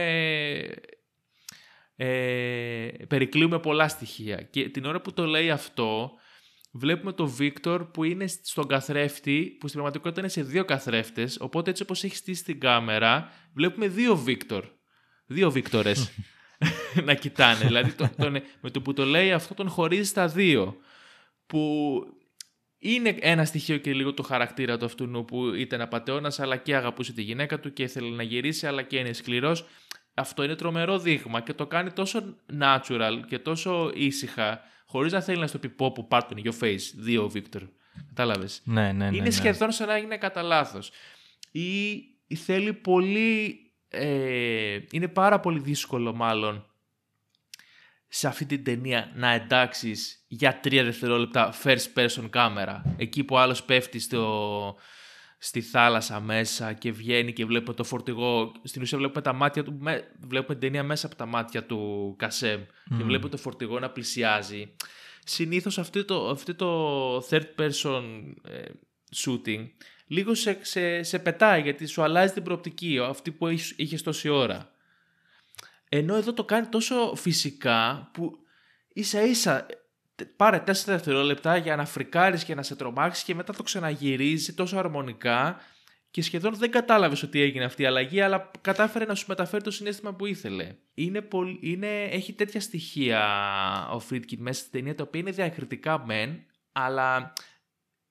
Ε, 1.95 2.87
περικλείουμε 3.07 3.59
πολλά 3.59 3.87
στοιχεία. 3.87 4.41
Και 4.41 4.69
την 4.69 4.85
ώρα 4.85 5.01
που 5.01 5.13
το 5.13 5.25
λέει 5.25 5.51
αυτό, 5.51 6.11
βλέπουμε 6.71 7.13
τον 7.13 7.27
Βίκτορ 7.27 7.86
που 7.91 8.03
είναι 8.03 8.27
στον 8.27 8.67
καθρέφτη, 8.67 9.58
που 9.60 9.67
στην 9.67 9.79
πραγματικότητα 9.79 10.21
είναι 10.21 10.29
σε 10.29 10.43
δύο 10.43 10.65
καθρέφτες. 10.65 11.38
Οπότε 11.39 11.69
έτσι 11.69 11.84
όπως 11.84 12.03
έχει 12.03 12.15
στήσει 12.15 12.43
την 12.43 12.60
κάμερα, 12.60 13.32
βλέπουμε 13.53 13.88
δύο 13.88 14.17
Βίκτορ. 14.17 14.65
Δύο 15.25 15.51
Βίκτορες. 15.51 16.12
να 17.05 17.13
κοιτάνε. 17.13 17.65
δηλαδή 17.65 17.91
τον, 17.91 18.41
με 18.62 18.69
το 18.69 18.82
που 18.82 18.93
το 18.93 19.05
λέει 19.05 19.32
αυτό 19.32 19.53
τον 19.53 19.69
χωρίζει 19.69 20.10
στα 20.10 20.27
δύο. 20.27 20.77
Που 21.45 22.03
είναι 22.77 23.17
ένα 23.19 23.45
στοιχείο 23.45 23.77
και 23.77 23.93
λίγο 23.93 24.13
του 24.13 24.23
χαρακτήρα 24.23 24.77
του 24.77 24.86
αυτού 24.86 25.25
που 25.27 25.53
ήταν 25.53 25.82
απαταιώνας 25.82 26.39
αλλά 26.39 26.58
και 26.58 26.75
αγαπούσε 26.75 27.13
τη 27.13 27.21
γυναίκα 27.21 27.60
του 27.60 27.73
και 27.73 27.84
ήθελε 27.84 28.15
να 28.15 28.23
γυρίσει 28.23 28.67
αλλά 28.67 28.82
και 28.82 28.97
είναι 28.97 29.13
σκληρός. 29.13 29.65
Αυτό 30.13 30.43
είναι 30.43 30.55
τρομερό 30.55 30.99
δείγμα 30.99 31.41
και 31.41 31.53
το 31.53 31.67
κάνει 31.67 31.91
τόσο 31.91 32.36
natural 32.60 33.19
και 33.27 33.39
τόσο 33.39 33.91
ήσυχα 33.93 34.62
χωρίς 34.91 35.12
να 35.12 35.21
θέλει 35.21 35.39
να 35.39 35.47
στο 35.47 35.60
πει 35.60 35.69
πω 35.69 35.91
που 35.91 36.08
πάρ' 36.08 36.23
your 36.43 36.60
face, 36.60 36.91
δύο 36.95 37.30
Βίκτορ. 37.30 37.63
Κατάλαβες. 38.08 38.62
Ναι, 38.63 38.91
ναι, 38.91 39.10
ναι, 39.10 39.15
είναι 39.15 39.25
ναι. 39.25 39.30
σχεδόν 39.30 39.71
σαν 39.71 39.88
να 39.88 39.97
είναι 39.97 40.17
κατά 40.17 40.41
λάθος. 40.41 40.91
Ή 41.52 42.36
θέλει 42.36 42.73
πολύ 42.73 43.60
ε, 43.89 44.80
είναι 44.91 45.08
πάρα 45.08 45.39
πολύ 45.39 45.60
δύσκολο 45.60 46.13
μάλλον 46.13 46.65
σε 48.08 48.28
αυτή 48.28 48.45
την 48.45 48.63
ταινία 48.63 49.12
να 49.15 49.32
εντάξεις 49.32 50.25
για 50.28 50.60
τρία 50.60 50.84
δευτερόλεπτα 50.84 51.54
first 51.63 51.93
person 51.95 52.30
κάμερα. 52.30 52.95
Εκεί 52.97 53.23
που 53.23 53.38
άλλος 53.38 53.63
πέφτει 53.63 53.99
στο, 53.99 54.75
στη 55.41 55.62
θάλασσα 55.62 56.19
μέσα 56.19 56.73
και 56.73 56.91
βγαίνει 56.91 57.34
και 57.34 57.45
βλέπουμε 57.45 57.73
το 57.73 57.84
φορτηγό. 57.84 58.52
Στην 58.63 58.82
ουσία 58.82 58.97
βλέπουμε 58.97 59.21
τα 59.21 59.34
μάτια 59.34 59.63
του, 59.63 59.80
βλέπουμε 60.19 60.60
την 60.60 60.60
ταινία 60.60 60.84
μέσα 60.84 61.06
από 61.06 61.15
τα 61.15 61.25
μάτια 61.25 61.63
του 61.63 62.13
Κασέμ 62.17 62.62
και 62.97 63.04
βλέπουμε 63.04 63.30
το 63.30 63.38
φορτηγό 63.38 63.80
να 63.80 63.89
πλησιάζει. 63.89 64.75
Συνήθως 65.23 65.78
αυτό 65.78 66.06
το, 66.06 66.30
αυτό 66.30 66.56
το 66.56 67.17
third 67.17 67.45
person 67.58 68.04
ε, 68.43 68.62
shooting 69.15 69.67
λίγο 70.08 70.34
σε, 70.34 70.58
σε, 70.62 71.04
σε 71.04 71.19
πετάει 71.19 71.62
γιατί 71.62 71.86
σου 71.86 72.02
αλλάζει 72.02 72.34
την 72.34 72.43
προοπτική, 72.43 72.99
αυτή 72.99 73.32
που 73.32 73.47
είχες 73.75 74.02
τόση 74.02 74.30
ώρα. 74.30 74.71
Ενώ 75.89 76.15
εδώ 76.15 76.34
το 76.34 76.43
κάνει 76.45 76.67
τόσο 76.67 77.15
φυσικά 77.15 78.10
που 78.13 78.38
ίσα 78.93 79.21
ίσα 79.21 79.65
πάρε 80.25 80.63
4 80.67 80.71
δευτερόλεπτα 80.86 81.58
για 81.58 81.75
να 81.75 81.86
φρικάρεις 81.86 82.43
και 82.43 82.55
να 82.55 82.63
σε 82.63 82.75
τρομάξεις 82.75 83.23
και 83.23 83.36
μετά 83.36 83.53
το 83.53 83.63
ξαναγυρίζει 83.63 84.53
τόσο 84.53 84.77
αρμονικά 84.77 85.60
και 86.12 86.21
σχεδόν 86.21 86.55
δεν 86.55 86.71
κατάλαβες 86.71 87.23
ότι 87.23 87.41
έγινε 87.41 87.63
αυτή 87.63 87.82
η 87.82 87.86
αλλαγή, 87.86 88.21
αλλά 88.21 88.51
κατάφερε 88.62 89.05
να 89.05 89.15
σου 89.15 89.25
μεταφέρει 89.27 89.63
το 89.63 89.71
συνέστημα 89.71 90.13
που 90.13 90.25
ήθελε. 90.25 90.75
Είναι 90.93 91.21
πολύ, 91.21 91.60
είναι, 91.62 92.03
έχει 92.03 92.34
τέτοια 92.34 92.62
στοιχεία 92.62 93.89
ο 93.91 93.99
Φρίτκιν 93.99 94.41
μέσα 94.41 94.60
στην 94.60 94.71
ταινία, 94.71 94.95
τα 94.95 95.03
οποία 95.03 95.19
είναι 95.19 95.32
διακριτικά 95.32 96.05
μεν, 96.05 96.45
αλλά 96.71 97.34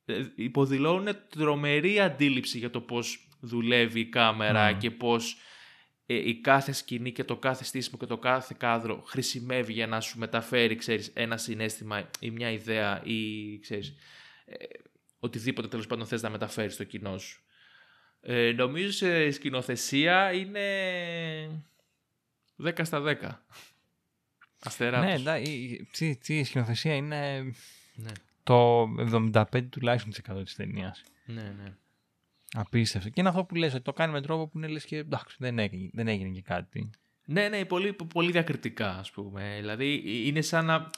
ε, 0.05 0.23
υποδηλώνουν 0.35 1.17
τρομερή 1.29 2.01
αντίληψη 2.01 2.59
για 2.59 2.71
το 2.71 2.81
πώς 2.81 3.29
δουλεύει 3.41 4.01
η 4.01 4.09
κάμερα 4.09 4.73
και 4.73 4.91
πώς 4.91 5.33
ε, 5.33 5.41
η 6.15 6.41
κάθε 6.41 6.73
σκηνή 6.73 7.13
και 7.13 7.25
το 7.25 7.37
κάθε 7.37 7.65
στήσιμο 7.65 7.99
και 7.99 8.07
το 8.07 8.19
κάθε 8.19 8.55
κάδρο 8.59 9.03
χρησιμεύει 9.07 9.73
για 9.73 9.87
να 9.87 10.01
σου 10.01 10.19
μεταφέρει 10.19 10.77
ξέρεις, 10.77 11.11
ένα 11.15 11.37
συνέστημα 11.37 12.11
ή 12.21 12.31
μια 12.31 12.51
ιδέα 12.51 13.03
ή 13.05 13.59
ξέρεις, 13.59 13.95
ε, 14.45 14.55
οτιδήποτε 15.19 15.69
τέλος 15.69 15.87
πάντων 15.87 16.07
θες 16.07 16.23
να 16.23 16.31
μεταφέρεις 16.31 16.75
στο 16.75 16.85
κοινό 16.85 17.19
σου. 17.19 17.43
Ε, 18.21 18.53
νομίζω 18.53 18.93
σε 18.93 19.31
σκηνοθεσία 19.31 20.33
είναι 20.33 21.65
10 22.57 22.85
στα 22.85 23.01
10. 23.01 23.47
Αστεράτως. 24.59 25.23
Ναι, 25.23 25.39
η, 25.39 25.89
η 26.27 26.45
σκηνοθεσία 26.45 26.95
είναι... 26.95 27.53
Ναι 27.95 28.13
το 28.49 28.83
75 29.33 29.45
τουλάχιστον 29.71 30.13
της 30.13 30.21
100 30.29 30.45
της 30.45 30.55
ταινίας. 30.55 31.03
Ναι, 31.25 31.55
ναι. 31.63 31.77
Απίστευτο. 32.53 33.09
Και 33.09 33.21
είναι 33.21 33.29
αυτό 33.29 33.45
που 33.45 33.55
λες, 33.55 33.75
ότι 33.75 33.83
το 33.83 33.93
κάνει 33.93 34.13
με 34.13 34.21
τρόπο 34.21 34.49
που 34.49 34.59
είναι 34.59 34.67
λες 34.67 34.85
και 34.85 34.97
εντάξει, 34.97 35.37
δεν 35.39 35.59
έγινε, 35.59 35.91
δεν 35.93 36.09
έγινε 36.09 36.29
και 36.29 36.43
κάτι. 36.43 36.91
Ναι, 37.25 37.49
ναι, 37.49 37.65
πολύ, 37.65 37.93
πολύ 37.93 38.31
διακριτικά 38.31 38.99
ας 38.99 39.11
πούμε. 39.11 39.57
Δηλαδή 39.59 40.03
είναι 40.27 40.41
σαν 40.41 40.65
να 40.65 40.91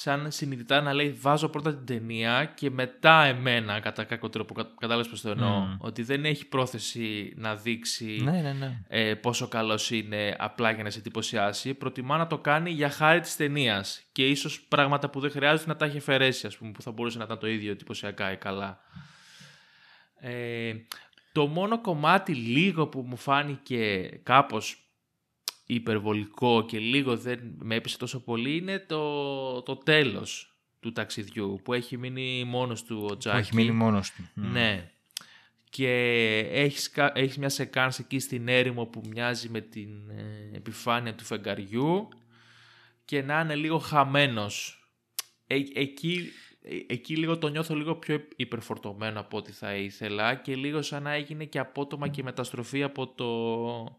σαν 0.00 0.30
συνειδητά 0.30 0.80
να 0.80 0.92
λέει 0.92 1.10
βάζω 1.12 1.48
πρώτα 1.48 1.74
την 1.74 1.86
ταινία 1.86 2.52
και 2.54 2.70
μετά 2.70 3.24
εμένα 3.24 3.80
κατά 3.80 4.04
κάποιο 4.04 4.28
τρόπο. 4.28 4.54
Κατάλαβες 4.54 5.08
πώς 5.08 5.20
το 5.20 5.30
εννοώ; 5.30 5.64
Mm. 5.64 5.76
Ότι 5.78 6.02
δεν 6.02 6.24
έχει 6.24 6.46
πρόθεση 6.46 7.32
να 7.36 7.56
δείξει 7.56 8.20
ναι, 8.22 8.30
ναι, 8.30 8.52
ναι. 8.52 8.82
Ε, 8.88 9.14
πόσο 9.14 9.48
καλός 9.48 9.90
είναι 9.90 10.36
απλά 10.38 10.70
για 10.70 10.82
να 10.82 10.90
σε 10.90 10.98
εντυπωσιάσει. 10.98 11.74
Προτιμά 11.74 12.16
να 12.16 12.26
το 12.26 12.38
κάνει 12.38 12.70
για 12.70 12.90
χάρη 12.90 13.20
της 13.20 13.36
ταινίας. 13.36 14.02
Και 14.12 14.28
ίσως 14.28 14.60
πράγματα 14.60 15.10
που 15.10 15.20
δεν 15.20 15.30
χρειάζεται 15.30 15.68
να 15.68 15.76
τα 15.76 15.84
έχει 15.84 15.96
αφαιρέσει, 15.98 16.46
ας 16.46 16.56
πούμε, 16.56 16.70
που 16.70 16.82
θα 16.82 16.90
μπορούσε 16.90 17.18
να 17.18 17.24
ήταν 17.24 17.38
το 17.38 17.46
ίδιο 17.46 17.70
εντυπωσιακά 17.70 18.32
ή 18.32 18.36
καλά. 18.36 18.80
Ε, 20.20 20.74
το 21.32 21.46
μόνο 21.46 21.80
κομμάτι 21.80 22.34
λίγο 22.34 22.86
που 22.86 23.00
μου 23.00 23.16
φάνηκε 23.16 24.08
κάπως 24.22 24.82
υπερβολικό 25.66 26.64
και 26.64 26.78
λίγο 26.78 27.16
δεν 27.16 27.54
με 27.58 27.74
έπεισε 27.74 27.98
τόσο 27.98 28.20
πολύ 28.20 28.56
είναι 28.56 28.78
το, 28.78 29.62
το 29.62 29.76
τέλος 29.76 30.56
του 30.80 30.92
ταξιδιού 30.92 31.60
που 31.64 31.72
έχει 31.72 31.96
μείνει 31.96 32.44
μόνος 32.44 32.84
του 32.84 33.06
ο 33.10 33.16
Τζάκι. 33.16 33.36
Που 33.36 33.42
έχει 33.42 33.54
μείνει 33.54 33.70
μόνος 33.70 34.10
του. 34.10 34.28
Ναι. 34.34 34.90
Και 35.70 35.90
έχεις, 36.52 36.92
έχεις 37.12 37.38
μια 37.38 37.48
σεκάνς 37.48 37.98
εκεί 37.98 38.18
στην 38.18 38.48
έρημο 38.48 38.86
που 38.86 39.02
μοιάζει 39.08 39.48
με 39.48 39.60
την 39.60 40.10
ε, 40.10 40.50
επιφάνεια 40.56 41.14
του 41.14 41.24
φεγγαριού 41.24 42.08
και 43.04 43.22
να 43.22 43.40
είναι 43.40 43.54
λίγο 43.54 43.78
χαμένος 43.78 44.82
ε, 45.46 45.54
εκεί, 45.74 46.20
ε, 46.20 46.47
εκεί 46.86 47.16
λίγο 47.16 47.38
το 47.38 47.48
νιώθω 47.48 47.74
λίγο 47.74 47.94
πιο 47.94 48.20
υπερφορτωμένο 48.36 49.20
από 49.20 49.36
ό,τι 49.36 49.52
θα 49.52 49.74
ήθελα 49.74 50.34
και 50.34 50.56
λίγο 50.56 50.82
σαν 50.82 51.02
να 51.02 51.12
έγινε 51.12 51.44
και 51.44 51.58
απότομα 51.58 52.08
και 52.08 52.22
μεταστροφή 52.22 52.82
από 52.82 53.06
το 53.08 53.98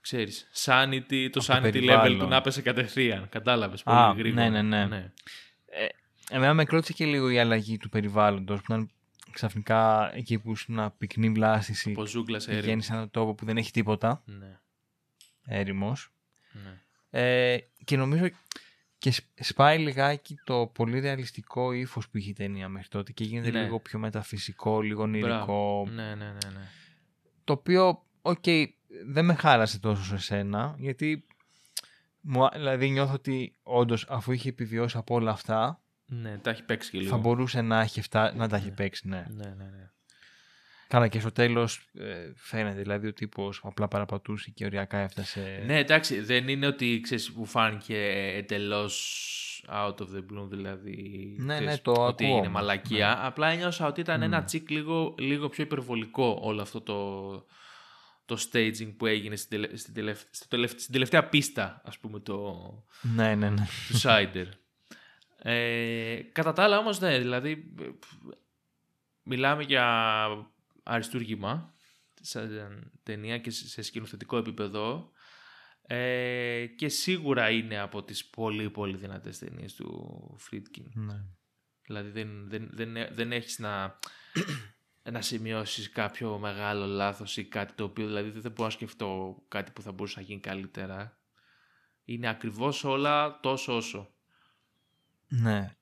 ξέρεις, 0.00 0.50
sanity, 0.64 1.28
το 1.32 1.40
Από 1.40 1.46
το 1.46 1.54
sanity 1.54 1.58
level 1.58 1.72
περιβάλλον. 1.72 2.18
του 2.18 2.26
να 2.26 2.40
πέσε 2.40 2.62
κατευθείαν. 2.62 3.28
Κατάλαβες 3.28 3.82
πολύ 3.82 3.96
Α, 3.96 4.12
γρήγορα. 4.18 4.48
ναι, 4.50 4.62
ναι, 4.62 4.86
ναι. 4.86 5.12
Ε, 5.66 5.86
εμένα 6.30 6.54
με 6.54 6.64
κρότησε 6.64 6.92
και 6.92 7.04
λίγο 7.04 7.30
η 7.30 7.38
αλλαγή 7.38 7.76
του 7.76 7.88
περιβάλλοντος 7.88 8.58
που 8.58 8.72
ήταν 8.72 8.90
ξαφνικά 9.32 10.10
εκεί 10.14 10.38
που 10.38 10.50
ήσουν 10.52 10.92
πυκνή 10.98 11.30
βλάστηση 11.30 11.90
Από 11.90 12.06
ζούγκλας 12.06 12.42
σε 12.42 12.48
έρημος. 12.48 12.64
πηγαίνει 12.64 12.82
σε 12.82 12.92
έναν 12.92 13.10
τόπο 13.10 13.34
που 13.34 13.44
δεν 13.44 13.56
έχει 13.56 13.70
τίποτα, 13.70 14.22
Ναι, 14.24 14.58
έρημος 15.46 16.12
ναι. 16.52 16.80
ε, 17.20 17.58
και 17.84 17.96
νομίζω 17.96 18.28
και 18.98 19.10
σ- 19.10 19.26
σπάει 19.34 19.78
λιγάκι 19.78 20.36
το 20.44 20.66
πολύ 20.74 21.00
ρεαλιστικό 21.00 21.72
ύφος 21.72 22.08
που 22.08 22.16
είχε 22.18 22.30
η 22.30 22.32
ταινία 22.32 22.68
μέχρι 22.68 22.88
τότε 22.88 23.12
και 23.12 23.24
γίνεται 23.24 23.50
Ναι. 23.58 23.62
λίγο 23.62 23.80
πιο 23.80 23.98
μεταφυσικό, 23.98 24.80
λίγο 24.80 25.02
ονειρικό 25.02 25.88
Ναι, 25.94 26.02
ναι, 26.14 26.14
ναι, 26.14 26.50
ναι. 26.52 26.68
το 27.44 27.52
οποίο, 27.52 28.06
οκέι, 28.22 28.44
δεν 29.06 29.24
με 29.24 29.34
χάλασε 29.34 29.80
τόσο 29.80 30.02
εμένα, 30.04 30.74
γιατί 30.78 31.26
μου, 32.20 32.48
δηλαδή 32.52 32.90
νιώθω 32.90 33.12
ότι 33.12 33.56
όντως 33.62 34.06
αφού 34.08 34.32
είχε 34.32 34.48
επιβιώσει 34.48 34.96
από 34.96 35.14
όλα 35.14 35.30
αυτά, 35.30 35.82
Ναι, 36.06 36.38
τα 36.38 36.50
έχει 36.50 36.62
παίξει 36.62 36.90
και 36.90 36.98
λίγο. 36.98 37.10
θα 37.10 37.16
μπορούσε 37.16 37.60
να, 37.60 37.80
έχει 37.80 38.00
φτά... 38.00 38.34
να 38.34 38.48
τα 38.48 38.56
έχει 38.56 38.68
Ναι. 38.68 38.74
παίξει, 38.74 39.08
ναι. 39.08 39.26
Ναι, 39.30 39.44
ναι, 39.48 39.64
ναι. 39.64 39.90
Καλά 40.88 41.08
και 41.08 41.20
στο 41.20 41.32
τέλος 41.32 41.88
ε, 41.98 42.32
φαίνεται, 42.36 42.80
δηλαδή 42.80 43.06
ο 43.06 43.12
τύπος 43.12 43.60
απλά 43.64 43.88
παραπατούσε 43.88 44.50
και 44.50 44.64
οριακά 44.64 44.98
έφτασε... 44.98 45.62
Ναι, 45.66 45.78
εντάξει, 45.78 46.20
δεν 46.20 46.48
είναι 46.48 46.66
ότι 46.66 47.00
ξέρεις, 47.02 47.30
μου 47.30 47.44
φάνηκε 47.44 47.96
εντελώς 48.36 49.20
out 49.68 49.94
of 49.94 50.06
the 50.14 50.18
blue, 50.18 50.48
δηλαδή. 50.48 50.96
Ναι, 51.38 51.54
ξέρεις, 51.54 51.72
ναι, 51.72 51.78
το 51.78 51.92
ότι 51.92 52.24
ακούω 52.24 52.36
είναι 52.36 52.46
όμως, 52.46 52.60
μαλακία. 52.60 53.26
Απλά 53.26 53.48
ένιωσα 53.48 53.86
ότι 53.86 54.00
ήταν 54.00 54.22
ένα 54.22 54.40
Μμ. 54.40 54.44
τσικ 54.44 54.70
λίγο, 54.70 55.14
λίγο 55.18 55.48
πιο 55.48 55.64
υπερβολικό 55.64 56.38
όλο 56.42 56.62
αυτό 56.62 56.80
το, 56.80 57.30
το 58.24 58.48
staging 58.52 58.94
που 58.96 59.06
έγινε 59.06 59.36
στην, 59.36 59.50
τελε, 59.50 59.76
στην, 59.76 59.94
τελευ- 59.94 60.26
στο 60.30 60.46
τελευ- 60.48 60.78
στην 60.78 60.92
τελευταία 60.92 61.28
πίστα, 61.28 61.82
ας 61.84 61.98
πούμε, 61.98 62.20
το, 62.20 62.54
ναι, 63.00 63.34
ναι. 63.34 63.50
ναι. 63.50 63.66
του 63.88 63.96
Σάιντερ. 63.98 64.46
Ε, 65.38 66.20
κατά 66.32 66.52
τα 66.52 66.62
άλλα 66.62 66.78
όμως, 66.78 67.00
ναι, 67.00 67.18
δηλαδή 67.18 67.50
ε, 67.80 67.84
μιλάμε 69.22 69.62
για 69.62 70.26
αριστούργημα 70.84 71.74
σαν 72.20 72.90
ταινία 73.02 73.38
και 73.38 73.50
σε 73.50 73.82
σκηνοθετικό 73.82 74.36
επίπεδο 74.36 75.10
ε, 75.86 76.66
και 76.76 76.88
σίγουρα 76.88 77.50
είναι 77.50 77.78
από 77.78 78.02
τις 78.02 78.26
πολύ 78.26 78.70
πολύ 78.70 78.96
δυνατές 78.96 79.38
ταινίες 79.38 79.74
του 79.74 80.34
Φρίτκιν. 80.38 80.90
ναι. 80.94 81.24
Δηλαδή 81.86 82.10
δεν, 82.10 82.48
δεν, 82.48 82.70
δεν, 82.72 83.14
δεν 83.14 83.32
έχεις 83.32 83.58
να, 83.58 83.98
να 85.12 85.20
σημειώσεις 85.20 85.90
κάποιο 85.90 86.38
μεγάλο 86.38 86.86
λάθος 86.86 87.36
ή 87.36 87.44
κάτι 87.44 87.72
το 87.72 87.84
οποίο 87.84 88.06
δηλαδή 88.06 88.30
δεν 88.30 88.50
μπορώ 88.52 88.64
να 88.64 88.70
σκεφτώ 88.70 89.42
κάτι 89.48 89.70
που 89.72 89.82
θα 89.82 89.92
μπορούσε 89.92 90.18
να 90.20 90.26
γίνει 90.26 90.40
καλύτερα. 90.40 91.18
Είναι 92.04 92.28
ακριβώς 92.28 92.84
όλα 92.84 93.40
τόσο 93.40 93.76
όσο. 93.76 94.14
ναι. 95.28 95.76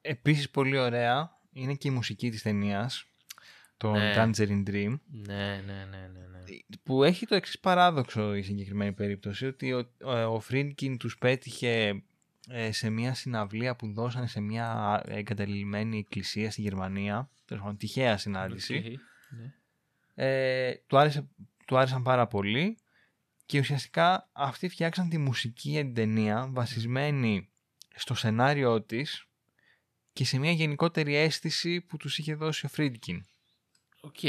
Επίσης 0.00 0.50
πολύ 0.50 0.78
ωραία 0.78 1.40
είναι 1.52 1.74
και 1.74 1.88
η 1.88 1.90
μουσική 1.90 2.30
της 2.30 2.42
ταινίας, 2.42 3.04
το 3.78 3.92
Ναι. 3.92 4.14
Tangerine 4.16 4.68
Dream, 4.68 4.98
Ναι, 5.10 5.62
ναι, 5.66 5.86
ναι, 5.90 6.10
ναι. 6.12 6.26
ναι. 6.30 6.44
που 6.82 7.04
έχει 7.04 7.26
το 7.26 7.34
εξής 7.34 7.58
παράδοξο 7.58 8.34
η 8.34 8.42
συγκεκριμένη 8.42 8.92
περίπτωση 8.92 9.46
ότι 9.46 9.72
ο, 9.72 9.90
ο, 10.04 10.12
ο 10.12 10.40
Φρίντκιν 10.40 10.98
τους 10.98 11.18
πέτυχε 11.18 12.02
ε, 12.48 12.72
σε 12.72 12.90
μια 12.90 13.14
συναυλία 13.14 13.76
που 13.76 13.92
δώσανε 13.92 14.26
σε 14.26 14.40
μια 14.40 15.02
εγκαταλειμμένη 15.06 15.98
εκκλησία 15.98 16.50
στη 16.50 16.60
Γερμανία 16.60 17.30
τέλος 17.44 17.62
πάντων, 17.62 17.78
τυχαία 17.78 18.16
συνάντηση 18.16 18.76
Οκέι, 18.76 18.84
ναι. 19.38 19.52
ε, 20.14 20.74
του, 20.86 20.98
άρεσε, 20.98 21.28
του 21.66 21.76
άρεσαν 21.76 22.02
πάρα 22.02 22.26
πολύ 22.26 22.76
και 23.46 23.58
ουσιαστικά 23.58 24.28
αυτοί 24.32 24.68
φτιάξαν 24.68 25.08
τη 25.08 25.18
μουσική 25.18 25.70
για 25.70 25.82
την 25.82 25.94
ταινία 25.94 26.48
βασισμένη 26.50 27.48
στο 27.94 28.14
σενάριό 28.14 28.82
της 28.82 29.26
και 30.12 30.24
σε 30.24 30.38
μια 30.38 30.50
γενικότερη 30.50 31.16
αίσθηση 31.16 31.80
που 31.80 31.96
τους 31.96 32.18
είχε 32.18 32.34
δώσει 32.34 32.66
ο 32.66 32.68
Φρίντκιν. 32.68 33.24
Οκέι. 34.00 34.20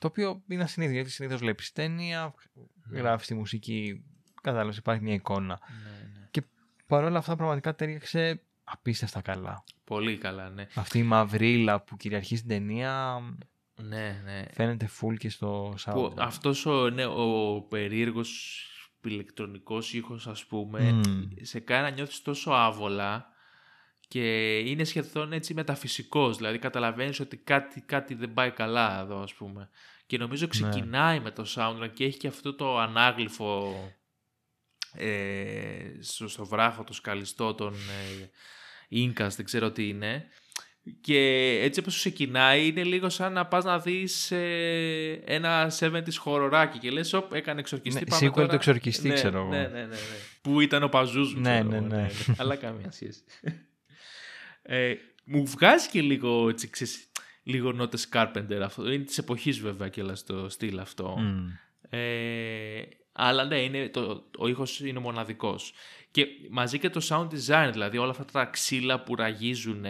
Το 0.00 0.06
οποίο 0.06 0.42
είναι 0.48 0.62
ασυνήθιστο 0.62 0.96
γιατί 1.00 1.10
συνήθως 1.10 1.40
βλέπεις 1.40 1.72
ταινία, 1.72 2.34
Ναι. 2.88 3.00
γράφεις 3.00 3.26
τη 3.26 3.34
μουσική, 3.34 4.04
κατάλαβες, 4.42 4.76
υπάρχει 4.76 5.02
μια 5.02 5.14
εικόνα. 5.14 5.60
Ναι, 5.84 5.88
ναι. 6.18 6.46
Παρ' 6.86 7.04
όλα 7.04 7.18
αυτά 7.18 7.36
πραγματικά 7.36 7.74
ταίριαξε 7.74 8.40
απίστευτα 8.64 9.20
καλά. 9.20 9.64
Πολύ 9.84 10.18
καλά, 10.18 10.48
ναι. 10.50 10.66
Αυτή 10.74 10.98
η 10.98 11.02
μαυρίλα 11.02 11.80
που 11.80 11.96
κυριαρχεί 11.96 12.36
στην 12.36 12.48
ταινία 12.48 13.20
Ναι, 13.76 14.20
ναι. 14.24 14.44
φαίνεται 14.52 14.88
full 15.00 15.16
και 15.18 15.28
στο 15.30 15.74
Που 15.84 16.12
sound. 16.12 16.18
αυτός 16.18 16.66
ο, 16.66 16.90
ναι, 16.90 17.04
ο 17.06 17.60
περίεργος 17.68 18.68
ηλεκτρονικός 19.04 19.92
ήχος 19.94 20.26
ας 20.26 20.46
πούμε 20.46 20.92
Μμμ. 20.92 21.22
σε 21.40 21.60
κάνει 21.60 21.82
να 21.88 21.94
νιώθεις 21.94 22.22
τόσο 22.22 22.50
άβολα 22.50 23.26
και 24.14 24.58
είναι 24.58 24.84
σχεδόν 24.84 25.32
έτσι 25.32 25.54
μεταφυσικός 25.54 26.36
δηλαδή 26.36 26.58
καταλαβαίνεις 26.58 27.20
ότι 27.20 27.36
κάτι, 27.36 27.80
κάτι 27.80 28.14
δεν 28.14 28.32
πάει 28.34 28.50
καλά 28.50 29.00
εδώ 29.00 29.22
ας 29.22 29.34
πούμε 29.34 29.68
και 30.06 30.18
νομίζω 30.18 30.46
ξεκινάει 30.46 31.20
με 31.20 31.30
το 31.30 31.46
soundtrack 31.56 31.90
και 31.92 32.04
έχει 32.04 32.16
και 32.18 32.26
αυτό 32.26 32.54
το 32.54 32.78
ανάγλυφο 32.78 33.74
ε, 34.92 35.08
στο, 36.00 36.28
στο 36.28 36.46
βράχο 36.46 36.84
το 36.84 36.92
σκαλιστό 36.92 37.54
των 37.54 37.74
ε, 37.74 38.28
Ίνκας 38.88 39.36
δεν 39.36 39.44
ξέρω 39.44 39.70
τι 39.70 39.88
είναι 39.88 40.26
και 41.00 41.18
έτσι 41.62 41.80
όπως 41.80 41.92
σου 41.92 41.98
ξεκινάει 41.98 42.66
είναι 42.66 42.84
λίγο 42.84 43.08
σαν 43.08 43.32
να 43.32 43.46
πας 43.46 43.64
να 43.64 43.78
δεις 43.78 44.30
ε, 44.30 45.22
ένα 45.24 45.72
70's 45.80 46.14
χοροράκι 46.18 46.78
και 46.78 46.90
λες 46.90 47.12
«Οπ, 47.12 47.32
έκανε 47.32 47.60
εξορκιστή 47.60 48.00
Ναι, 48.00 48.06
πάμε 48.06 48.26
sequel 48.26 48.34
τώρα». 48.34 48.48
του 48.48 48.54
Εξορκιστή, 48.54 49.08
ναι, 49.08 49.14
ξέρω 49.14 49.38
εγώ. 49.38 49.48
ναι, 49.48 49.58
ναι, 49.58 49.66
ναι, 49.66 49.84
ναι. 49.84 49.96
Που 50.42 50.60
ήταν 50.60 50.82
ο 50.82 50.88
παζούς 50.88 51.34
μου 51.34 51.40
Ναι, 51.40 51.50
ξέρω 51.50 51.68
ναι, 51.68 51.76
εγώ, 51.76 51.86
ναι. 51.86 52.08
Αλλά 52.38 52.56
καμία 52.56 52.90
σχέση 52.90 53.20
ε, 54.66 54.94
Μου 55.24 55.46
βγάζει 55.46 55.88
και 55.88 56.00
λίγο 56.00 56.48
έτσι, 56.48 56.68
ξέρεις, 56.70 57.08
λίγο 57.42 57.72
νότες 57.72 58.08
Carpenter 58.12 58.60
αυτό. 58.62 58.90
Είναι 58.92 59.04
της 59.04 59.18
εποχής 59.18 59.58
βέβαια 59.60 59.88
και 59.88 60.04
στο 60.14 60.48
στυλ 60.48 60.78
αυτό 60.78 61.16
Μμ. 61.18 61.48
ε, 61.90 62.82
αλλά 63.12 63.44
ναι, 63.44 63.58
είναι 63.60 63.88
το, 63.88 64.24
ο 64.38 64.48
ήχος 64.48 64.80
είναι 64.80 64.98
μοναδικός. 64.98 65.72
Και 66.10 66.26
μαζί 66.50 66.78
και 66.78 66.90
το 66.90 67.00
sound 67.08 67.28
design, 67.28 67.68
δηλαδή 67.72 67.98
όλα 67.98 68.10
αυτά 68.10 68.24
τα 68.24 68.44
ξύλα 68.44 69.00
που 69.02 69.14
ραγίζουν, 69.14 69.84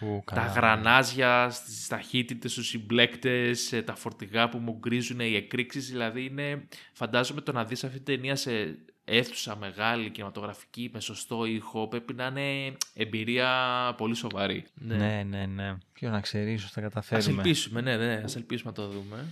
Ου, 0.00 0.22
τα 0.24 0.34
καλά. 0.34 0.46
γρανάζια 0.52 1.50
στις 1.50 1.86
ταχύτητες, 1.86 2.52
στους 2.52 2.68
συμπλέκτες, 2.68 3.72
ε, 3.72 3.82
τα 3.82 3.94
φορτηγά 3.94 4.48
που 4.48 4.58
μου 4.58 4.76
γκρίζουν, 4.78 5.20
οι 5.20 5.34
εκρήξεις, 5.34 5.90
δηλαδή 5.90 6.24
είναι, 6.24 6.68
φαντάζομαι 6.92 7.40
το 7.40 7.52
να 7.52 7.64
δεις 7.64 7.84
αυτή 7.84 7.96
την 8.00 8.14
ταινία 8.14 8.36
σε 8.36 8.78
αίθουσα 9.08 9.56
μεγάλη 9.56 10.10
κινηματογραφική 10.10 10.90
με 10.92 11.00
σωστό 11.00 11.44
ήχο 11.44 11.88
πρέπει 11.88 12.14
να 12.14 12.26
είναι 12.26 12.76
εμπειρία 12.94 13.50
πολύ 13.96 14.14
σοβαρή. 14.14 14.64
Ναι, 14.74 15.22
ναι, 15.28 15.46
ναι. 15.46 15.76
Ποιο 15.92 16.10
να 16.10 16.20
ξέρει, 16.20 16.52
ίσως 16.52 16.70
θα 16.70 16.80
Ας 16.80 16.92
καταφέρουμε. 16.92 17.42
ελπίσουμε, 17.42 17.80
ναι, 17.80 17.96
ναι, 17.96 18.22
ας 18.24 18.36
ελπίσουμε 18.36 18.72
να 18.76 18.82
το 18.82 18.88
δούμε. 18.88 19.26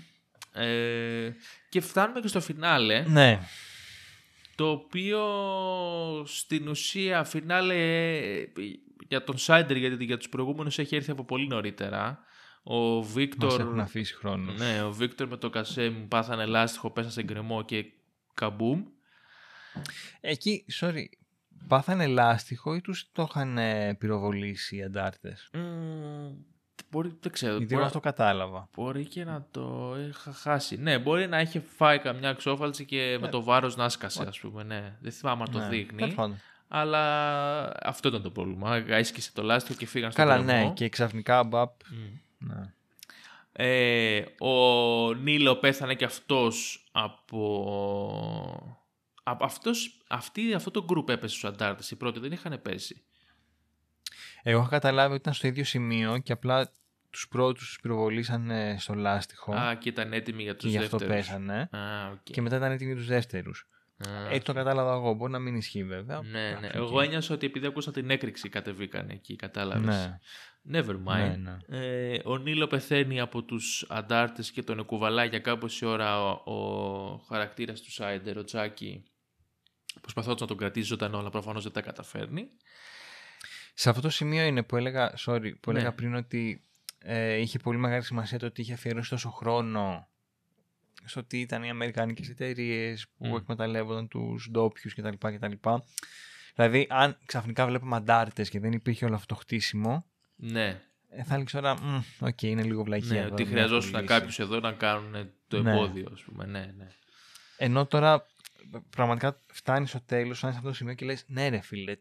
Ε, 0.53 1.33
και 1.69 1.81
φτάνουμε 1.81 2.21
και 2.21 2.29
στο 2.29 2.41
φινάλε. 2.41 3.05
Ναι. 3.09 3.41
Το 4.55 4.71
οποίο 4.71 5.21
στην 6.27 6.69
ουσία 6.69 7.25
φινάλε 7.25 7.75
ε, 8.17 8.47
για 9.09 9.25
τον 9.25 9.39
Σάιντερ, 9.39 9.77
γιατί 9.77 10.05
για 10.05 10.17
τους 10.17 10.29
προηγούμενους 10.29 10.79
έχει 10.79 10.97
έρθει 10.97 11.11
από 11.11 11.25
πολύ 11.25 11.47
νωρίτερα. 11.47 12.19
Ο 12.63 12.79
Μας 12.79 13.13
Βίκτορ, 13.13 13.61
έχουν 13.61 13.81
αφήσει 13.81 14.15
χρόνος. 14.15 14.59
ναι, 14.59 14.83
ο 14.83 14.93
Βίκτορ 14.93 15.29
με 15.29 15.37
το 15.37 15.51
κασέ 15.51 15.89
μου 15.91 16.09
πάθανε 16.09 16.47
λάστιχο, 16.47 16.91
πέσα 16.91 17.11
σε 17.11 17.23
γκρεμό 17.23 17.65
και 17.65 17.85
καμπούμ. 18.35 18.83
Εκεί, 20.21 20.65
sorry, 20.81 21.05
πάθανε 21.69 22.07
λάστιχο 22.07 22.75
ή 22.75 22.81
τους 22.81 23.09
το 23.13 23.27
είχαν 23.31 23.59
ε, 23.59 23.95
πυροβολήσει 23.95 24.77
οι 24.77 24.83
αντάρτες; 24.83 25.51
Μμμ, 25.53 26.33
μπορεί, 26.91 27.17
δεν 27.21 27.33
ξέρω. 27.33 27.51
Γιατί 27.53 27.65
μπορεί, 27.65 27.77
εγώ 27.77 27.85
αυτό 27.87 28.01
κατάλαβα. 28.01 28.69
μπορεί 28.75 29.05
και 29.05 29.25
να 29.25 29.47
το 29.51 29.95
είχα 30.09 30.33
χάσει. 30.33 30.77
Ναι, 30.77 30.99
μπορεί 30.99 31.29
να 31.29 31.41
είχε 31.41 31.61
φάει 31.77 31.99
καμιά 31.99 32.33
ξόφαλτση 32.33 32.85
και 32.85 33.19
με 33.21 33.29
το 33.29 33.43
βάρος 33.43 33.77
να 33.77 33.89
σκασε, 33.89 34.23
ας 34.29 34.39
πούμε. 34.41 34.63
Ναι. 34.63 34.97
Δεν 35.01 35.13
θυμάμαι 35.13 35.43
αν 35.47 35.51
το 35.53 35.59
Ναι, 35.59 35.69
δείχνει. 35.69 35.99
τέλος 35.99 36.15
πάντων. 36.15 36.41
Αλλά 36.69 37.73
αυτό 37.87 38.09
ήταν 38.09 38.23
το 38.23 38.31
πρόβλημα. 38.31 38.77
Έσκησε 38.77 39.33
το 39.33 39.43
λάστιχο 39.43 39.79
και 39.79 39.87
φύγαν 39.87 40.13
στο 40.13 40.21
Καλά, 40.23 40.43
γκρεμό. 40.43 40.63
ναι, 40.67 40.73
και 40.73 40.89
ξαφνικά 40.89 41.45
μπαπ. 41.45 41.71
Μμ. 41.91 42.19
Ναι. 42.39 42.73
Ε, 43.53 44.25
ο 44.39 45.15
Νίλο 45.15 45.57
πέθανε 45.57 45.95
και 45.95 46.05
αυτός 46.05 46.85
από... 46.93 48.79
από 49.27 49.45
αυτός, 49.45 50.03
αυτή, 50.09 50.55
αυτό 50.55 50.71
το 50.71 50.87
group 50.89 51.09
έπεσε 51.09 51.37
στους 51.37 51.45
αντάρτες. 51.51 51.91
Οι 51.91 51.97
πρώτοι 51.97 52.19
δεν 52.21 52.33
είχαν 52.33 52.61
πέσει. 52.63 53.05
Εγώ 54.43 54.61
είχα 54.61 54.69
καταλάβει 54.69 55.09
ότι 55.13 55.21
ήταν 55.21 55.33
στο 55.33 55.47
ίδιο 55.47 55.65
σημείο 55.65 56.19
και 56.19 56.33
απλά 56.33 56.73
τους 57.11 57.29
πρώτους 57.29 57.67
τους 57.67 57.81
πυροβολήσαν 57.81 58.51
ε, 58.51 58.77
στο 58.79 58.95
λάστιχο 58.95 59.55
Α, 59.55 59.75
και 59.75 59.89
ήταν 59.89 60.13
έτοιμοι 60.13 60.43
για 60.43 60.53
και 60.53 60.59
τους 60.59 60.71
γι' 60.71 60.79
αυτό 60.79 60.99
δεύτερους. 60.99 61.27
πέσανε. 61.27 61.69
Α, 61.73 62.11
οκέι. 62.13 62.23
Και 62.23 62.41
μετά 62.41 62.57
ήταν 62.57 62.73
έτοιμοι 62.73 62.91
για 62.91 62.99
τους 62.99 63.09
δεύτερους. 63.09 63.69
Έτσι 64.31 64.45
το 64.45 64.53
κατάλαβα 64.53 64.93
εγώ. 64.95 65.15
Μπορεί 65.15 65.33
να 65.33 65.39
μην 65.39 65.55
ισχύει 65.55 65.85
βέβαια. 65.85 66.21
Ναι, 66.23 66.59
ναι. 66.61 66.69
Εγώ 66.73 67.01
ένιωσα 67.01 67.35
ότι 67.35 67.47
επειδή 67.47 67.67
άκουσα 67.67 67.91
την 67.91 68.11
έκρηξη 68.11 68.49
κατεβήκαν 68.49 69.09
εκεί, 69.11 69.37
κατάλαβες. 69.37 69.97
Ναι. 69.97 70.19
Never 70.81 70.95
mind. 71.07 71.37
Ναι, 71.39 71.57
Ε, 71.79 72.19
ο 72.25 72.37
Νίλο 72.37 72.67
πεθαίνει 72.67 73.21
από 73.21 73.43
τους 73.43 73.87
αντάρτες 73.89 74.51
και 74.51 74.63
τον 74.63 74.79
εκουβαλάει 74.79 75.29
για 75.29 75.39
κάμποση 75.39 75.87
ώρα 75.87 76.23
ο, 76.23 76.53
ο 76.53 77.17
χαρακτήρας 77.29 77.81
του 77.81 77.91
Σάιντερ, 77.93 78.39
ο 78.39 78.45
Τζάκι, 78.45 79.05
προσπαθώντας 80.01 80.41
να 80.41 80.47
τον 80.47 80.57
κρατήσει 80.57 80.87
ζωντανό, 80.87 81.19
αλλά 81.19 81.31
προφανώς 81.31 81.63
δεν 81.63 81.73
τα 81.73 81.81
καταφέρνει. 81.81 82.49
Σε 83.75 83.89
αυτό 83.89 84.01
το 84.01 84.11
σημείο 84.11 84.45
είναι 84.45 84.63
που 84.63 84.77
έλεγα, 84.77 85.15
sorry, 85.19 85.53
που 85.61 85.73
Ναι. 85.73 85.79
έλεγα 85.79 85.93
πριν 85.95 86.15
ότι 86.15 86.63
ε, 86.99 87.35
είχε 87.37 87.59
πολύ 87.59 87.79
μεγάλη 87.79 88.03
σημασία 88.03 88.39
το 88.39 88.47
ότι 88.47 88.61
είχε 88.61 88.73
αφιερώσει 88.73 89.11
τόσο 89.11 89.31
χρόνο 89.31 90.09
στο 91.05 91.21
ότι 91.21 91.41
ήταν 91.41 91.63
οι 91.63 91.71
αμερικανικές 91.71 92.29
εταιρείες 92.29 93.07
που 93.19 93.27
Μμ. 93.27 93.35
εκμεταλλεύονταν 93.37 94.09
τους 94.09 94.49
ντόπιους 94.51 94.95
κτλ. 94.95 95.15
κτλ. 95.19 95.53
Δηλαδή, 96.55 96.87
αν 96.91 97.19
ξαφνικά 97.27 97.67
βλέπουμε 97.67 97.97
αντάρτες 97.97 98.49
και 98.51 98.61
δεν 98.61 98.73
υπήρχε 98.73 99.05
όλο 99.05 99.15
αυτό 99.15 99.35
το 99.35 99.41
χτίσιμο, 99.41 100.07
Ναι, 100.37 100.81
ε, 101.09 101.23
θα 101.23 101.35
έλεγες 101.35 101.53
τώρα, 101.53 101.75
«Μμ, 101.83 102.01
οκέι, 102.21 102.43
είναι 102.43 102.63
λίγο 102.63 102.83
βλακία. 102.83 103.09
ναι 103.13 103.19
εδώ, 103.19 103.33
ότι 103.33 103.43
δεν 103.43 103.53
χρειαζόταν 103.53 103.95
έχω 103.95 104.05
κάποιους 104.05 104.39
εδώ 104.39 104.61
να 104.61 104.73
κάνουν 104.73 105.31
το 105.49 105.63
Ναι. 105.63 105.71
εμπόδιο, 105.73 106.11
ας 106.13 106.21
πούμε. 106.23 106.45
Ναι, 106.47 106.73
ναι. 106.77 106.89
Ενώ 107.57 107.87
τώρα 107.87 108.27
πραγματικά 108.91 109.41
φτάνεις 109.53 109.89
στο 109.89 110.01
τέλος, 110.07 110.39
φτάνεις 110.39 110.55
σε 110.55 110.61
αυτό 110.61 110.69
το 110.69 110.75
σημείο 110.75 110.95
και 110.95 111.05
λες: 111.05 111.25
Ναι, 111.27 111.49
ρε 111.49 111.61
φίλε, 111.61 111.93
ε, 111.93 111.99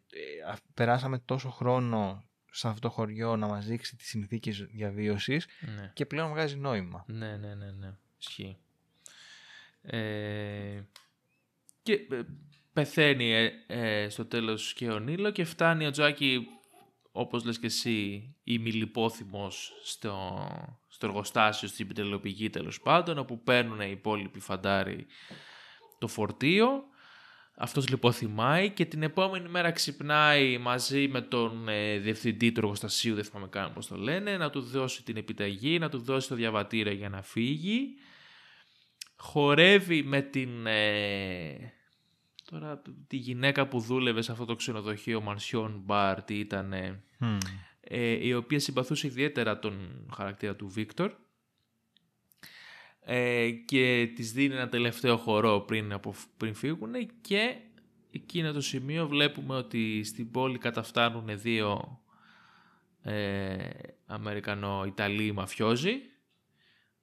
α- 0.52 0.58
περάσαμε 0.74 1.18
τόσο 1.18 1.50
χρόνο 1.50 2.24
σε 2.52 2.68
αυτό 2.68 2.80
το 2.80 2.90
χωριό 2.90 3.36
να 3.36 3.48
μας 3.48 3.66
δείξει 3.66 3.96
τις 3.96 4.08
συνθήκες 4.08 4.66
διαβίωσης 4.66 5.48
ναι. 5.76 5.92
και 5.94 6.06
πλέον 6.06 6.30
βγάζει 6.30 6.56
νόημα. 6.56 7.04
Ναι, 7.08 7.38
ναι, 7.38 7.56
ναι, 7.56 7.72
ναι. 7.72 7.94
Ισχύει. 8.20 8.58
Ε, 9.82 10.82
και 11.84 11.94
ε, 11.94 12.22
πεθαίνει 12.74 13.34
ε, 13.34 13.52
ε, 13.68 14.10
στο 14.10 14.26
τέλος 14.26 14.74
και 14.74 14.90
ο 14.90 15.00
Νίλο 15.00 15.32
και 15.32 15.44
φτάνει 15.44 15.86
ο 15.86 15.92
Τζάκι, 15.92 16.48
όπως 17.12 17.46
λες 17.46 17.60
και 17.60 17.66
εσύ, 17.66 18.30
ημιλιπόθυμος 18.44 19.74
στο, 19.84 20.48
στο 20.88 21.08
εργοστάσιο, 21.08 21.68
στην 21.68 21.88
πετρελαιοπηγή 21.88 22.50
τέλος 22.50 22.80
πάντων, 22.82 23.18
όπου 23.18 23.44
παίρνουν 23.44 23.82
οι 23.82 23.92
υπόλοιποι 23.92 24.40
φαντάροι 24.40 25.06
το 26.04 26.10
φορτίο. 26.10 26.84
Αυτός 27.58 27.90
λιποθυμάει 27.90 28.70
και 28.70 28.86
την 28.86 29.04
επόμενη 29.04 29.50
μέρα 29.50 29.72
ξυπνάει 29.72 30.58
μαζί 30.58 31.08
με 31.08 31.22
τον 31.22 31.68
ε, 31.68 31.98
διευθυντή 31.98 32.52
του 32.52 32.60
εργοστασίου, 32.60 33.16
δεν 33.16 33.24
θυμάμαι 33.24 33.48
καν 33.48 33.74
πώς 33.74 33.88
το 33.88 33.98
λένε, 33.98 34.38
να 34.38 34.50
του 34.50 34.62
δώσει 34.62 35.04
την 35.04 35.18
επιταγή, 35.18 35.80
να 35.80 35.90
του 35.90 35.98
δώσει 35.98 36.28
το 36.28 36.36
διαβατήριο 36.36 36.94
για 36.94 37.10
να 37.10 37.22
φύγει. 37.22 37.96
Χορεύει 39.18 40.04
με 40.04 40.22
την... 40.22 40.66
ε, 40.66 41.74
τώρα 42.52 42.82
τη 43.08 43.18
γυναίκα 43.18 43.68
που 43.68 43.80
δούλευε 43.80 44.22
σε 44.22 44.32
αυτό 44.32 44.46
το 44.46 44.56
ξενοδοχείο 44.56 45.22
Μανσιόν 45.22 45.82
Μπαρ, 45.86 46.24
τι 46.24 46.40
ήταν, 46.40 46.74
Μμμ. 47.18 47.38
ε, 47.82 48.28
η 48.28 48.34
οποία 48.34 48.60
συμπαθούσε 48.60 49.08
ιδιαίτερα 49.08 49.60
τον 49.60 50.06
χαρακτήρα 50.14 50.56
του 50.56 50.68
Βίκτορ 50.68 51.12
ε, 53.06 53.50
και 53.52 54.12
της 54.16 54.32
δίνει 54.32 54.54
ένα 54.54 54.70
τελευταίο 54.70 55.18
χορό 55.18 55.60
πριν, 55.62 55.94
από, 55.94 56.14
πριν 56.38 56.54
φύγουν 56.54 56.94
και 57.22 57.56
εκείνο 58.12 58.52
το 58.52 58.62
σημείο 58.62 59.08
βλέπουμε 59.08 59.56
ότι 59.56 60.04
στην 60.04 60.32
πόλη 60.32 60.58
καταφτάνουν 60.58 61.40
δύο 61.40 62.00
ε, 63.02 63.70
Αμερικανο-Ιταλοί 64.06 65.32
μαφιόζοι 65.32 65.96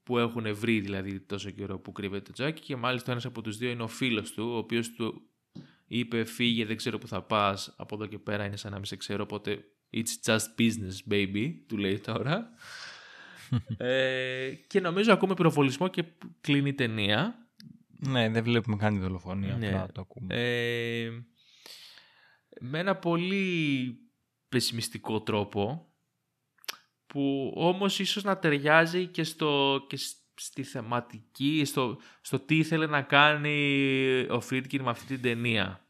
που 0.03 0.18
έχουν 0.18 0.55
βρει 0.55 0.80
δηλαδή 0.80 1.20
τόσο 1.20 1.51
καιρό 1.51 1.78
που 1.78 1.92
κρύβεται 1.92 2.22
το 2.22 2.32
Τζάκι 2.32 2.61
και 2.61 2.76
μάλιστα 2.76 3.11
ένας 3.11 3.24
από 3.24 3.42
τους 3.42 3.57
δύο 3.57 3.70
είναι 3.70 3.82
ο 3.82 3.88
φίλος 3.88 4.32
του 4.32 4.51
ο 4.53 4.57
οποίος 4.57 4.92
του 4.92 5.22
είπε 5.86 6.24
φύγε 6.24 6.64
δεν 6.64 6.76
ξέρω 6.76 6.98
που 6.98 7.09
θα 7.09 7.22
πας 7.22 7.74
από 7.76 7.94
εδώ 7.94 8.07
και 8.07 8.18
πέρα 8.18 8.44
είναι 8.44 8.57
σαν 8.57 8.70
να 8.70 8.76
μην 8.76 8.86
σε 8.86 8.96
ξέρω 8.96 9.22
οπότε 9.22 9.64
it's 9.92 10.30
just 10.30 10.46
business 10.59 11.12
baby 11.12 11.55
του 11.66 11.76
λέει 11.76 11.98
τώρα 11.98 12.51
ε, 13.76 14.53
και 14.66 14.80
νομίζω 14.80 15.12
ακούμε 15.12 15.34
πυροβολισμό 15.34 15.88
και 15.88 16.05
κλείνει 16.40 16.68
η 16.68 16.74
ταινία 16.74 17.48
Ναι, 17.98 18.28
δεν 18.28 18.42
βλέπουμε 18.44 18.76
καν 18.76 18.94
τη 18.94 19.01
δολοφονία. 19.01 19.57
Ναι. 19.57 19.66
Απλά 19.66 19.88
το 19.92 20.01
ακούμε. 20.01 20.34
ε, 20.34 21.11
με 22.61 22.78
ένα 22.78 22.96
πολύ 22.96 23.94
πεσημιστικό 24.48 25.20
τρόπο 25.20 25.84
που 27.07 27.53
όμως 27.57 27.98
ίσως 27.98 28.22
να 28.24 28.38
ταιριάζει 28.38 29.07
και, 29.07 29.24
στο, 29.24 29.84
και 29.88 29.96
σ- 29.96 30.16
στη 30.34 30.62
θεματική, 30.62 31.62
στο, 31.64 31.98
στο 32.20 32.38
τι 32.38 32.57
ήθελε 32.57 32.86
να 32.86 33.03
κάνει 33.03 34.26
ο 34.30 34.40
Φρίντκιν 34.40 34.82
με 34.82 34.90
αυτή 34.90 35.07
την 35.07 35.22
ταινία. 35.22 35.84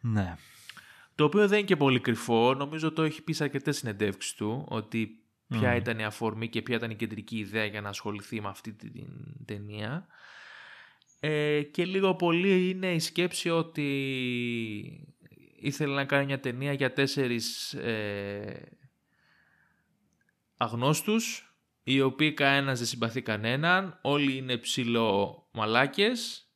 Ναι. 0.00 0.36
Το 1.14 1.24
οποίο 1.24 1.48
δεν 1.48 1.58
είναι 1.58 1.66
και 1.66 1.76
πολύ 1.76 2.00
κρυφό, 2.00 2.54
νομίζω 2.54 2.92
το 2.92 3.02
έχει 3.02 3.22
πει 3.22 3.32
σε 3.32 3.42
αρκετές 3.44 3.76
συνεντεύξεις 3.76 4.34
του, 4.34 4.64
ότι 4.68 5.20
ποια 5.48 5.70
Μμμ. 5.70 5.76
ήταν 5.76 5.98
η 5.98 6.04
αφορμή 6.04 6.48
και 6.48 6.62
ποια 6.62 6.76
ήταν 6.76 6.90
η 6.90 6.94
κεντρική 6.94 7.38
ιδέα 7.38 7.64
για 7.64 7.80
να 7.80 7.88
ασχοληθεί 7.88 8.40
με 8.40 8.48
αυτή 8.48 8.72
την 8.72 9.06
ταινία. 9.44 10.06
Ε, 11.20 11.62
και 11.62 11.84
λίγο 11.84 12.14
πολύ 12.14 12.68
είναι 12.68 12.94
η 12.94 12.98
σκέψη 12.98 13.50
ότι 13.50 13.88
ήθελε 15.56 15.94
να 15.94 16.04
κάνει 16.04 16.24
μια 16.24 16.40
ταινία 16.40 16.72
για 16.72 16.92
τέσσερις 16.92 17.74
ε, 17.74 18.78
αγνώστους, 20.56 21.54
οι 21.82 22.00
οποίοι 22.00 22.32
κανένας 22.32 22.78
δεν 22.78 22.86
συμπαθεί 22.86 23.22
κανέναν, 23.22 23.98
όλοι 24.02 24.36
είναι 24.36 24.56
ψηλό 24.56 25.48
μαλάκες, 25.52 26.50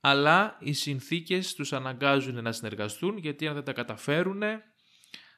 αλλά 0.00 0.56
οι 0.60 0.72
συνθήκες 0.72 1.54
τους 1.54 1.72
αναγκάζουν 1.72 2.42
να 2.42 2.52
συνεργαστούν, 2.52 3.18
γιατί 3.18 3.46
αν 3.46 3.54
δεν 3.54 3.64
τα 3.64 3.72
καταφέρουν 3.72 4.42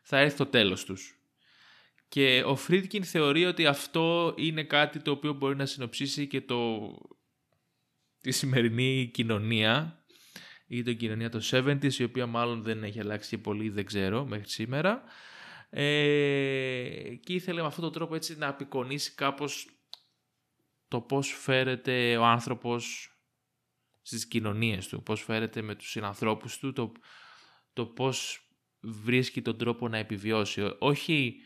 θα 0.02 0.18
έρθει 0.18 0.36
το 0.36 0.46
τέλος 0.46 0.84
τους. 0.84 1.19
Και 2.10 2.42
ο 2.46 2.56
Φρίντκιν 2.56 3.04
θεωρεί 3.04 3.44
ότι 3.44 3.66
αυτό 3.66 4.34
είναι 4.36 4.62
κάτι 4.64 5.00
το 5.00 5.10
οποίο 5.10 5.32
μπορεί 5.32 5.56
να 5.56 5.66
συνοψίσει 5.66 6.26
και 6.26 6.40
το... 6.40 6.88
τη 8.20 8.30
σημερινή 8.30 9.10
κοινωνία 9.14 10.04
ή 10.66 10.82
την 10.82 10.96
κοινωνία 10.96 11.28
των 11.28 11.40
70s, 11.50 11.92
η 11.92 12.02
οποία 12.02 12.26
μάλλον 12.26 12.62
δεν 12.62 12.84
έχει 12.84 13.00
αλλάξει 13.00 13.28
και 13.28 13.38
πολύ, 13.38 13.68
δεν 13.68 13.84
ξέρω, 13.84 14.24
μέχρι 14.24 14.48
σήμερα. 14.48 15.02
Ε, 15.70 17.14
και 17.22 17.32
ήθελε 17.32 17.60
με 17.60 17.66
αυτόν 17.66 17.84
τον 17.84 17.92
τρόπο 17.92 18.14
έτσι 18.14 18.38
να 18.38 18.48
απεικονίσει 18.48 19.14
κάπως 19.14 19.68
το 20.88 21.00
πώς 21.00 21.28
φέρεται 21.28 22.16
ο 22.16 22.24
άνθρωπος 22.24 23.14
στις 24.02 24.26
κοινωνίες 24.26 24.88
του, 24.88 25.02
πώς 25.02 25.22
φέρεται 25.22 25.62
με 25.62 25.74
τους 25.74 25.90
συνανθρώπους 25.90 26.58
του, 26.58 26.72
το, 26.72 26.92
το 27.72 27.86
πώς 27.86 28.48
βρίσκει 28.80 29.42
τον 29.42 29.58
τρόπο 29.58 29.88
να 29.88 29.98
επιβιώσει. 29.98 30.76
Όχι 30.78 31.42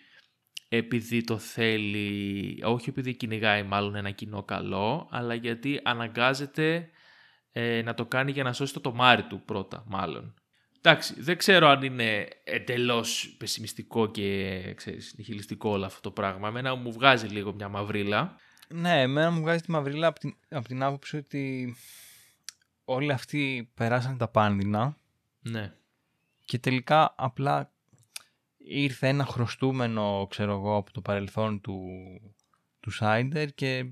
επειδή 0.77 1.25
το 1.25 1.39
θέλει, 1.39 2.59
όχι 2.65 2.89
επειδή 2.89 3.15
κυνηγάει 3.15 3.63
μάλλον 3.63 3.95
ένα 3.95 4.11
κοινό 4.11 4.43
καλό, 4.43 5.09
αλλά 5.11 5.35
γιατί 5.35 5.81
αναγκάζεται 5.83 6.89
ε, 7.53 7.83
να 7.83 7.95
το 7.95 8.07
κάνει 8.07 8.31
για 8.31 8.43
να 8.43 8.53
σώσει 8.53 8.73
το 8.73 8.81
τομάρι 8.81 9.23
του 9.23 9.43
πρώτα, 9.45 9.85
μάλλον. 9.87 10.35
Εντάξει, 10.79 11.21
δεν 11.21 11.37
ξέρω 11.37 11.69
αν 11.69 11.83
είναι 11.83 12.29
εντελώς 12.45 13.35
πεσημιστικό 13.39 14.11
και 14.11 14.61
ξέρεις, 14.77 15.15
νιχιλιστικό 15.17 15.71
όλο 15.71 15.85
αυτό 15.85 16.01
το 16.01 16.11
πράγμα. 16.11 16.49
Εμένα 16.49 16.75
μου 16.75 16.93
βγάζει 16.93 17.27
λίγο 17.27 17.55
μια 17.55 17.69
μαυρίλα. 17.69 18.37
Ναι, 18.69 19.01
εμένα 19.01 19.31
μου 19.31 19.41
βγάζει 19.41 19.61
τη 19.61 19.71
μαυρίλα 19.71 20.07
από 20.07 20.19
την, 20.19 20.37
από 20.49 20.69
την 20.69 20.83
άποψη 20.83 21.17
ότι 21.17 21.75
όλοι 22.85 23.13
αυτοί 23.13 23.71
περάσαν 23.75 24.19
τα 24.19 24.29
πάνδυνα 24.29 24.97
Ναι. 25.41 25.75
και 26.45 26.59
τελικά 26.59 27.15
απλά 27.17 27.74
ήρθε 28.67 29.09
ένα 29.09 29.25
χρωστούμενο, 29.25 30.27
ξέρω 30.31 30.53
εγώ, 30.53 30.77
από 30.77 30.93
το 30.93 31.01
παρελθόν 31.01 31.61
του, 31.61 31.81
του 32.81 32.91
Σάιντερ 32.91 33.55
και 33.55 33.83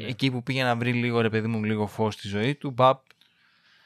Ναι. 0.00 0.06
εκεί 0.06 0.30
που 0.30 0.42
πήγε 0.42 0.62
να 0.62 0.76
βρει 0.76 0.92
λίγο, 0.92 1.20
ρε 1.20 1.30
παιδί 1.30 1.46
μου, 1.46 1.64
λίγο 1.64 1.86
φως 1.86 2.14
στη 2.14 2.28
ζωή 2.28 2.54
του, 2.54 2.70
μπαπ, 2.70 3.02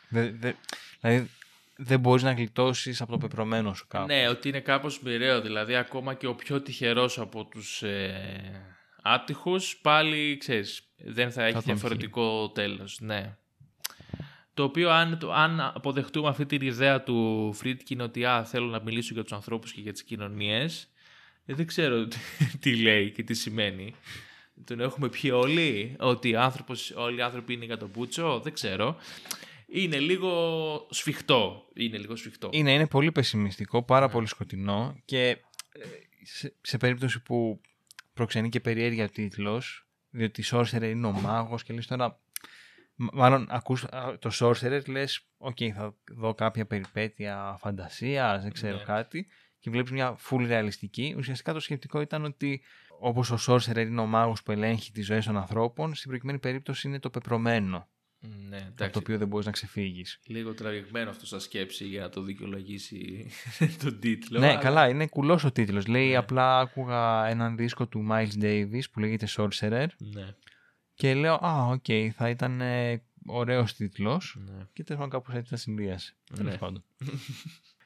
δε, 0.08 0.30
δε, 0.30 0.52
δηλαδή 1.00 1.30
δεν 1.76 2.00
μπορείς 2.00 2.22
να 2.22 2.32
γλιτώσεις 2.32 3.00
από 3.00 3.10
το 3.10 3.18
πεπρωμένο 3.18 3.74
σου 3.74 3.86
κάπου. 3.86 4.06
Ναι, 4.06 4.28
ότι 4.28 4.48
είναι 4.48 4.60
κάπως 4.60 5.00
μοιραίο. 5.02 5.40
Δηλαδή, 5.40 5.74
ακόμα 5.74 6.14
και 6.14 6.26
ο 6.26 6.34
πιο 6.34 6.62
τυχερός 6.62 7.18
από 7.18 7.44
τους 7.44 7.82
ε, 7.82 8.76
άτυχους, 9.02 9.76
πάλι, 9.76 10.36
ξέρεις, 10.36 10.82
δεν 10.96 11.32
θα 11.32 11.42
έχει 11.42 11.52
τον 11.52 11.62
διαφορετικό 11.62 12.50
τέλος. 12.50 12.98
Ναι. 13.00 13.36
Το 14.54 14.62
οποίο, 14.62 14.90
αν, 14.90 15.18
το- 15.18 15.32
αν 15.32 15.60
αποδεχτούμε 15.60 16.28
αυτή 16.28 16.46
την 16.46 16.60
ιδέα 16.60 17.02
του 17.02 17.50
Φρίτκιν 17.54 18.00
ότι 18.00 18.24
α, 18.24 18.44
θέλω 18.44 18.66
να 18.66 18.80
μιλήσω 18.82 19.14
για 19.14 19.22
τους 19.22 19.32
ανθρώπους 19.32 19.72
και 19.72 19.80
για 19.80 19.92
τις 19.92 20.02
κοινωνίες, 20.04 20.90
ε, 21.46 21.54
δεν 21.54 21.66
ξέρω 21.66 22.06
τι, 22.06 22.16
τι 22.60 22.76
λέει 22.76 23.10
και 23.10 23.22
τι 23.22 23.34
σημαίνει. 23.34 23.94
Τον 24.64 24.80
έχουμε 24.80 25.08
πει 25.08 25.30
όλοι, 25.30 25.96
ότι 25.98 26.36
άνθρωπος, 26.36 26.90
όλοι 26.96 27.18
οι 27.18 27.22
άνθρωποι 27.22 27.52
είναι 27.52 27.64
για 27.64 27.76
τον 27.76 27.90
Πούτσο, 27.90 28.40
δεν 28.40 28.52
ξέρω. 28.52 28.96
Είναι 29.66 29.98
λίγο 29.98 30.86
σφιχτό. 30.90 31.68
Είναι 31.74 31.98
λίγο 31.98 32.16
σφιχτό. 32.16 32.48
Είναι, 32.52 32.72
είναι 32.72 32.86
πολύ 32.86 33.12
πεσιμιστικό, 33.12 33.82
πάρα 33.82 34.06
Ναι. 34.06 34.12
πολύ 34.12 34.26
σκοτεινό 34.26 34.96
και 35.04 35.28
ε, 35.28 35.38
σε, 36.22 36.54
σε 36.60 36.76
περίπτωση 36.76 37.22
που 37.22 37.60
προξενεί 38.14 38.48
και 38.48 38.60
περιέργεια 38.60 39.04
ο 39.04 39.08
τίτλος, 39.08 39.86
διότι 40.10 40.40
η 40.40 40.44
Sorcerer 40.50 40.82
είναι 40.82 41.06
ο 41.06 41.10
μάγος 41.12 41.62
και 41.62 41.72
λες 41.72 41.86
τώρα 41.86 42.20
Μάλλον 43.12 43.46
ακούς 43.50 43.84
το 44.18 44.30
Sorcerer, 44.40 44.80
λες, 44.88 45.26
οκέι, 45.36 45.56
θα 45.74 45.94
δω 46.16 46.34
κάποια 46.34 46.66
περιπέτεια 46.66 47.56
φαντασίας, 47.60 48.42
δεν 48.42 48.52
ξέρω 48.52 48.76
Ναι. 48.76 48.82
κάτι, 48.82 49.26
και 49.58 49.70
βλέπεις 49.70 49.90
μια 49.90 50.16
full 50.30 50.44
ρεαλιστική. 50.46 51.14
Ουσιαστικά 51.18 51.52
το 51.52 51.60
σκεπτικό 51.60 52.00
ήταν 52.00 52.24
ότι 52.24 52.62
όπως 52.98 53.30
ο 53.30 53.38
Sorcerer 53.46 53.76
είναι 53.76 54.00
ο 54.00 54.06
μάγος 54.06 54.42
που 54.42 54.52
ελέγχει 54.52 54.92
τις 54.92 55.06
ζωές 55.06 55.24
των 55.26 55.36
ανθρώπων, 55.36 55.94
στην 55.94 56.10
προκειμένη 56.10 56.38
περίπτωση 56.38 56.88
είναι 56.88 56.98
το 56.98 57.10
πεπρωμένο, 57.10 57.88
Ναι, 58.48 58.56
από 58.56 58.66
εντάξει. 58.66 58.92
το 58.92 58.98
οποίο 58.98 59.18
δεν 59.18 59.28
μπορείς 59.28 59.46
να 59.46 59.52
ξεφύγεις. 59.52 60.20
Λίγο 60.26 60.54
τραβηγμένο 60.54 61.10
αυτό 61.10 61.26
σαν 61.26 61.40
σκέψη 61.40 61.84
για 61.84 62.00
να 62.00 62.08
το 62.08 62.22
δικαιολογήσει 62.22 63.26
τον 63.82 63.98
τίτλο. 64.00 64.38
ναι, 64.38 64.48
αλλά- 64.48 64.58
καλά, 64.60 64.88
είναι 64.88 65.06
κουλός 65.06 65.44
ο 65.44 65.52
τίτλος. 65.52 65.86
Λέει, 65.86 66.08
Ναι. 66.08 66.16
απλά 66.16 66.58
άκουγα 66.58 67.26
έναν 67.26 67.56
δίσκο 67.56 67.86
του 67.86 68.06
Miles 68.10 68.42
Davis 68.42 68.82
που 68.92 69.00
λέγεται 69.00 69.26
Sorcerer 69.36 69.86
Ναι, 69.98 70.34
και 71.00 71.14
λέω, 71.14 71.34
α, 71.34 71.66
οκέι, 71.66 71.84
θα 72.16 72.28
ήταν 72.28 72.60
ε, 72.60 73.02
ωραίος 73.26 73.74
τίτλος. 73.74 74.36
ναι. 74.38 74.66
Και 74.72 74.84
τέλος 74.84 75.02
πάντων 75.02 75.20
κάπως 75.20 75.34
έτσι 75.34 75.50
τα 75.50 75.56
συνδύασε. 75.56 76.14
Τέλος 76.34 76.52
Ναι. 76.52 76.58
πάντων. 76.58 76.84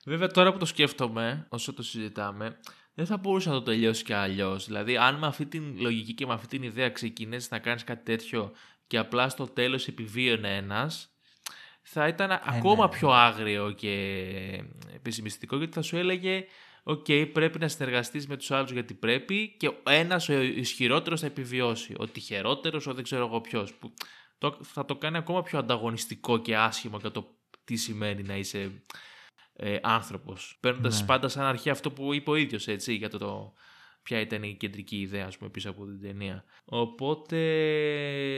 Βέβαια 0.07 0.29
τώρα 0.29 0.53
που 0.53 0.59
το 0.59 0.65
σκέφτομαι, 0.65 1.47
όσο 1.49 1.73
το 1.73 1.83
συζητάμε, 1.83 2.59
δεν 2.95 3.07
θα 3.07 3.17
μπορούσε 3.17 3.49
να 3.49 3.55
το 3.55 3.63
τελειώσει 3.63 4.05
και 4.05 4.15
αλλιώς. 4.15 4.67
Δηλαδή, 4.67 4.97
αν 4.97 5.15
με 5.19 5.27
αυτή 5.27 5.47
την 5.47 5.81
λογική 5.81 6.15
και 6.15 6.27
με 6.27 6.33
αυτή 6.33 6.47
την 6.47 6.63
ιδέα 6.63 6.91
ξεκινήσεις 6.91 7.51
να 7.51 7.59
κάνεις 7.59 7.85
κάτι 7.85 8.05
τέτοιο 8.05 8.53
και 8.87 8.99
απλά 8.99 9.29
στο 9.29 9.47
τέλος 9.47 9.89
επιβίωνε 9.89 10.57
ένας, 10.57 11.09
θα 11.83 12.09
ήταν 12.09 12.31
ακόμα 12.45 12.85
ναι. 12.87 12.91
πιο 12.91 13.11
άγριο 13.11 13.71
και 13.71 14.65
πεσημιστικό 15.03 15.57
γιατί 15.57 15.73
θα 15.73 15.83
σου 15.83 15.97
έλεγε 15.97 16.45
Οκ, 16.87 17.07
πρέπει 17.33 17.59
να 17.59 17.69
συνεργαστείς 17.69 18.27
με 18.27 18.37
τους 18.37 18.51
άλλους 18.51 18.71
γιατί 18.71 18.95
πρέπει 18.95 19.57
και 19.59 19.73
ένας 19.87 20.29
ο 20.29 20.41
ισχυρότερος 20.41 21.21
θα 21.21 21.27
επιβιώσει. 21.27 21.95
Ο 21.99 22.07
τυχερότερος, 22.07 22.87
ο 22.87 22.95
δεν 22.95 23.05
ξέρω 23.05 23.27
εγώ 23.27 23.41
ποιος. 23.41 23.75
Που 23.75 23.95
το, 24.39 24.59
θα 24.63 24.85
το 24.85 24.97
κάνει 24.97 25.17
ακόμα 25.17 25.43
πιο 25.43 25.59
ανταγωνιστικό 25.59 26.39
και 26.39 26.57
άσχημο 26.57 26.99
για 27.01 27.11
το 27.11 27.37
τι 27.65 27.77
σημαίνει 27.77 28.23
να 28.23 28.37
είσαι 28.37 28.85
ε, 29.53 29.79
άνθρωπος. 29.83 30.57
Παίρνοντας 30.61 31.01
Ναι. 31.01 31.07
πάντα 31.07 31.29
σαν 31.29 31.45
αρχή 31.45 31.71
αυτό 31.71 31.91
που 31.91 32.15
είπε 32.15 32.31
ο 32.31 32.35
ίδιος, 32.35 32.69
έτσι, 32.69 32.95
για 32.95 33.09
το, 33.11 33.19
το 33.19 33.53
ποια 34.05 34.21
ήταν 34.21 34.43
η 34.43 34.55
κεντρική 34.57 35.01
ιδέα, 35.01 35.27
ας 35.27 35.37
πούμε, 35.39 35.51
πίσω 35.51 35.71
από 35.71 35.85
την 35.87 36.01
ταινία. 36.01 36.45
Οπότε, 36.65 37.37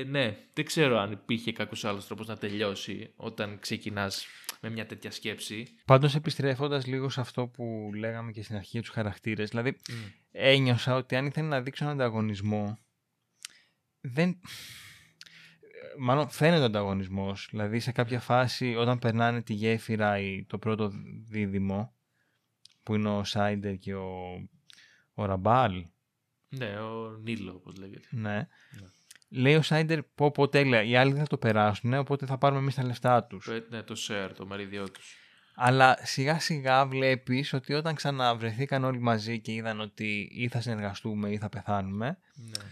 ναι, 0.08 0.36
δεν 0.52 0.64
ξέρω 0.64 0.98
αν 0.98 1.12
υπήρχε 1.12 1.52
κάποιος 1.52 1.84
άλλος 1.84 2.06
τρόπος 2.06 2.26
να 2.26 2.36
τελειώσει 2.36 3.12
όταν 3.16 3.58
ξεκινάς 3.58 4.26
με 4.60 4.70
μια 4.70 4.86
τέτοια 4.86 5.10
σκέψη. 5.10 5.66
Πάντως 5.84 6.14
επιστρέφοντας 6.14 6.86
λίγο 6.86 7.08
σε 7.08 7.20
αυτό 7.20 7.46
που 7.46 7.90
λέγαμε 7.94 8.32
και 8.32 8.42
στην 8.42 8.56
αρχή 8.56 8.68
για 8.72 8.80
τους 8.80 8.90
χαρακτήρες, 8.90 9.48
δηλαδή 9.48 9.70
Μμ. 9.70 9.94
ένιωσα 10.30 10.94
ότι 10.94 11.16
αν 11.16 11.26
ήθελε 11.26 11.46
να 11.48 11.62
δείξω 11.62 11.84
έναν 11.84 11.96
ανταγωνισμό, 12.00 12.78
δεν... 14.00 14.40
Μάλλον 15.98 16.28
φαίνεται 16.28 16.62
ο 16.62 16.64
ανταγωνισμός. 16.64 17.48
Δηλαδή 17.50 17.80
σε 17.80 17.92
κάποια 17.92 18.20
φάση 18.20 18.74
όταν 18.74 18.98
περνάνε 18.98 19.42
τη 19.42 19.52
γέφυρα 19.54 20.18
η- 20.18 20.44
το 20.44 20.58
πρώτο 20.58 20.90
δίδυμο, 21.28 21.94
που 22.82 22.94
είναι 22.94 23.08
ο 23.08 23.24
Σάιντερ 23.24 23.76
και 23.76 23.94
ο, 23.94 24.14
ο 25.18 25.24
Ραμπάλ, 25.24 25.84
Ναι, 26.48 26.78
ο 26.80 27.10
Νίλο, 27.22 27.52
όπως 27.52 27.76
λέγεται. 27.76 28.08
ναι. 28.10 28.48
Λέει 29.28 29.54
ο 29.54 29.62
Σάιντερ, 29.62 30.02
πω 30.02 30.30
πω 30.30 30.48
τέλεια, 30.48 30.82
οι 30.82 30.96
άλλοι 30.96 31.10
δεν 31.12 31.20
θα 31.20 31.26
το 31.26 31.36
περάσουν, 31.38 31.94
οπότε 31.94 32.26
θα 32.26 32.38
πάρουμε 32.38 32.60
εμείς 32.60 32.74
τα 32.74 32.84
λεφτά 32.84 33.24
τους. 33.24 33.46
Ε, 33.48 33.66
Ναι, 33.70 33.82
το 33.82 33.94
share, 34.08 34.30
το 34.36 34.46
μεριδιό 34.46 34.90
τους. 34.90 35.14
Αλλά 35.54 35.98
σιγά 36.02 36.40
σιγά 36.40 36.86
βλέπεις 36.86 37.52
ότι 37.52 37.72
όταν 37.74 37.94
ξαναβρεθήκαν 37.94 38.84
όλοι 38.84 39.00
μαζί 39.00 39.40
και 39.40 39.52
είδαν 39.52 39.80
ότι 39.80 40.28
ή 40.32 40.48
θα 40.48 40.60
συνεργαστούμε 40.60 41.30
ή 41.30 41.38
θα 41.38 41.48
πεθάνουμε, 41.48 42.18
Ναι. 42.34 42.64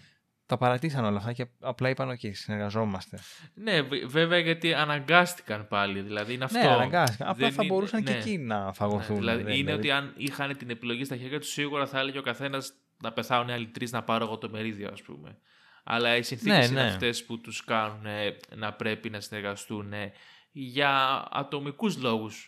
Τα 0.46 0.56
παρατήσαν 0.56 1.04
όλα 1.04 1.16
αυτά 1.16 1.32
και 1.32 1.46
απλά 1.60 1.88
είπαν 1.88 2.10
«ΟΚ, 2.10 2.18
συνεργαζόμαστε». 2.32 3.18
Ναι, 3.54 3.82
β- 3.82 4.06
βέβαια 4.06 4.38
γιατί 4.38 4.74
αναγκάστηκαν 4.74 5.68
πάλι. 5.68 6.00
Δηλαδή 6.00 6.32
είναι 6.34 6.44
αυτό. 6.44 6.58
Ναι, 6.58 6.66
αναγκάστηκαν. 6.68 7.28
Απλά 7.28 7.46
Δεν 7.46 7.54
θα 7.56 7.62
είναι- 7.64 7.72
μπορούσαν 7.74 8.04
και 8.04 8.10
ναι. 8.12 8.18
εκεί 8.18 8.38
να 8.38 8.64
Ναι, 8.64 8.72
φαγωθούν. 8.72 9.16
δηλαδή 9.16 9.42
δεν- 9.42 9.54
είναι 9.54 9.72
ότι 9.72 9.90
αν 9.90 10.14
είχαν 10.16 10.56
την 10.56 10.70
επιλογή 10.70 11.04
στα 11.04 11.16
χέρια 11.16 11.40
τους, 11.40 11.48
σίγουρα 11.50 11.86
θα 11.86 11.98
έλεγε 11.98 12.18
ο 12.18 12.22
καθένας 12.22 12.72
να 13.02 13.12
πεθάνουν 13.12 13.48
οι 13.48 13.52
άλλοι 13.52 13.66
τρεις 13.66 13.92
να 13.92 14.02
πάρω 14.02 14.24
εγώ 14.24 14.38
το 14.38 14.50
μερίδιο, 14.50 14.88
ας 14.92 15.02
πούμε. 15.02 15.38
Αλλά 15.84 16.16
οι 16.16 16.22
συνθήκες 16.22 16.58
Ναι, 16.58 16.64
είναι 16.74 16.82
ναι. 16.82 16.88
αυτές 16.88 17.24
που 17.24 17.40
τους 17.40 17.64
κάνουν 17.64 18.06
ε, 18.06 18.36
να 18.56 18.72
πρέπει 18.72 19.10
να 19.10 19.20
συνεργαστούν 19.20 19.92
ε, 19.92 20.12
για 20.52 21.24
ατομικούς 21.30 21.96
λόγους 21.96 22.46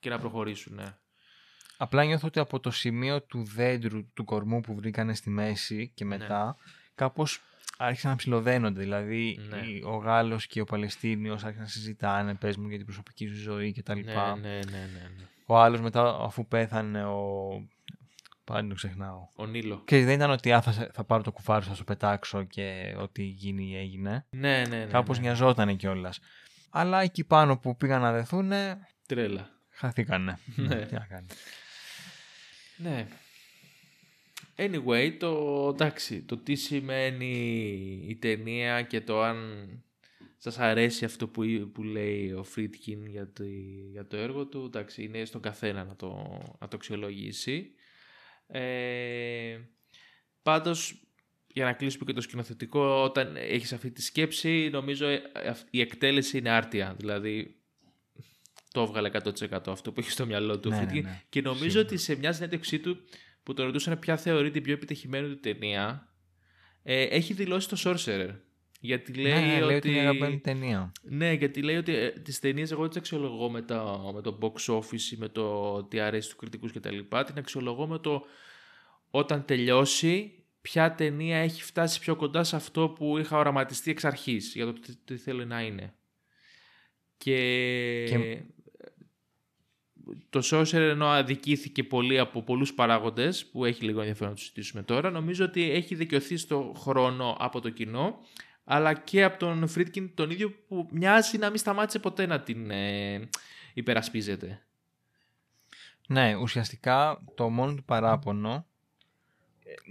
και 0.00 0.10
να 0.10 0.18
προχωρήσουν. 0.18 0.78
ε. 0.78 0.98
Απλά 1.76 2.04
νιώθω 2.04 2.26
ότι 2.26 2.38
από 2.38 2.60
το 2.60 2.70
σημείο 2.70 3.22
του 3.22 3.44
δέντρου 3.54 4.12
του 4.12 4.24
κορμού 4.24 4.60
που 4.60 4.74
βρήκανε 4.74 5.14
στη 5.14 5.30
μέση 5.30 5.92
και 5.94 6.04
Ναι. 6.04 6.16
Μετά, 6.94 7.04
κάπως 7.04 7.40
άρχισαν 7.78 8.10
να 8.10 8.16
ψηλοδένονται. 8.16 8.80
Δηλαδή 8.80 9.40
Ναι. 9.50 9.56
η- 9.56 9.82
ο 9.86 9.96
Γάλλος 9.96 10.46
και 10.46 10.60
ο 10.60 10.64
Παλαιστίνιος 10.64 11.42
άρχισαν 11.42 11.62
να 11.62 11.68
συζητάνε, 11.70 12.34
πες 12.34 12.56
μου 12.56 12.68
για 12.68 12.76
την 12.76 12.86
προσωπική 12.86 13.26
σου 13.26 13.34
ζωή 13.40 13.72
κτλ. 13.72 13.92
Ναι, 13.98 14.02
ναι, 14.02 14.48
ναι, 14.48 14.58
ναι, 14.70 15.10
ναι. 15.16 15.24
Ο 15.46 15.58
άλλος 15.58 15.80
μετά 15.80 16.16
αφού 16.20 16.46
πέθανε 16.48 17.04
ο... 17.04 17.22
Πάλι 18.44 18.68
το 18.68 18.74
ξεχνάω. 18.74 19.28
Ο 19.36 19.46
Νίλο. 19.46 19.82
Και 19.84 20.04
δεν 20.04 20.14
ήταν 20.14 20.30
ότι 20.30 20.52
«Α, 20.52 20.62
θα, 20.62 20.72
σε- 20.72 20.90
θα 20.92 21.04
πάρω 21.04 21.22
το 21.22 21.32
κουφάρι, 21.32 21.64
θα 21.64 21.74
σου 21.74 21.84
πετάξω 21.84 22.42
και 22.44 22.94
ό,τι 22.98 23.22
γίνει 23.22 23.76
έγινε. 23.78 24.26
Ναι, 24.30 24.64
ναι, 24.68 24.76
ναι. 24.78 24.84
Κάπως 24.84 25.16
ναι. 25.18 25.22
νοιαζότανε 25.24 25.74
κιόλας. 25.74 26.20
Αλλά 26.70 27.00
εκεί 27.02 27.24
πάνω 27.24 27.56
που 27.58 27.76
πήγαν 27.76 28.00
να 28.00 28.12
δεθούν, 28.12 28.52
Τρέλα. 29.06 29.48
χαθήκανε. 29.70 30.38
Ναι. 30.56 30.86
Τι 30.86 30.94
να 30.94 31.06
κάνεις. 31.08 31.30
Ναι. 32.76 33.06
Anyway, 34.56 35.16
το, 35.18 35.68
εντάξει, 35.72 36.22
το 36.22 36.36
τι 36.36 36.54
σημαίνει 36.54 37.32
η 38.08 38.16
ταινία 38.16 38.82
και 38.82 39.00
το 39.00 39.22
αν 39.22 39.68
σας 40.36 40.58
αρέσει 40.58 41.04
αυτό 41.04 41.28
που, 41.28 41.70
που 41.74 41.82
λέει 41.82 42.32
ο 42.32 42.42
Φρίτκιν 42.44 43.06
για 43.06 43.32
το, 43.32 43.44
για 43.90 44.06
το 44.06 44.16
έργο 44.16 44.46
του, 44.46 44.64
εντάξει, 44.66 45.02
είναι 45.02 45.24
στον 45.24 45.40
καθένα 45.40 45.84
να 45.84 45.96
το, 45.96 46.08
να 46.60 46.68
το 46.68 46.76
αξιολογήσει. 46.76 47.70
Ε, 48.46 49.58
πάντως, 50.42 51.02
για 51.46 51.64
να 51.64 51.72
κλείσουμε 51.72 52.04
και 52.04 52.12
το 52.12 52.20
σκηνοθετικό, 52.20 53.02
όταν 53.02 53.36
έχεις 53.36 53.72
αυτή 53.72 53.90
τη 53.90 54.02
σκέψη, 54.02 54.68
νομίζω 54.72 55.06
ε, 55.06 55.22
αυ- 55.48 55.66
η 55.70 55.80
εκτέλεση 55.80 56.38
είναι 56.38 56.50
άρτια. 56.50 56.94
Δηλαδή, 56.98 57.56
το 58.72 58.80
έβγαλε 58.82 59.10
100% 59.12 59.60
αυτό 59.66 59.92
που 59.92 60.00
έχει 60.00 60.10
στο 60.10 60.26
μυαλό 60.26 60.58
του 60.60 60.70
ο 60.72 60.74
Ναι, 60.74 60.80
ναι, 60.80 60.82
Φρίτκιν. 60.86 61.04
ναι. 61.04 61.22
Και 61.28 61.40
νομίζω 61.40 61.64
Σίγουρα. 61.70 61.86
ότι 61.86 61.96
σε 61.96 62.16
μια 62.16 62.32
συνέντευξή 62.32 62.78
του 62.78 63.04
που 63.44 63.54
τον 63.54 63.64
ρωτούσαν 63.64 63.98
ποια 63.98 64.16
θεωρεί 64.16 64.50
την 64.50 64.62
πιο 64.62 64.72
επιτυχημένη 64.72 65.28
του 65.28 65.40
ταινία, 65.40 66.14
ε, 66.82 67.02
έχει 67.02 67.32
δηλώσει 67.32 67.68
το 67.68 67.76
Sorcerer. 67.84 68.34
Γιατί 68.80 69.14
λέει, 69.14 69.32
ναι, 69.32 69.40
ναι, 69.40 69.54
ότι... 69.54 69.64
λέει 69.64 69.76
ότι 69.76 69.88
είναι 69.88 69.96
η 69.96 70.00
αγαπημένη 70.00 70.38
ταινία. 70.38 70.92
Ναι, 71.02 71.32
γιατί 71.32 71.62
λέει 71.62 71.76
ότι 71.76 71.96
ε, 71.96 72.10
τις 72.10 72.38
ταινίες 72.38 72.70
εγώ 72.70 72.80
δεν 72.80 72.88
τις 72.88 72.98
αξιολογώ 72.98 73.50
με, 73.50 73.62
τα, 73.62 74.00
με 74.14 74.20
το 74.20 74.38
box 74.40 74.74
office 74.74 75.12
ή 75.12 75.16
με 75.16 75.28
το 75.28 75.84
τι 75.84 76.00
αρέσει 76.00 76.30
του 76.30 76.36
κριτικούς 76.36 76.72
κτλ. 76.72 76.98
Την 77.26 77.38
αξιολογώ 77.38 77.86
με 77.86 77.98
το 77.98 78.26
όταν 79.10 79.44
τελειώσει 79.44 80.44
ποια 80.60 80.94
ταινία 80.94 81.38
έχει 81.38 81.62
φτάσει 81.62 82.00
πιο 82.00 82.16
κοντά 82.16 82.44
σε 82.44 82.56
αυτό 82.56 82.88
που 82.88 83.18
είχα 83.18 83.38
οραματιστεί 83.38 83.90
εξ 83.90 84.04
αρχής 84.04 84.52
για 84.54 84.64
το 84.64 84.72
τι, 84.72 84.96
τι 84.96 85.16
θέλει 85.16 85.46
να 85.46 85.62
είναι. 85.62 85.94
Και, 87.16 87.36
Και- 88.08 88.42
το 90.30 90.40
Sorcerer 90.50 90.72
ενώ 90.72 91.06
αδικήθηκε 91.06 91.84
πολύ 91.84 92.18
από 92.18 92.42
πολλούς 92.42 92.74
παράγοντες 92.74 93.46
που 93.46 93.64
έχει 93.64 93.84
λίγο 93.84 93.98
ενδιαφέρον 93.98 94.28
να 94.28 94.34
τους 94.34 94.44
συζητήσουμε 94.44 94.82
τώρα 94.82 95.10
νομίζω 95.10 95.44
ότι 95.44 95.70
έχει 95.70 95.94
δικαιωθεί 95.94 96.36
στο 96.36 96.74
χρόνο 96.76 97.36
από 97.38 97.60
το 97.60 97.70
κοινό 97.70 98.18
αλλά 98.64 98.94
και 98.94 99.24
από 99.24 99.38
τον 99.38 99.68
Φρίτκιν 99.68 100.14
τον 100.14 100.30
ίδιο 100.30 100.50
που 100.68 100.88
μοιάζει 100.90 101.38
να 101.38 101.48
μην 101.48 101.58
σταμάτησε 101.58 101.98
ποτέ 101.98 102.26
να 102.26 102.40
την 102.40 102.70
ε, 102.70 103.28
υπερασπίζεται. 103.74 104.62
Ναι, 106.08 106.34
ουσιαστικά 106.34 107.24
το 107.34 107.48
μόνο 107.48 107.74
του 107.74 107.84
παράπονο 107.84 108.52
ε, 108.52 108.73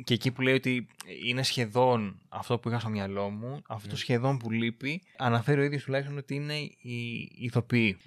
και 0.03 0.13
εκεί 0.13 0.31
που 0.31 0.41
λέει 0.41 0.53
ότι 0.53 0.87
είναι 1.25 1.43
σχεδόν 1.43 2.19
αυτό 2.29 2.57
που 2.59 2.69
είχα 2.69 2.79
στο 2.79 2.89
μυαλό 2.89 3.29
μου, 3.29 3.61
αυτό 3.67 3.87
το 3.87 3.93
Ναι. 3.93 3.99
σχεδόν 3.99 4.37
που 4.37 4.51
λείπει, 4.51 5.01
αναφέρει 5.17 5.61
ο 5.61 5.63
ίδιος 5.63 5.83
τουλάχιστον 5.83 6.17
ότι 6.17 6.35
είναι 6.35 6.53
οι 6.81 7.31
ηθοποιοί. 7.37 7.97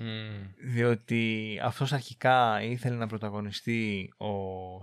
Διότι 0.60 1.58
αυτός 1.62 1.92
αρχικά 1.92 2.62
ήθελε 2.62 2.96
να 2.96 3.06
πρωταγωνιστεί 3.06 4.12
ο 4.16 4.26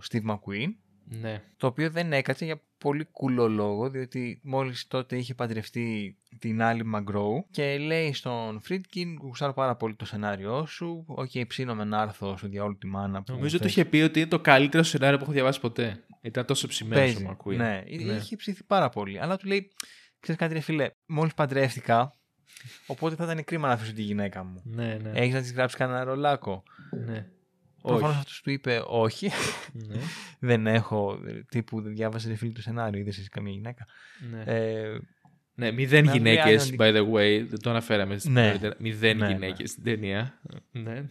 Steve 0.10 0.32
McQueen, 0.32 0.74
Ναι. 1.22 1.42
το 1.58 1.68
οποίο 1.68 1.90
δεν 1.90 2.14
έκατσε 2.14 2.46
για 2.46 2.62
πολύ 2.78 3.06
κουλό 3.12 3.48
λόγο, 3.50 3.90
διότι 3.90 4.40
μόλις 4.44 4.88
τότε 4.88 5.18
είχε 5.18 5.34
παντρευτεί 5.34 6.18
την 6.40 6.62
Ali 6.62 6.84
MacGraw 6.86 7.46
και 7.52 7.78
λέει 7.78 8.14
στον 8.14 8.60
Friedkin, 8.62 9.18
γουστάρω 9.22 9.54
πάρα 9.54 9.76
πολύ 9.76 9.96
το 9.96 10.06
σενάριό 10.06 10.66
σου, 10.66 11.04
οκ, 11.08 11.30
ψήνομαι 11.48 11.84
να 11.84 12.02
έρθω 12.02 12.38
στου 12.38 12.48
διαόλου 12.48 12.78
τη 12.78 12.88
μάνα 12.88 13.24
που 13.24 13.32
Νομίζω 13.34 13.58
του 13.58 13.64
θες». 13.64 13.72
είχε 13.72 13.86
πει 13.86 13.98
ότι 14.02 14.20
είναι 14.20 14.28
το 14.30 14.40
καλύτερο 14.40 14.84
σενάριο 14.84 15.18
που 15.18 15.24
έχω 15.24 15.34
διαβάσει 15.34 15.60
ποτέ. 15.60 16.04
Ήταν 16.26 16.46
τόσο 16.46 16.68
ψημένος 16.68 17.00
Παίζει. 17.04 17.24
ο 17.24 17.28
McQueen. 17.28 17.58
Ναι, 17.58 17.84
είχε 17.88 18.36
ψηθεί 18.36 18.64
πάρα 18.64 18.90
πολύ. 18.90 19.20
Αλλά 19.20 19.38
του 19.38 19.48
λέει, 19.48 19.72
ξέρεις 20.20 20.42
κάτι 20.42 20.54
ρε 20.54 20.60
φίλε, 20.60 20.90
μόλις 21.06 21.34
παντρεύτηκα, 21.34 22.14
οπότε 22.86 23.16
θα 23.16 23.24
ήταν 23.24 23.44
κρίμα 23.44 23.68
να 23.68 23.74
αφήσω 23.74 23.94
τη 23.94 24.02
γυναίκα 24.02 24.44
μου. 24.44 24.62
ναι, 24.64 24.98
ναι. 25.04 25.12
Έχεις 25.14 25.34
να 25.34 25.42
της 25.42 25.54
γράψεις 25.54 25.78
κανένα 25.80 26.04
ρολάκο; 26.04 26.64
ναι. 27.06 27.28
Προφανώς 27.82 28.10
Όχι. 28.10 28.18
αυτός 28.20 28.42
του 28.42 28.50
είπε 28.52 28.82
όχι. 28.88 29.30
ναι. 29.74 29.96
δεν 30.50 30.68
έχω, 30.68 31.20
ε, 31.28 31.44
τύπου 31.50 31.82
δεν 31.82 31.94
διάβασε 31.94 32.28
ρε 32.28 32.36
φίλε 32.36 32.52
το 32.52 32.62
σενάριο, 32.62 33.00
είδες 33.00 33.18
εσύ 33.18 33.30
καμία 33.30 33.54
γυναίκα. 33.54 33.86
ναι. 34.32 34.44
Ε, 34.46 34.98
Ναι, 35.56 35.72
μηδέν 35.72 36.04
Να 36.06 36.12
βρει 36.12 36.18
γυναίκες, 36.20 36.64
άλλον- 36.64 36.76
by 36.80 36.96
the 36.98 37.14
way. 37.14 37.46
Δεν 37.50 37.60
το 37.62 37.70
αναφέραμε 37.70 38.18
στην 38.18 38.32
Ναι. 38.32 38.46
νωρίτερα. 38.46 38.76
Μηδέν 38.80 39.18
Ναι, 39.18 39.26
ναι. 39.28 39.32
γυναίκες 39.34 39.70
στην 39.70 39.84
ταινία. 39.84 40.40
Ναι. 40.72 41.06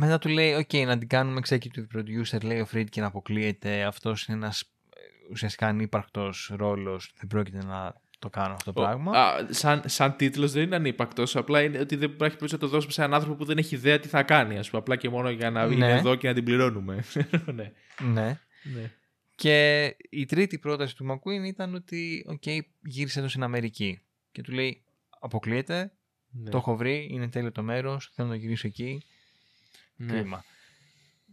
Μετά 0.00 0.18
του 0.18 0.28
λέει, 0.28 0.52
οκ, 0.54 0.72
να 0.72 0.98
την 0.98 1.08
κάνουμε 1.08 1.40
executive 1.48 1.86
producer, 1.96 2.42
λέει 2.42 2.60
ο 2.60 2.66
Friedkin, 2.66 3.06
αποκλείεται. 3.06 3.82
Αυτός 3.84 4.26
είναι 4.26 4.36
ένας 4.36 4.60
ε, 4.60 5.00
ουσιαστικά 5.30 5.66
ανύπαρκτος 5.66 6.52
ρόλος. 6.56 7.12
Δεν 7.18 7.26
πρόκειται 7.26 7.64
να 7.64 7.94
το 8.18 8.28
κάνω 8.30 8.54
αυτό 8.54 8.72
το 8.72 8.80
Ο- 8.80 8.84
πράγμα. 8.84 9.12
Α, 9.18 9.46
σαν, 9.50 9.82
σαν 9.86 10.16
τίτλος 10.16 10.52
δεν 10.52 10.62
είναι 10.62 10.76
ανύπαρκτο. 10.76 11.22
Απλά 11.34 11.62
είναι 11.62 11.78
ότι 11.78 11.96
δεν 11.96 12.10
υπάρχει 12.10 12.36
περίπτωση 12.36 12.54
να 12.54 12.60
το 12.60 12.68
δώσουμε 12.68 12.92
σε 12.92 13.00
έναν 13.02 13.14
άνθρωπο 13.14 13.36
που 13.36 13.44
δεν 13.44 13.58
έχει 13.58 13.74
ιδέα 13.74 13.98
τι 14.00 14.08
θα 14.08 14.22
κάνει. 14.22 14.54
Α 14.58 14.60
πούμε, 14.60 14.78
απλά 14.80 14.96
και 14.96 15.08
μόνο 15.08 15.30
για 15.30 15.50
να 15.50 15.66
Ναι. 15.66 15.74
είναι 15.74 15.92
εδώ 15.92 16.14
και 16.14 16.28
να 16.28 16.34
την 16.34 16.44
πληρώνουμε. 16.44 17.04
ναι. 17.54 17.72
Ναι. 18.12 18.40
ναι. 18.62 18.90
Και 19.34 19.86
η 20.10 20.24
τρίτη 20.24 20.58
πρόταση 20.58 20.96
του 20.96 21.06
McQueen 21.10 21.46
ήταν 21.46 21.74
ότι, 21.74 22.24
οκ, 22.28 22.42
γύρισε 22.80 23.18
εδώ 23.18 23.28
στην 23.28 23.42
Αμερική. 23.42 24.00
Και 24.32 24.42
του 24.42 24.52
λέει, 24.52 24.84
αποκλείεται, 25.20 25.92
ναι. 26.30 26.50
το 26.50 26.56
έχω 26.56 26.76
βρει, 26.76 27.08
είναι 27.10 27.28
τέλειο 27.28 27.52
το 27.52 27.62
μέρος, 27.62 28.10
θέλω 28.14 28.28
να 28.28 28.36
γυρίσω 28.36 28.66
εκεί. 28.66 29.02
Ναι. 29.98 30.12
Κρίμα. 30.12 30.44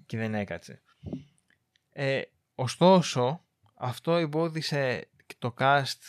Και 0.05 0.18
δεν 0.18 0.34
έκατσε. 0.36 0.82
Ε, 1.91 2.22
ωστόσο, 2.55 3.45
αυτό 3.76 4.16
εμπόδισε 4.16 5.09
το 5.39 5.53
cast 5.57 5.99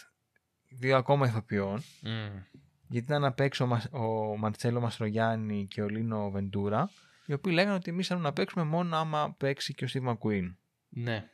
δύο 0.69 0.97
ακόμα 0.97 1.27
ηθοποιών, 1.27 1.83
Μμ. 2.03 2.37
γιατί 2.89 3.07
ήταν 3.07 3.25
απ' 3.25 3.41
έξω 3.41 3.65
ο 3.65 3.67
Μας- 3.67 3.89
ο 3.93 4.37
Μαρτσέλο 4.37 4.81
Μαστρογιάννη 4.81 5.67
και 5.67 5.83
ο 5.83 5.89
Λίνο 5.89 6.31
Βεντούρα, 6.31 6.91
οι 7.27 7.33
οποίοι 7.33 7.53
λέγανε 7.55 7.75
ότι 7.75 7.91
εμείς 7.91 8.07
θέλουμε 8.07 8.27
να 8.27 8.33
παίξουμε 8.33 8.65
μόνο 8.65 8.97
άμα 8.97 9.35
παίξει 9.39 9.75
και 9.75 9.85
ο 9.85 9.89
Steve 9.93 10.13
McQueen. 10.17 10.55
ναι. 10.89 11.31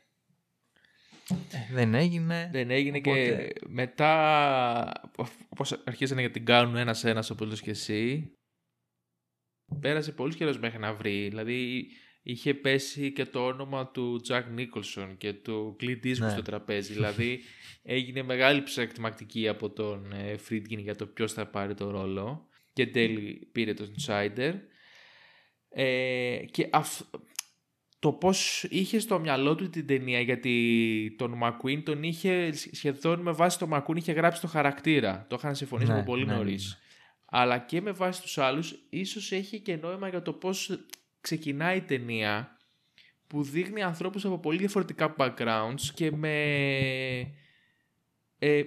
Ε, 1.29 1.73
δεν 1.73 1.93
έγινε. 1.93 2.49
Δεν 2.51 2.69
έγινε 2.71 2.99
και 2.99 3.09
Οπότε- 3.09 3.53
μετά, 3.67 4.91
όπως 5.49 5.81
αρχίσανε 5.85 6.21
να 6.21 6.29
την 6.29 6.45
κάνουν 6.45 6.75
ένας-ένας 6.75 7.29
όπως 7.29 7.47
λες 7.47 7.61
και 7.61 7.69
εσύ, 7.69 8.31
πέρασε 9.79 10.11
πολύ 10.11 10.35
καιρός 10.35 10.59
μέχρι 10.59 10.79
να 10.79 10.93
βρει. 10.93 11.27
Δηλαδή 11.29 11.87
είχε 12.23 12.53
πέσει 12.53 13.11
και 13.11 13.25
το 13.25 13.45
όνομα 13.45 13.87
του 13.87 14.21
Jack 14.27 14.43
Nicholson 14.59 15.07
και 15.17 15.33
του 15.33 15.75
Clint 15.81 16.05
Eastwood 16.05 16.17
Ναι. 16.17 16.29
στο 16.29 16.41
τραπέζι. 16.41 16.93
δηλαδή 16.93 17.39
έγινε 17.83 18.23
μεγάλη 18.23 18.63
ψακτημακτική 18.63 19.47
από 19.47 19.69
τον 19.69 20.11
ε, 20.11 20.35
Friedkin 20.49 20.77
για 20.77 20.95
το 20.95 21.05
ποιος 21.05 21.33
θα 21.33 21.47
πάρει 21.47 21.73
το 21.73 21.89
ρόλο 21.91 22.47
και 22.73 22.81
εν 22.81 22.91
τέλει 22.91 23.49
πήρε 23.51 23.73
τον 23.73 23.93
Σάιντερ. 23.99 24.53
Ε, 25.69 26.37
και 26.51 26.67
αυ- 26.71 27.15
το 27.99 28.11
πώς 28.11 28.63
είχε 28.69 28.99
στο 28.99 29.19
μυαλό 29.19 29.55
του 29.55 29.69
την 29.69 29.87
ταινία 29.87 30.19
γιατί 30.19 31.15
τον 31.17 31.39
McQueen 31.43 31.81
τον 31.83 32.03
είχε 32.03 32.51
σχεδόν 32.71 33.19
με 33.21 33.31
βάση 33.31 33.59
τον 33.59 33.69
McQueen 33.73 33.95
είχε 33.97 34.11
γράψει 34.11 34.41
το 34.41 34.47
χαρακτήρα. 34.47 35.25
Το 35.29 35.35
είχαν 35.39 35.55
συμφωνήσει 35.55 35.91
Ναι, 35.91 35.97
από 35.97 36.05
πολύ 36.05 36.25
ναι, 36.25 36.31
ναι, 36.31 36.37
νωρίς. 36.37 36.77
Ναι. 37.33 37.39
Αλλά 37.39 37.57
και 37.57 37.81
με 37.81 37.91
βάση 37.91 38.21
τους 38.21 38.37
άλλους 38.37 38.75
ίσως 38.89 39.31
έχει 39.31 39.59
και 39.59 39.75
νόημα 39.75 40.07
για 40.07 40.21
το 40.21 40.33
πώς 40.33 40.79
ξεκινάει 41.21 41.77
η 41.77 41.81
ταινία 41.81 42.57
που 43.27 43.43
δείχνει 43.43 43.83
ανθρώπους 43.83 44.25
από 44.25 44.39
πολύ 44.39 44.57
διαφορετικά 44.57 45.15
backgrounds 45.17 45.81
και 45.93 46.11
με 46.11 46.33
ε, 48.39 48.63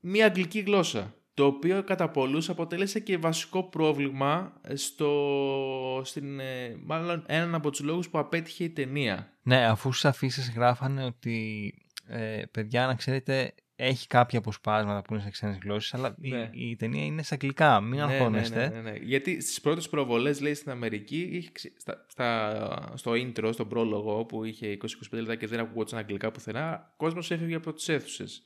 μία 0.00 0.26
αγγλική 0.26 0.58
γλώσσα. 0.58 1.14
Το 1.34 1.46
οποίο 1.46 1.84
κατά 1.84 2.10
πολλούς 2.10 2.48
αποτέλεσε 2.48 3.00
και 3.00 3.18
βασικό 3.18 3.62
πρόβλημα 3.62 4.60
στο, 4.74 6.00
στην, 6.04 6.40
ε, 6.40 6.76
μάλλον 6.84 7.24
έναν 7.26 7.54
από 7.54 7.70
τους 7.70 7.80
λόγους 7.80 8.08
που 8.08 8.18
απέτυχε 8.18 8.64
η 8.64 8.70
ταινία. 8.70 9.38
Ναι, 9.42 9.66
αφού 9.66 9.92
στις 9.92 10.04
αφήσεις 10.04 10.52
γράφανε 10.54 11.04
ότι 11.04 11.74
ε, 12.06 12.42
παιδιά 12.50 12.86
να 12.86 12.94
ξέρετε 12.94 13.54
έχει 13.76 14.06
κάποια 14.06 14.38
αποσπάσματα 14.38 15.02
που 15.02 15.14
είναι 15.14 15.22
σε 15.22 15.30
ξένες 15.30 15.58
γλώσσες 15.62 15.94
αλλά 15.94 16.16
η- 16.20 16.28
Ναι. 16.30 16.50
η, 16.52 16.76
ταινία 16.76 17.04
είναι 17.04 17.22
σε 17.22 17.34
αγγλικά, 17.34 17.80
μην 17.80 17.98
ναι, 17.98 18.02
αγχώνεστε. 18.14 18.68
ναι, 18.68 18.80
ναι, 18.80 18.90
ναι. 18.90 18.96
Γιατί 19.02 19.40
στις 19.40 19.60
πρώτες 19.60 19.88
προβολές, 19.88 20.40
λέει, 20.40 20.54
στην 20.54 20.70
Αμερική, 20.70 21.28
είχε, 21.32 21.48
ξε- 21.52 21.72
στα, 21.80 22.04
στα, 22.08 22.92
στο 22.94 23.12
intro, 23.12 23.50
στον 23.52 23.68
πρόλογο, 23.68 24.24
που 24.24 24.44
είχε 24.44 24.76
20-25 24.82 24.86
λεπτά 25.10 25.34
και 25.34 25.46
δεν 25.46 25.60
ακουγόταν 25.60 25.98
αγγλικά 25.98 26.30
πουθενά, 26.30 26.90
ο 26.92 26.96
κόσμος 26.96 27.30
έφευγε 27.30 27.54
από 27.54 27.72
τις 27.72 27.88
αίθουσες. 27.88 28.42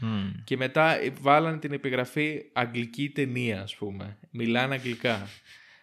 Μμ. 0.00 0.30
Και 0.44 0.56
μετά 0.56 0.96
βάλανε 1.20 1.58
την 1.58 1.72
επιγραφή 1.72 2.42
αγγλική 2.52 3.10
ταινία, 3.10 3.62
ας 3.62 3.74
πούμε. 3.76 4.18
Μιλάνε 4.30 4.74
αγγλικά. 4.74 5.28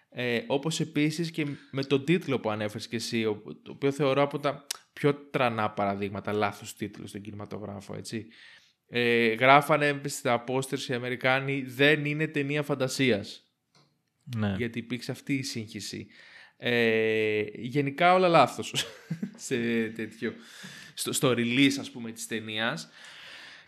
Ε, 0.09 0.41
όπως 0.47 0.79
επίσης 0.79 1.31
και 1.31 1.45
με 1.71 1.83
τον 1.83 2.05
τίτλο 2.05 2.39
που 2.39 2.49
ανέφερες 2.49 2.87
και 2.87 2.95
εσύ, 2.95 3.25
ο- 3.25 3.41
το 3.63 3.71
οποίο 3.71 3.91
θεωρώ 3.91 4.21
από 4.21 4.39
τα 4.39 4.65
πιο 4.93 5.13
τρανά 5.13 5.69
παραδείγματα, 5.71 6.33
λάθος 6.33 6.75
τίτλος 6.75 7.09
στον 7.09 7.21
κινηματογράφο, 7.21 7.95
έτσι. 7.95 8.27
Ε, 8.89 9.33
γράφανε 9.33 10.01
στα 10.05 10.39
πόστερς 10.39 10.87
οι 10.87 10.93
Αμερικάνοι 10.93 11.61
«Δεν 11.61 12.05
είναι 12.05 12.27
ταινία 12.27 12.63
φαντασίας» 12.63 13.43
Ναι. 14.35 14.53
γιατί 14.57 14.79
υπήρξε 14.79 15.11
αυτή 15.11 15.33
η 15.33 15.43
σύγχυση. 15.43 16.07
Ε, 16.57 17.43
γενικά 17.53 18.13
όλα 18.13 18.27
λάθος 18.27 18.73
σε 19.47 19.57
τέτοιο, 19.89 20.33
στο, 20.93 21.13
στο 21.13 21.29
release 21.29 21.75
ας 21.79 21.91
πούμε 21.91 22.11
της 22.11 22.27
ταινίας. 22.27 22.89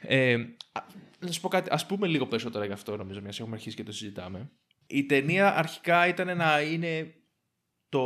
Ε, 0.01 0.33
α- 0.71 0.85
να 1.19 1.31
σου 1.31 1.41
πω 1.41 1.47
κάτι, 1.47 1.69
ας 1.71 1.85
πούμε 1.85 2.07
λίγο 2.07 2.27
περισσότερα 2.27 2.65
γι' 2.65 2.71
αυτό 2.71 2.97
νομίζω, 2.97 3.21
μιας 3.21 3.39
έχουμε 3.39 3.55
αρχίσει 3.55 3.75
και 3.75 3.83
το 3.83 3.91
συζητάμε. 3.91 4.49
Η 4.87 5.05
ταινία 5.05 5.57
αρχικά 5.57 6.07
ήταν 6.07 6.37
να 6.37 6.61
είναι 6.61 7.13
το 7.89 8.05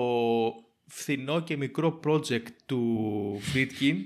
φθηνό 0.88 1.44
και 1.44 1.58
μικρό 1.58 2.00
project 2.04 2.48
του 2.66 3.42
Friedkin 3.54 3.98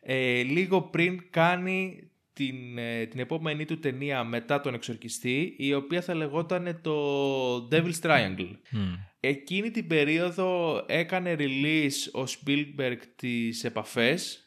ε, 0.00 0.42
λίγο 0.42 0.82
πριν 0.82 1.30
κάνει 1.30 2.09
την, 2.46 2.78
ε, 2.78 3.06
την 3.06 3.20
επόμενη 3.20 3.64
του 3.64 3.78
ταινία 3.78 4.24
μετά 4.24 4.60
τον 4.60 4.74
εξορκιστή 4.74 5.54
η 5.58 5.74
οποία 5.74 6.02
θα 6.02 6.14
λεγόταν 6.14 6.80
το 6.82 7.68
Devil's 7.70 8.00
Triangle. 8.02 8.56
Μμ. 8.70 8.92
Εκείνη 9.20 9.70
την 9.70 9.86
περίοδο 9.86 10.82
έκανε 10.88 11.36
release 11.38 12.20
ο 12.20 12.22
Spielberg 12.22 12.96
τις 13.16 13.64
επαφές 13.64 14.44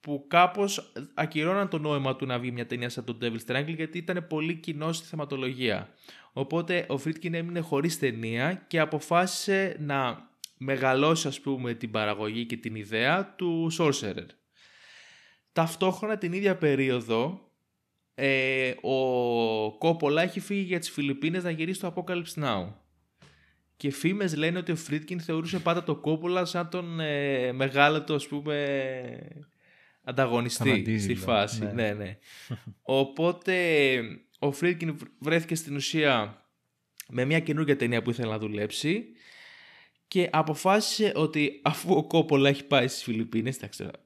που 0.00 0.24
κάπως 0.28 0.92
ακυρώναν 1.14 1.68
το 1.68 1.78
νόημα 1.78 2.16
του 2.16 2.26
να 2.26 2.38
βγει 2.38 2.50
μια 2.50 2.66
ταινία 2.66 2.88
σαν 2.88 3.04
το 3.04 3.18
Devil's 3.20 3.52
Triangle 3.52 3.74
γιατί 3.74 3.98
ήταν 3.98 4.26
πολύ 4.28 4.54
κοινό 4.54 4.92
στη 4.92 5.06
θεματολογία. 5.06 5.88
Οπότε 6.32 6.86
ο 6.88 6.94
Friedkin 7.04 7.32
έμεινε 7.32 7.60
χωρίς 7.60 7.98
ταινία 7.98 8.64
και 8.66 8.80
αποφάσισε 8.80 9.76
να 9.80 10.30
μεγαλώσει 10.56 11.28
ας 11.28 11.40
πούμε 11.40 11.74
την 11.74 11.90
παραγωγή 11.90 12.46
και 12.46 12.56
την 12.56 12.74
ιδέα 12.74 13.34
του 13.34 13.70
Sorcerer. 13.78 14.26
Ταυτόχρονα 15.52 16.18
την 16.18 16.32
ίδια 16.32 16.56
περίοδο 16.56 17.50
ε, 18.14 18.74
ο 18.80 19.78
Κόπολα 19.78 20.22
έχει 20.22 20.40
φύγει 20.40 20.60
για 20.60 20.78
τις 20.78 20.90
Φιλιππίνες 20.90 21.44
να 21.44 21.50
γυρίσει 21.50 21.80
το 21.80 21.94
Apocalypse 21.96 22.44
Now. 22.44 22.72
Και 23.76 23.90
φήμες 23.90 24.36
λένε 24.36 24.58
ότι 24.58 24.72
ο 24.72 24.76
Φρίτκιν 24.76 25.20
θεωρούσε 25.20 25.58
πάντα 25.58 25.82
το 25.84 25.96
Κόπολα 25.96 26.44
σαν 26.44 26.68
τον 26.68 27.00
ε, 27.00 27.52
μεγάλο 27.52 28.02
του 28.02 28.14
ας 28.14 28.26
πούμε 28.26 29.42
ανταγωνιστή 30.02 30.68
Σταματίζει, 30.68 31.02
στη 31.02 31.14
λέω. 31.14 31.22
φάση. 31.22 31.64
Ναι. 31.64 31.72
Ναι, 31.72 31.92
ναι. 31.92 32.18
Οπότε 32.82 33.98
ο 34.38 34.52
Φρίτκιν 34.52 34.96
βρέθηκε 35.18 35.54
στην 35.54 35.76
ουσία 35.76 36.44
με 37.08 37.24
μια 37.24 37.40
καινούργια 37.40 37.76
ταινία 37.76 38.02
που 38.02 38.10
ήθελε 38.10 38.30
να 38.30 38.38
δουλέψει 38.38 39.04
και 40.08 40.28
αποφάσισε 40.32 41.12
ότι 41.14 41.60
αφού 41.62 41.94
ο 41.94 42.06
Κόπολα 42.06 42.48
έχει 42.48 42.64
πάει 42.64 42.88
στις 42.88 43.02
Φιλιππίνες, 43.02 43.56
εντάξει 43.56 43.78
τώρα 43.78 44.01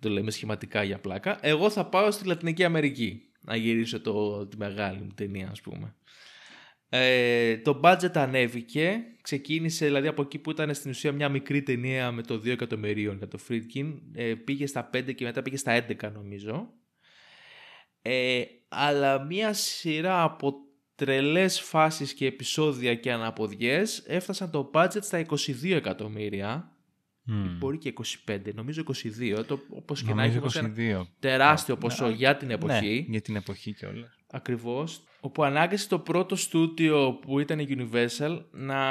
το 0.00 0.08
λέμε 0.08 0.30
σχηματικά 0.30 0.82
για 0.82 0.98
πλάκα, 0.98 1.38
εγώ 1.40 1.70
θα 1.70 1.86
πάω 1.86 2.10
στη 2.10 2.26
Λατινική 2.26 2.64
Αμερική 2.64 3.22
να 3.40 3.56
γυρίσω 3.56 4.00
το, 4.00 4.46
τη 4.46 4.56
μεγάλη 4.56 5.00
μου 5.00 5.12
ταινία 5.14 5.48
ας 5.50 5.60
πούμε. 5.60 5.94
Ε, 6.92 7.58
το 7.58 7.80
budget 7.84 8.10
ανέβηκε, 8.14 9.00
ξεκίνησε 9.20 9.86
δηλαδή 9.86 10.06
από 10.06 10.22
εκεί 10.22 10.38
που 10.38 10.50
ήταν 10.50 10.74
στην 10.74 10.90
ουσία 10.90 11.12
μια 11.12 11.28
μικρή 11.28 11.62
ταινία 11.62 12.12
με 12.12 12.22
το 12.22 12.34
2 12.34 12.46
εκατομμυρίων 12.46 13.16
για 13.16 13.28
το 13.28 13.38
Friedkin, 13.48 13.94
ε, 14.14 14.34
πήγε 14.34 14.66
στα 14.66 14.90
5 14.94 15.14
και 15.14 15.24
μετά 15.24 15.42
πήγε 15.42 15.56
στα 15.56 15.86
11 15.88 16.12
νομίζω. 16.12 16.72
Ε, 18.02 18.42
αλλά 18.68 19.24
μια 19.24 19.52
σειρά 19.52 20.22
από 20.22 20.54
τρελές 20.94 21.60
φάσεις 21.60 22.14
και 22.14 22.26
επεισόδια 22.26 22.94
και 22.94 23.12
αναποδιές 23.12 24.02
έφτασαν 24.06 24.50
το 24.50 24.70
budget 24.74 25.02
στα 25.02 25.26
22 25.26 25.70
εκατομμύρια 25.70 26.72
Μμ. 27.24 27.58
μπορεί 27.58 27.78
και 27.78 27.92
25, 28.26 28.38
νομίζω 28.54 28.82
22, 28.86 29.44
το, 29.46 29.60
όπως 29.68 30.02
και 30.02 30.08
να 30.08 30.14
Νομίζω 30.14 30.28
έχει 30.28 30.38
όμως 30.38 30.56
ένα 30.56 31.02
22. 31.02 31.06
τεράστιο 31.18 31.74
Ναι, 31.74 31.80
ποσό 31.80 32.06
ναι, 32.06 32.14
για 32.14 32.36
την 32.36 32.50
εποχή. 32.50 33.04
Ναι, 33.06 33.10
για 33.10 33.20
την 33.20 33.36
εποχή 33.36 33.72
κιόλας. 33.72 34.18
Ακριβώς. 34.30 35.02
Όπου 35.20 35.44
ανάγκασε 35.44 35.88
το 35.88 35.98
πρώτο 35.98 36.36
στούντιο 36.36 37.12
που 37.12 37.38
ήταν 37.38 37.58
η 37.58 37.66
Universal 37.70 38.44
να 38.50 38.82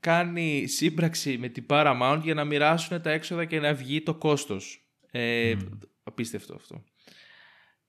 κάνει 0.00 0.66
σύμπραξη 0.66 1.38
με 1.38 1.48
την 1.48 1.66
Paramount 1.68 2.20
για 2.22 2.34
να 2.34 2.44
μοιράσουν 2.44 3.02
τα 3.02 3.10
έξοδα 3.10 3.44
και 3.44 3.60
να 3.60 3.74
βγει 3.74 4.02
το 4.02 4.14
κόστος. 4.14 4.84
Ε, 5.10 5.54
Μμ. 5.54 5.78
Απίστευτο 6.02 6.54
αυτό. 6.54 6.84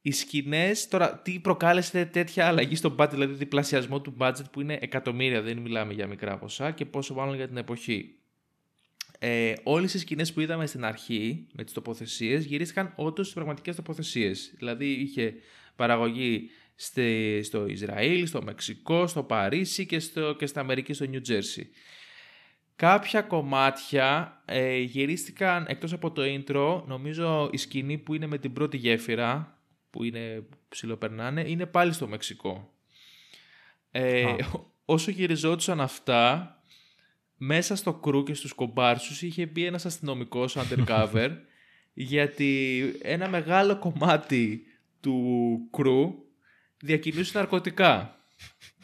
Οι 0.01 0.11
σκηνές, 0.11 0.87
τώρα 0.87 1.19
τι 1.19 1.39
προκάλεσε 1.39 2.05
τέτοια 2.05 2.47
αλλαγή 2.47 2.75
στο 2.75 2.95
budget, 2.97 3.09
δηλαδή 3.11 3.33
διπλασιασμό 3.33 4.01
του 4.01 4.15
budget 4.19 4.51
που 4.51 4.61
είναι 4.61 4.77
εκατομμύρια, 4.81 5.41
δεν 5.41 5.57
μιλάμε 5.57 5.93
για 5.93 6.07
μικρά 6.07 6.37
ποσά 6.37 6.71
και 6.71 6.85
πόσο 6.85 7.13
μάλλον 7.13 7.35
για 7.35 7.47
την 7.47 7.57
εποχή. 7.57 8.20
Ε, 9.23 9.53
όλες 9.63 9.93
οι 9.93 9.99
σκηνές 9.99 10.33
που 10.33 10.39
είδαμε 10.39 10.65
στην 10.65 10.85
αρχή 10.85 11.47
με 11.53 11.63
τις 11.63 11.73
τοποθεσίες 11.73 12.45
γυρίστηκαν 12.45 12.93
όντως 12.95 13.25
στις 13.25 13.33
πραγματικές 13.33 13.75
τοποθεσίες. 13.75 14.53
Δηλαδή 14.57 14.85
είχε 14.85 15.33
Παραγωγή 15.75 16.49
στο 17.41 17.65
Ισραήλ, 17.65 18.27
στο 18.27 18.43
Μεξικό, 18.43 19.07
στο 19.07 19.23
Παρίσι 19.23 19.85
και, 19.85 19.99
στο, 19.99 20.35
και 20.35 20.45
στην 20.45 20.59
Αμερική, 20.61 20.93
στο 20.93 21.05
Νιου 21.05 21.21
Τζέρσι. 21.21 21.69
Κάποια 22.75 23.21
κομμάτια 23.21 24.41
ε, 24.45 24.77
γυρίστηκαν 24.77 25.65
εκτός 25.67 25.93
από 25.93 26.11
το 26.11 26.21
intro, 26.25 26.83
νομίζω 26.85 27.49
η 27.51 27.57
σκηνή 27.57 27.97
που 27.97 28.13
είναι 28.13 28.27
με 28.27 28.37
την 28.37 28.53
πρώτη 28.53 28.77
γέφυρα, 28.77 29.59
που 29.89 30.03
είναι 30.03 30.43
ψιλοπερνάνε, 30.69 31.43
είναι 31.47 31.65
πάλι 31.65 31.93
στο 31.93 32.07
Μεξικό. 32.07 32.73
Ε, 33.91 34.35
όσο 34.85 35.11
γυριζόντουσαν 35.11 35.81
αυτά, 35.81 36.55
μέσα 37.43 37.75
στο 37.75 37.93
κρού 37.93 38.23
και 38.23 38.33
στους 38.33 38.53
κομπάρσους 38.53 39.21
είχε 39.21 39.45
μπει 39.45 39.65
ένας 39.65 39.85
αστυνομικός 39.85 40.57
undercover 40.57 41.29
γιατί 41.93 42.81
ένα 43.01 43.29
μεγάλο 43.29 43.79
κομμάτι 43.79 44.63
του 44.99 45.57
κρού 45.71 46.13
διακινούσε 46.77 47.37
ναρκωτικά. 47.37 48.19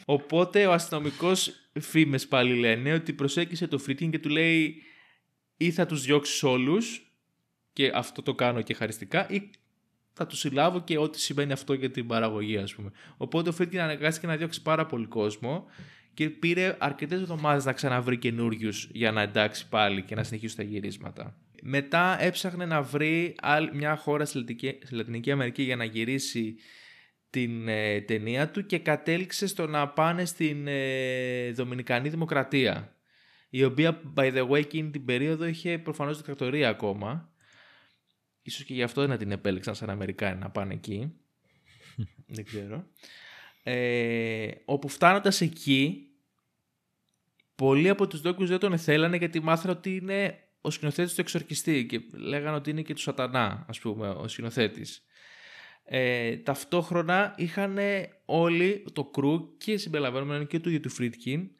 Οπότε 0.04 0.66
ο 0.66 0.72
αστυνομικός 0.72 1.52
φήμες 1.80 2.28
πάλι 2.28 2.54
λένε 2.54 2.92
ότι 2.92 3.12
προσέγγισε 3.12 3.66
το 3.66 3.78
Φρίτκιν 3.78 4.10
και 4.10 4.18
του 4.18 4.28
λέει 4.28 4.82
ή 5.56 5.70
θα 5.70 5.86
τους 5.86 6.02
διώξεις 6.02 6.42
όλους 6.42 7.12
και 7.72 7.90
αυτό 7.94 8.22
το 8.22 8.34
κάνω 8.34 8.62
και 8.62 8.74
χαριστικά 8.74 9.30
ή 9.30 9.50
θα 10.12 10.26
τους 10.26 10.38
συλλάβω 10.38 10.80
και 10.80 10.98
ό,τι 10.98 11.20
σημαίνει 11.20 11.52
αυτό 11.52 11.72
για 11.72 11.90
την 11.90 12.06
παραγωγή 12.06 12.56
ας 12.56 12.74
πούμε. 12.74 12.90
Οπότε 13.16 13.48
ο 13.48 13.52
Φρίτκιν 13.52 13.80
αναγκάστηκε 13.80 14.26
να 14.26 14.36
διώξει 14.36 14.62
πάρα 14.62 14.86
πολύ 14.86 15.06
κόσμο 15.06 15.66
και 16.18 16.30
πήρε 16.30 16.76
αρκετές 16.78 17.20
εβδομάδες 17.20 17.64
να 17.64 17.72
ξαναβρει 17.72 18.18
καινούριους 18.18 18.88
για 18.92 19.12
να 19.12 19.22
εντάξει 19.22 19.68
πάλι 19.68 20.02
και 20.02 20.14
να 20.14 20.22
συνεχίσει 20.22 20.56
τα 20.56 20.62
γυρίσματα. 20.62 21.36
Μετά 21.62 22.22
έψαχνε 22.22 22.66
να 22.66 22.82
βρει 22.82 23.36
μια 23.72 23.96
χώρα 23.96 24.24
στη 24.24 24.44
Λατινική 24.90 25.30
Αμερική 25.30 25.62
για 25.62 25.76
να 25.76 25.84
γυρίσει 25.84 26.56
την 27.30 27.68
ε, 27.68 28.00
ταινία 28.00 28.50
του 28.50 28.66
και 28.66 28.78
κατέληξε 28.78 29.46
στο 29.46 29.66
να 29.66 29.88
πάνε 29.88 30.24
στην 30.24 30.66
ε, 30.66 31.52
Δομινικανή 31.52 32.08
Δημοκρατία 32.08 32.96
η 33.50 33.64
οποία 33.64 34.00
by 34.16 34.34
the 34.34 34.48
way 34.48 34.58
εκείνη 34.58 34.90
την 34.90 35.04
περίοδο 35.04 35.44
είχε 35.44 35.78
προφανώς 35.78 36.16
δικτατορία 36.16 36.68
ακόμα. 36.68 37.32
Ίσως 38.42 38.64
και 38.64 38.74
γι' 38.74 38.82
αυτό 38.82 39.06
να 39.06 39.16
την 39.16 39.30
επέλεξαν 39.30 39.74
σαν 39.74 39.90
Αμερικάνοι 39.90 40.38
να 40.38 40.50
πάνε 40.50 40.74
εκεί. 40.74 41.12
Δεν 42.36 42.44
ξέρω. 42.44 42.86
Ε, 43.62 44.50
όπου 44.64 44.88
φτάνοντας 44.88 45.40
εκεί 45.40 46.02
πολλοί 47.58 47.88
από 47.88 48.06
τους 48.06 48.20
δόκους 48.20 48.48
δεν 48.48 48.58
τον 48.58 48.78
θέλανε 48.78 49.16
γιατί 49.16 49.40
μάθανε 49.40 49.72
ότι 49.72 49.96
είναι 49.96 50.38
ο 50.60 50.70
σκηνοθέτης 50.70 51.14
του 51.14 51.20
εξορκιστή 51.20 51.86
και 51.86 52.00
λέγανε 52.12 52.56
ότι 52.56 52.70
είναι 52.70 52.82
και 52.82 52.94
του 52.94 53.00
σατανά, 53.00 53.64
ας 53.68 53.78
πούμε, 53.78 54.08
ο 54.08 54.28
σκηνοθέτης. 54.28 55.02
Ε, 55.84 56.36
ταυτόχρονα 56.36 57.34
είχαν 57.36 57.78
όλοι 58.24 58.84
το 58.92 59.04
κρού 59.04 59.56
και 59.56 59.76
συμπεριλαμβανομένου 59.76 60.46
και 60.46 60.58
του 60.58 60.80
του 60.80 60.90
Φρίτκιν 60.90 61.50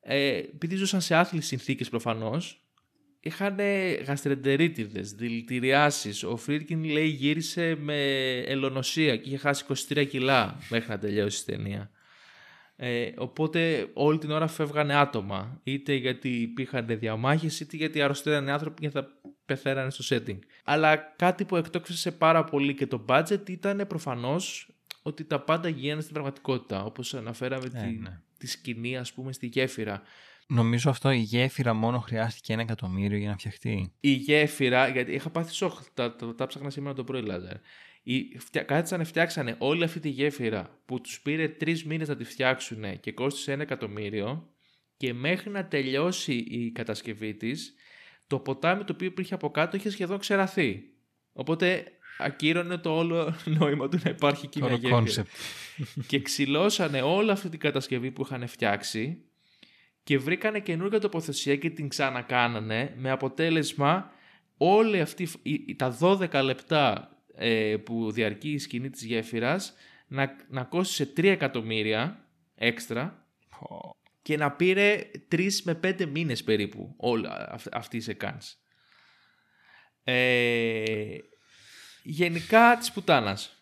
ε, 0.00 0.36
επειδή 0.36 0.76
ζούσαν 0.76 1.00
σε 1.00 1.14
άθλιες 1.14 1.46
συνθήκες 1.46 1.88
προφανώς 1.88 2.64
είχαν 3.20 3.58
γαστρεντερίτιδες, 4.06 5.12
δηλητηριάσεις. 5.12 6.22
Ο 6.22 6.36
Φρίτκιν 6.36 6.84
λέει 6.84 7.06
γύρισε 7.06 7.74
με 7.80 8.38
ελονοσία 8.38 9.16
και 9.16 9.28
είχε 9.28 9.36
χάσει 9.36 9.64
23 9.88 10.06
κιλά 10.08 10.58
μέχρι 10.70 10.90
να 10.90 10.98
τελειώσει 10.98 11.42
η 11.42 11.52
ταινία. 11.52 11.90
Ε, 12.76 13.10
οπότε 13.16 13.90
όλη 13.92 14.18
την 14.18 14.30
ώρα 14.30 14.46
φεύγανε 14.46 14.94
άτομα. 14.94 15.60
Είτε 15.62 15.94
γιατί 15.94 16.28
υπήρχαν 16.28 16.86
διαμάχες, 16.86 17.60
είτε 17.60 17.76
γιατί 17.76 18.02
αρρωστήραν 18.02 18.48
άνθρωποι 18.48 18.80
και 18.80 18.90
θα 18.90 19.06
πεθαίνανε 19.44 19.90
στο 19.90 20.16
setting. 20.16 20.38
Αλλά 20.64 20.96
κάτι 20.96 21.44
που 21.44 21.56
εκτόξευσε 21.56 22.12
πάρα 22.12 22.44
πολύ 22.44 22.74
και 22.74 22.86
το 22.86 23.04
budget 23.08 23.48
ήταν 23.48 23.84
προφανώς 23.88 24.68
ότι 25.02 25.24
τα 25.24 25.40
πάντα 25.40 25.68
γίνανε 25.68 26.00
στην 26.00 26.12
πραγματικότητα. 26.12 26.84
Όπως 26.84 27.14
αναφέραμε 27.14 27.66
ε, 27.66 27.68
τη, 27.68 27.98
ναι. 27.98 28.20
τη 28.38 28.46
σκηνή, 28.46 28.96
ας 28.96 29.12
πούμε, 29.12 29.32
στη 29.32 29.46
γέφυρα. 29.46 30.02
Νομίζω 30.46 30.90
αυτό 30.90 31.10
η 31.10 31.18
γέφυρα 31.18 31.74
μόνο 31.74 31.98
χρειάστηκε 31.98 32.52
ένα 32.52 32.62
εκατομμύριο 32.62 33.18
για 33.18 33.28
να 33.28 33.36
φτιαχτεί. 33.36 33.92
Η 34.00 34.10
γέφυρα, 34.10 34.88
γιατί 34.88 35.12
είχα 35.12 35.30
πάθει 35.30 35.52
σοκ, 35.52 35.72
τα, 35.94 36.16
τα, 36.16 36.34
τα 36.34 36.46
ψάχνα 36.46 36.70
σήμερα 36.70 36.94
το 36.94 37.04
πρωί, 37.04 37.22
Λάζαρ. 37.22 37.56
Κάτσανε, 38.66 39.04
φτιάξανε 39.04 39.56
όλη 39.58 39.84
αυτή 39.84 40.00
τη 40.00 40.08
γέφυρα 40.08 40.78
που 40.86 41.00
τους 41.00 41.20
πήρε 41.20 41.48
τρεις 41.48 41.84
μήνες 41.84 42.08
να 42.08 42.16
τη 42.16 42.24
φτιάξουν 42.24 43.00
και 43.00 43.12
κόστησε 43.12 43.52
ένα 43.52 43.62
εκατομμύριο 43.62 44.48
και 44.96 45.14
μέχρι 45.14 45.50
να 45.50 45.66
τελειώσει 45.66 46.34
η 46.34 46.70
κατασκευή 46.70 47.34
της 47.34 47.74
το 48.26 48.38
ποτάμι 48.38 48.84
το 48.84 48.92
οποίο 48.92 49.06
υπήρχε 49.06 49.34
από 49.34 49.50
κάτω 49.50 49.76
είχε 49.76 49.90
σχεδόν 49.90 50.18
ξεραθεί. 50.18 50.82
Οπότε 51.32 51.84
ακύρωνε 52.18 52.76
το 52.78 52.96
όλο 52.96 53.34
νόημα 53.58 53.88
του 53.88 53.98
να 54.04 54.10
υπάρχει 54.10 54.46
εκεί 54.46 54.62
μια 54.62 54.74
γέφυρα. 54.74 55.26
και 56.08 56.20
ξυλώσανε 56.20 57.02
όλη 57.02 57.30
αυτή 57.30 57.48
την 57.48 57.58
κατασκευή 57.58 58.10
που 58.10 58.22
είχαν 58.22 58.46
φτιάξει 58.46 59.24
και 60.02 60.18
βρήκανε 60.18 60.60
καινούργια 60.60 61.00
τοποθεσία 61.00 61.56
και 61.56 61.70
την 61.70 61.88
ξανακάνανε 61.88 62.94
με 62.96 63.10
αποτέλεσμα 63.10 64.10
όλη 64.56 65.00
αυτή 65.00 65.28
τα 65.76 65.98
12 66.00 66.42
λεπτά 66.44 67.13
ε, 67.36 67.76
που 67.84 68.10
διαρκεί 68.10 68.50
η 68.50 68.58
σκηνή 68.58 68.90
της 68.90 69.04
γέφυρας 69.04 69.74
να, 70.06 70.36
να 70.48 70.62
κόστησε 70.62 71.12
3 71.16 71.24
εκατομμύρια 71.24 72.28
έξτρα 72.54 73.26
και 74.22 74.36
να 74.36 74.50
πήρε 74.50 75.10
3 75.32 75.48
με 75.62 75.80
5 75.84 76.06
μήνες 76.06 76.44
περίπου 76.44 76.94
όλα 76.96 77.58
αυτή 77.72 77.96
η 77.96 78.00
σεκάνς. 78.00 78.56
Ε, 80.04 80.84
γενικά 82.02 82.76
της 82.78 82.92
πουτάνας. 82.92 83.58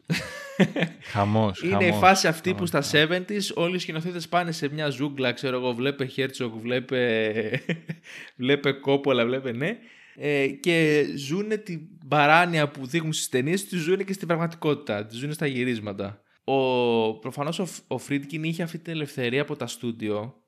Χαμός, 1.03 1.63
Είναι 1.63 1.87
η 1.87 1.93
φάση 1.93 2.27
αυτή 2.27 2.55
που 2.55 2.67
στα 2.67 2.83
70s 2.93 3.55
όλοι 3.55 3.77
οι 3.77 3.79
σκηνοθέτες 3.79 4.29
πάνε 4.29 4.53
σε 4.53 4.69
μια 4.69 4.89
ζούγκλα, 4.89 5.33
ξέρω 5.33 5.57
εγώ, 5.57 5.73
βλέπε 5.73 6.11
Herzog, 6.17 6.51
βλέπε, 6.61 7.51
βλέπε 8.37 8.73
Κόπολα, 8.73 9.25
βλέπε 9.25 9.53
ναι 9.53 9.79
ε, 10.17 10.47
και 10.47 11.07
ζουν 11.17 11.63
την 11.63 11.81
παράνοια 12.09 12.69
που 12.69 12.87
δείχνουν 12.87 13.13
στις 13.13 13.29
ταινίες, 13.29 13.65
τη 13.67 13.77
ζουν 13.77 14.05
και 14.05 14.13
στην 14.13 14.27
πραγματικότητα, 14.27 15.07
τη 15.07 15.17
ζουν 15.17 15.33
στα 15.33 15.47
γυρίσματα. 15.47 16.23
Ο, 16.45 17.19
προφανώς 17.19 17.59
ο, 17.59 17.67
ο 17.87 17.99
Φρίντκιν 17.99 18.45
είχε 18.45 18.63
αυτή 18.63 18.79
την 18.79 18.93
ελευθερία 18.93 19.43
από 19.43 19.57
τα 19.57 19.67
στούντιο 19.67 20.43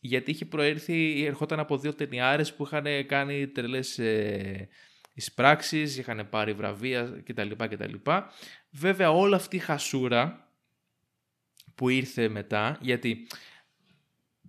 γιατί 0.00 0.30
είχε 0.30 0.44
προέρθει, 0.44 1.24
ερχόταν 1.24 1.58
από 1.58 1.78
δύο 1.78 1.94
ταινιάρες 1.94 2.54
που 2.54 2.64
είχαν 2.64 3.06
κάνει 3.06 3.48
τρελές 3.48 3.98
ε, 3.98 4.68
εισπράξεις, 5.14 5.96
είχαν 5.96 6.28
πάρει 6.30 6.52
βραβεία 6.52 7.22
κτλ. 7.24 7.50
κτλ. 7.56 7.94
Βέβαια 8.70 9.10
όλη 9.10 9.34
αυτή 9.34 9.56
η 9.56 9.58
χασούρα 9.58 10.48
που 11.74 11.88
ήρθε 11.88 12.28
μετά, 12.28 12.78
γιατί 12.80 13.26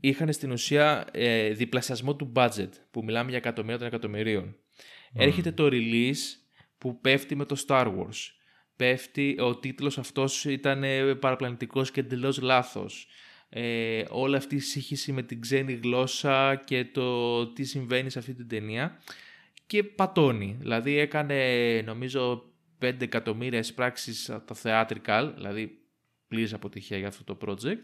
είχαν 0.01 0.33
στην 0.33 0.51
ουσία 0.51 1.07
ε, 1.11 1.49
διπλασιασμό 1.49 2.15
του 2.15 2.31
budget, 2.35 2.69
που 2.91 3.03
μιλάμε 3.03 3.29
για 3.29 3.37
εκατομμύρια 3.37 3.77
των 3.77 3.87
εκατομμυρίων. 3.87 4.55
Έρχεται 5.13 5.51
το 5.51 5.69
release 5.71 6.37
που 6.77 6.99
πέφτει 7.01 7.35
με 7.35 7.45
το 7.45 7.63
Star 7.67 7.85
Wars. 7.85 8.29
Πέφτει, 8.75 9.37
ο 9.39 9.55
τίτλος 9.57 9.97
αυτός 9.97 10.45
ήταν 10.45 10.83
ε, 10.83 11.15
παραπλανητικός 11.15 11.91
και 11.91 11.99
εντελώς 11.99 12.41
λάθος. 12.41 13.07
Ε, 13.49 14.03
όλη 14.09 14.35
αυτή 14.35 14.55
η 14.55 14.59
σύγχυση 14.59 15.11
με 15.11 15.23
την 15.23 15.41
ξένη 15.41 15.73
γλώσσα 15.73 16.55
και 16.65 16.85
το 16.85 17.47
τι 17.47 17.63
συμβαίνει 17.63 18.09
σε 18.09 18.19
αυτή 18.19 18.33
την 18.33 18.47
ταινία 18.47 19.01
και 19.67 19.83
πατώνει. 19.83 20.55
Δηλαδή 20.59 20.97
έκανε 20.97 21.81
νομίζω 21.81 22.51
5 22.81 23.01
εκατομμύρια 23.01 23.59
εισπράξεις 23.59 24.25
το 24.25 24.55
theatrical, 24.63 25.31
δηλαδή 25.35 25.77
πλήρης 26.27 26.53
αποτυχία 26.53 26.97
για 26.97 27.07
αυτό 27.07 27.23
το 27.23 27.37
project 27.41 27.79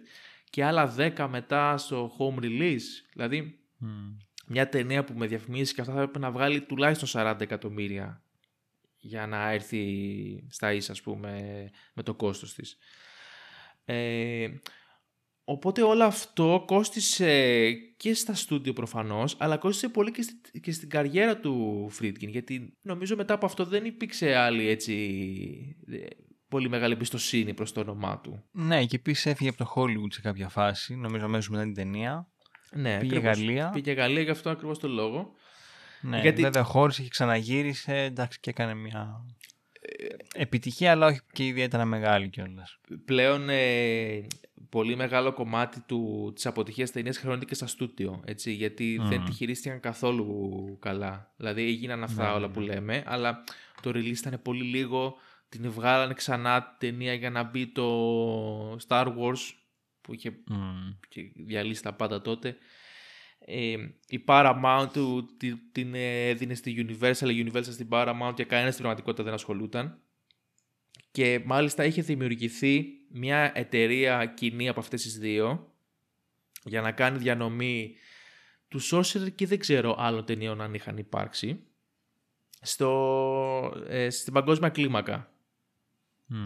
και 0.50 0.64
άλλα 0.64 0.96
10 0.98 1.28
μετά 1.30 1.78
στο 1.78 2.12
home 2.20 2.44
release. 2.44 2.88
Δηλαδή, 3.14 3.60
μια 4.48 4.70
ταινία 4.70 5.04
που 5.04 5.14
με 5.14 5.28
διαφημίσει 5.28 5.74
και 5.74 5.82
αυτά 5.82 5.94
θα 5.94 6.02
έπρεπε 6.02 6.20
να 6.20 6.32
βγάλει 6.32 6.62
τουλάχιστον 6.62 7.22
40 7.22 7.42
εκατομμύρια 7.42 8.22
για 8.98 9.28
να 9.28 9.52
έρθει 9.52 10.48
στα 10.50 10.74
ίσα, 10.74 10.92
ας 10.92 11.02
πούμε, 11.02 11.32
με 11.94 12.04
το 12.04 12.14
κόστος 12.14 12.54
της. 12.54 12.78
Ε, 13.86 14.48
οπότε 15.44 15.82
όλο 15.82 16.04
αυτό 16.04 16.64
κόστισε 16.68 17.72
και 17.74 18.14
στα 18.14 18.34
στούντιο 18.34 18.74
προφανώς, 18.74 19.36
αλλά 19.40 19.58
κόστισε 19.58 19.90
πολύ 19.90 20.12
και, 20.12 20.22
στη, 20.22 20.60
και 20.60 20.72
στην 20.72 20.90
καριέρα 20.90 21.40
του 21.40 21.88
Φρίτκιν, 21.90 22.30
γιατί 22.30 22.74
νομίζω 22.82 23.16
μετά 23.16 23.34
από 23.34 23.46
αυτό 23.46 23.66
δεν 23.66 23.86
υπήρξε 23.86 24.36
άλλη 24.36 24.68
έτσι 24.68 24.96
πολύ 26.50 26.70
μεγάλη 26.70 26.94
εμπιστοσύνη 26.94 27.54
προς 27.54 27.72
το 27.72 27.80
όνομά 27.80 28.20
του. 28.20 28.44
Ναι, 28.52 28.86
και 28.86 28.96
επίσης 28.96 29.26
έφυγε 29.26 29.50
από 29.50 29.58
το 29.58 29.74
Hollywood 29.76 30.12
σε 30.12 30.22
κάποια 30.22 30.50
φάση, 30.50 30.96
νομίζω 30.96 31.26
αμέσως 31.26 31.50
μετά 31.50 31.64
την 31.64 31.74
ταινία. 31.74 32.28
Ναι, 32.72 33.00
πήγε 33.00 33.18
ακριβώς. 33.18 33.38
Γαλλία. 33.38 33.70
Πήγε 33.70 33.92
Γαλλία 33.92 34.22
γι' 34.22 34.30
αυτό 34.30 34.50
ακριβώς 34.50 34.80
το 34.80 34.88
λόγο. 34.88 35.32
Ναι, 36.02 36.22
Γιατί... 36.22 36.42
βέβαια 36.42 36.64
χώρισε 36.64 37.02
και 37.02 37.10
ξαναγύρισε, 37.10 37.96
εντάξει 37.96 38.40
και 38.40 38.50
έκανε 38.50 38.74
μια 38.74 39.26
επιτυχία, 40.34 40.92
αλλά 40.92 41.06
όχι 41.06 41.20
και 41.32 41.46
ιδιαίτερα 41.46 41.86
μεγάλη 41.86 42.30
κιόλας. 42.30 42.80
Πλέον 43.06 43.50
ε, 43.50 44.28
πολύ 44.70 44.96
μεγάλο 44.96 45.34
κομμάτι 45.34 45.80
του, 45.80 46.32
της 46.36 46.46
αποτυχίας 46.46 46.92
ταινίας 46.92 47.18
χρεώνεται 47.18 47.46
και 47.46 47.56
στα 47.56 47.68
στούτιο, 47.68 48.22
έτσι, 48.26 48.52
γιατί 48.52 49.00
δεν 49.02 49.24
τη 49.24 49.32
χειρίστηκαν 49.32 49.80
καθόλου 49.80 50.78
καλά. 50.82 51.34
Δηλαδή 51.38 51.64
έγιναν 51.64 52.04
αυτά 52.04 52.24
ναι, 52.24 52.30
όλα 52.30 52.48
ναι. 52.48 52.54
που 52.54 52.60
λέμε, 52.60 53.04
αλλά 53.06 53.44
το 53.82 53.90
release 53.90 54.18
ήταν 54.18 54.40
πολύ 54.44 54.64
λίγο, 54.64 55.16
την 55.50 55.72
βγάλανε 55.72 56.14
ξανά 56.14 56.62
την 56.62 56.90
ταινία 56.90 57.14
για 57.14 57.30
να 57.30 57.44
μπει 57.44 57.68
το 57.68 58.78
Star 58.88 59.06
Wars 59.06 59.54
που 60.02 60.14
είχε 60.14 60.34
διαλύσει 61.46 61.84
τα 61.84 61.94
πάντα 61.94 62.22
τότε. 62.22 62.58
Ε, 63.40 63.76
η 64.08 64.24
Paramount 64.28 65.24
την 65.72 65.94
έδινε 65.96 66.54
στη 66.54 66.88
Universal, 66.88 67.30
η 67.30 67.52
Universal 67.52 67.72
στην 67.72 67.88
Paramount 67.92 68.32
και 68.36 68.44
κανένα 68.44 68.72
στην 68.72 68.82
πραγματικότητα 68.82 69.24
δεν 69.24 69.34
ασχολούταν. 69.34 70.02
Και 71.12 71.42
μάλιστα 71.46 71.86
είχε 71.86 72.02
δημιουργηθεί 72.02 72.86
μια 73.10 73.52
εταιρεία 73.56 74.26
κοινή 74.26 74.70
από 74.70 74.80
αυτές 74.80 75.02
τις 75.02 75.18
δύο 75.18 75.74
για 76.64 76.82
να 76.82 76.92
κάνει 76.92 77.18
διανομή 77.18 77.96
του 78.68 78.80
Sorcerer 78.82 79.32
και 79.36 79.48
δεν 79.48 79.60
ξέρω 79.60 79.96
άλλων 80.00 80.26
ταινιών 80.26 80.62
αν 80.62 80.74
είχαν 80.74 80.98
υπάρξει 80.98 81.64
στο, 82.62 83.84
ε, 83.88 84.10
στην 84.10 84.34
παγκόσμια 84.34 84.70
κλίμακα. 84.70 85.32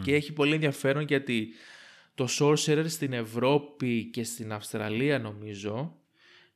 Και 0.04 0.16
έχει 0.16 0.34
πολύ 0.34 0.54
ενδιαφέρον 0.54 1.04
γιατί 1.04 1.54
το 2.16 2.28
Sorcerer 2.40 2.86
στην 2.88 3.14
Ευρώπη 3.14 4.06
και 4.06 4.24
στην 4.24 4.54
Αυστραλία 4.54 5.20
νομίζω 5.20 5.96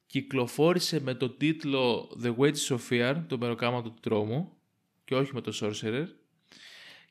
κυκλοφόρησε 0.08 1.00
με 1.02 1.14
το 1.14 1.30
τίτλο 1.30 2.12
The 2.24 2.36
Wages 2.36 2.78
of 2.78 2.80
Fear, 2.90 3.24
το 3.28 3.38
μεροκάματο 3.38 3.90
του 3.90 4.00
τρόμου 4.02 4.52
και 5.06 5.16
όχι 5.16 5.32
με 5.34 5.42
το 5.42 5.58
Sorcerer. 5.62 6.06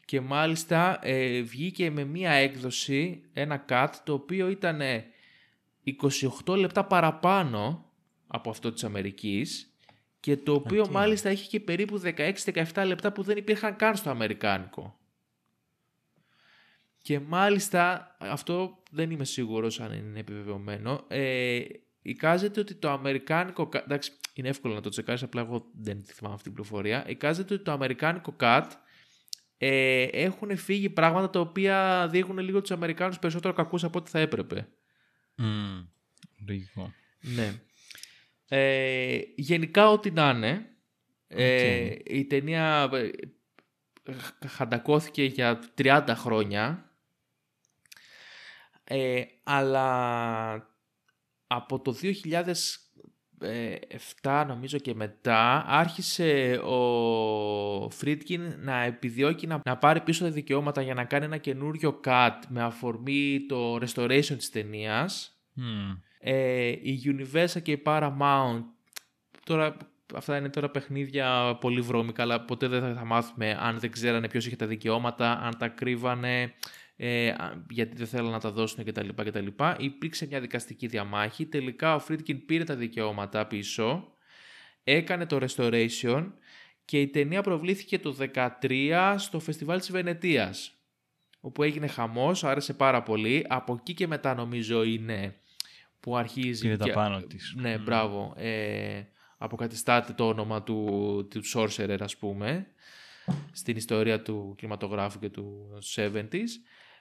Και 0.05 0.21
μάλιστα 0.21 0.99
ε, 1.03 1.41
βγήκε 1.41 1.91
με 1.91 2.05
μία 2.05 2.31
έκδοση, 2.31 3.23
ένα 3.33 3.65
cut, 3.69 3.89
το 4.05 4.13
οποίο 4.13 4.49
ήταν 4.49 4.81
28 6.47 6.57
λεπτά 6.57 6.85
παραπάνω 6.85 7.91
από 8.27 8.51
αυτό 8.51 8.73
της 8.73 8.85
Αμερικής 8.85 9.75
και 10.21 10.37
το 10.37 10.53
οποίο 10.53 10.89
μάλιστα 10.91 11.29
έχει 11.29 11.49
και 11.49 11.61
περίπου 11.61 12.01
16-17 12.73 12.85
λεπτά 12.87 13.13
που 13.13 13.23
δεν 13.23 13.37
υπήρχαν 13.37 13.77
καν 13.77 13.97
στο 13.97 14.11
Αμερικάνικο. 14.11 14.99
Και 17.05 17.21
μάλιστα, 17.21 18.17
αυτό 18.19 18.83
δεν 18.91 19.11
είμαι 19.11 19.25
σίγουρος 19.25 19.81
αν 19.81 19.93
είναι 19.93 20.19
επιβεβαιωμένο, 20.19 21.05
ε, 21.09 21.61
εικάζεται 22.03 22.61
ότι 22.61 22.75
το 22.75 22.91
Αμερικάνικο, 22.91 23.69
εντάξει 23.73 24.13
είναι 24.35 24.49
εύκολο 24.49 24.75
να 24.75 24.81
το 24.81 24.89
τσεκάρεις, 24.89 25.23
απλά 25.23 25.41
εγώ 25.41 25.67
δεν 25.81 26.05
θυμάμαι 26.05 26.35
αυτή 26.35 26.49
την 26.49 26.55
πληροφορία, 26.55 27.09
εικάζεται 27.09 27.55
ότι 27.55 27.63
το 27.63 27.73
Αμερικάνικο 27.73 28.37
cut 28.41 28.67
ε, 29.59 30.03
έχουν 30.03 30.57
φύγει 30.57 30.91
πράγματα 30.91 31.31
τα 31.31 31.41
οποία 31.41 32.09
δείχνουν 32.11 32.39
λίγο 32.39 32.61
τους 32.61 32.71
Αμερικάνους 32.71 33.19
περισσότερο 33.19 33.55
κακούς 33.55 33.85
από 33.85 33.99
ό,τι 33.99 34.11
θα 34.11 34.19
έπρεπε. 34.19 34.69
Mm, 35.39 35.87
Ναι. 37.21 37.61
Ε, 38.49 39.21
γενικά 39.37 39.91
ό,τι 39.91 40.11
να 40.11 40.31
είναι, 40.31 40.67
ε, 41.27 41.95
η 42.05 42.25
ταινία 42.25 42.91
ε, 42.93 43.11
χαντακώθηκε 44.47 45.25
για 45.25 45.59
30 45.75 46.15
χρόνια, 46.17 46.89
ε, 48.85 49.23
αλλά 49.43 50.75
από 51.47 51.81
το 51.81 51.95
2007 54.23 54.45
νομίζω 54.47 54.79
και 54.79 54.95
μετά 54.95 55.65
άρχισε 55.67 56.61
ο 56.65 57.91
Φρίτκιν 57.91 58.55
να 58.59 58.83
επιδιώκει 58.83 59.47
να, 59.47 59.61
να 59.65 59.77
πάρει 59.77 60.01
πίσω 60.01 60.25
τα 60.25 60.31
δικαιώματα 60.31 60.83
για 60.83 60.95
να 60.95 61.05
κάνει 61.05 61.25
ένα 61.25 61.37
καινούριο 61.37 62.01
cut 62.05 62.39
με 62.49 62.63
αφορμή 62.63 63.47
το 63.49 63.77
restoration 63.77 64.37
της 64.37 64.51
ταινίας. 64.51 65.39
Ε, 66.19 66.67
η 66.67 67.03
Universal 67.05 67.63
και 67.63 67.73
η 67.73 67.83
Paramount, 67.87 68.63
τώρα 69.45 69.77
αυτά 70.15 70.37
είναι 70.37 70.49
τώρα 70.49 70.71
παιχνίδια 70.71 71.59
πολύ 71.61 71.81
βρώμικα, 71.81 72.23
αλλά 72.23 72.41
ποτέ 72.41 72.69
δεν 72.69 72.95
θα 72.95 73.05
μάθουμε 73.05 73.59
αν 73.61 73.79
δεν 73.79 73.91
ξέρανε 73.91 74.29
ποιος 74.29 74.47
είχε 74.47 74.57
τα 74.57 74.67
δικαιώματα, 74.67 75.41
αν 75.41 75.59
τα 75.59 75.69
κρύβανε, 75.69 76.55
ε, 76.97 77.35
γιατί 77.71 77.97
δεν 77.97 78.07
θέλουν 78.07 78.31
να 78.31 78.41
τα 78.41 78.51
δώσουν 78.51 78.85
κτλ. 78.85 79.09
κτλ. 79.09 79.47
Υπήρξε 79.79 80.27
μια 80.27 80.41
δικαστική 80.41 80.87
διαμάχη, 80.87 81.47
τελικά 81.47 81.95
ο 81.95 81.99
Φρίτκιν 81.99 82.45
πήρε 82.47 82.65
τα 82.65 82.77
δικαιώματα 82.77 83.47
πίσω, 83.47 84.13
έκανε 84.85 85.27
το 85.27 85.47
restoration 85.47 86.33
και 86.85 87.01
η 87.01 87.09
ταινία 87.09 87.43
προβλήθηκε 87.43 87.99
το 87.99 88.17
2013 88.35 89.15
στο 89.19 89.41
φεστιβάλ 89.41 89.79
της 89.79 89.91
Βενετίας 89.91 90.75
όπου 91.47 91.63
έγινε 91.63 91.87
χαμός, 91.87 92.45
άρεσε 92.45 92.75
πάρα 92.75 93.03
πολύ. 93.03 93.45
Από 93.49 93.77
εκεί 93.81 93.95
και 93.95 94.07
μετά 94.07 94.35
νομίζω 94.35 94.83
είναι 94.83 95.35
που 96.01 96.17
αρχίζει... 96.17 96.61
Πήρε 96.61 96.77
τα 96.77 96.91
πάνω 96.91 97.21
της. 97.21 97.55
Ναι, 97.57 97.79
μπράβο. 97.79 98.35
Ε, 98.37 99.03
αποκατιστάται 99.39 100.13
το 100.13 100.29
όνομα 100.29 100.63
του, 100.63 101.29
του 101.31 101.41
Sorcerer, 101.55 101.97
ας 102.01 102.17
πούμε, 102.17 102.67
στην 103.53 103.77
ιστορία 103.77 104.23
του 104.23 104.55
κινηματογράφου 104.59 105.19
και 105.19 105.29
του 105.29 105.79
70s. 105.97 106.49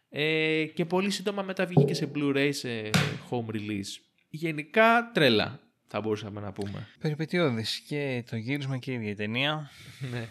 Ε, 0.10 0.66
και 0.66 0.86
πολύ 0.86 1.10
σύντομα 1.10 1.42
μετά 1.42 1.66
βγήκε 1.66 1.94
σε 1.94 2.12
Blu-ray, 2.16 2.50
σε 2.52 2.90
home 3.30 3.56
release. 3.56 4.02
Γενικά, 4.30 5.12
τρέλα, 5.14 5.60
θα 5.88 6.02
μπορούσαμε 6.02 6.42
να 6.42 6.52
πούμε. 6.52 6.88
Περιπετειώδης 7.00 7.80
και 7.80 8.24
το 8.30 8.36
γύρισμα 8.36 8.78
και 8.78 8.92
η 8.92 8.94
ίδια 8.94 9.16
ταινία. 9.16 9.70
ναι. 10.12 10.28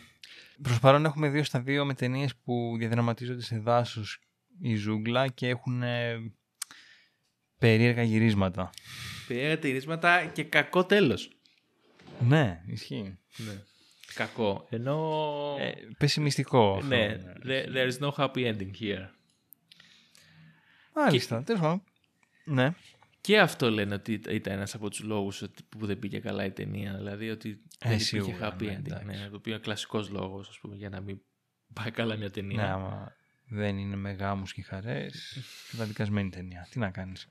Προς 0.63 0.81
παρόν 0.81 1.05
έχουμε 1.05 1.29
δύο 1.29 1.45
στα 1.45 1.61
δύο 1.61 1.85
με 1.85 1.95
ταινίες 1.95 2.37
που 2.45 2.75
διαδραματίζονται 2.79 3.43
σε 3.43 3.59
δάσος 3.59 4.21
η 4.61 4.75
ζούγκλα 4.75 5.29
και 5.29 5.49
έχουν 5.49 5.83
περίεργα 7.59 8.03
γυρίσματα. 8.03 8.71
Περίεργα 9.27 9.69
γυρίσματα 9.69 10.25
και 10.25 10.45
κακό 10.45 10.85
τέλος. 10.85 11.31
Ναι, 12.21 12.63
ισχύει. 12.67 13.19
Ναι. 13.37 13.63
Κακό. 14.15 14.67
Ενώ... 14.71 15.57
Ε, 15.59 15.73
πεσημιστικό. 15.99 16.81
Ναι, 16.85 17.21
there 17.45 17.91
is 17.91 17.99
no 17.99 18.11
happy 18.17 18.55
ending 18.55 18.71
here. 18.81 19.09
Μάλιστα, 20.95 21.39
και... 21.39 21.45
τέλος 21.45 21.61
πάντων. 21.61 21.83
Ναι. 22.45 22.75
Και 23.21 23.41
αυτό 23.41 23.71
λένε 23.71 23.95
ότι 23.95 24.21
ήταν 24.29 24.53
ένας 24.53 24.75
από 24.75 24.91
τους 24.91 25.01
λόγους 25.01 25.43
που 25.69 25.87
δεν 25.87 25.99
πήγε 25.99 26.19
καλά 26.19 26.45
η 26.45 26.51
ταινία. 26.51 26.95
Δηλαδή 26.97 27.31
ότι 27.31 27.63
ε, 27.79 27.89
δεν 27.89 27.99
υπήρχε 27.99 28.37
happy 28.41 28.65
ναι, 28.65 28.81
ending. 28.85 29.05
Ναι, 29.05 29.29
το 29.31 29.37
οποίο 29.37 29.53
είναι 29.53 29.63
κλασικός 29.63 30.11
λόγος 30.11 30.61
για 30.73 30.89
να 30.89 31.01
μην 31.01 31.21
πάει 31.73 31.91
καλά 31.91 32.17
μια 32.17 32.31
ταινία. 32.31 32.63
Ναι, 32.63 32.71
άμα 32.71 33.17
δεν 33.47 33.79
είναι 33.79 33.97
με 33.97 34.13
γάμους 34.13 34.53
και 34.53 34.63
χαρές. 34.63 35.39
Καταδικασμένη 35.71 36.31
ταινία. 36.31 36.69
Τι 36.71 36.79
να 36.79 36.91
κάνεις. 36.91 37.29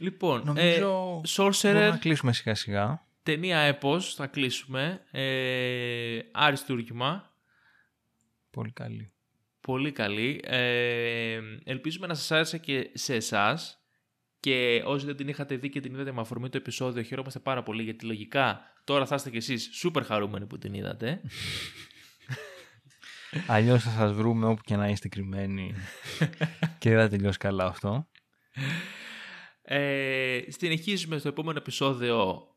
Λοιπόν, 0.00 0.42
Νομίζω 0.44 1.20
ε, 1.24 1.28
Sorcerer. 1.28 1.88
να 1.90 1.96
κλείσουμε 1.96 2.32
σιγά 2.32 2.54
σιγά. 2.54 3.06
Ταινία 3.30 3.58
έπος, 3.58 4.14
θα 4.14 4.26
κλείσουμε. 4.26 5.00
Ε, 5.10 6.18
αριστούργημα. 6.32 7.34
Πολύ 8.50 8.72
καλή. 8.72 9.12
Πολύ 9.60 9.92
καλή. 9.92 10.40
Ε, 10.44 11.40
ελπίζουμε 11.64 12.06
να 12.06 12.14
σας 12.14 12.30
άρεσε 12.30 12.58
και 12.58 12.90
σε 12.92 13.14
εσάς. 13.14 13.84
Και 14.40 14.82
όσοι 14.84 15.06
δεν 15.06 15.16
την 15.16 15.28
είχατε 15.28 15.56
δει 15.56 15.68
και 15.68 15.80
την 15.80 15.94
είδατε 15.94 16.12
με 16.12 16.20
αφορμή 16.20 16.48
το 16.48 16.56
επεισόδιο, 16.56 17.02
χαιρόμαστε 17.02 17.38
πάρα 17.38 17.62
πολύ 17.62 17.82
γιατί 17.82 18.06
λογικά 18.06 18.72
τώρα 18.84 19.06
θα 19.06 19.14
είστε 19.14 19.30
κι 19.30 19.36
εσείς 19.36 19.70
σούπερ 19.72 20.04
χαρούμενοι 20.04 20.46
που 20.46 20.58
την 20.58 20.74
είδατε. 20.74 21.20
Αλλιώς 23.46 23.82
θα 23.82 23.90
σας 23.90 24.12
βρούμε 24.12 24.46
όπου 24.46 24.62
και 24.62 24.76
να 24.76 24.88
είστε 24.88 25.08
κρυμμένοι 25.08 25.74
και 26.78 26.90
δεν 26.90 26.98
θα 26.98 27.08
τελειώσει 27.08 27.38
καλά 27.38 27.64
αυτό. 27.64 28.08
Ε, 29.62 30.40
συνεχίζουμε 30.48 31.18
στο 31.18 31.28
επόμενο 31.28 31.58
επεισόδιο 31.58 32.48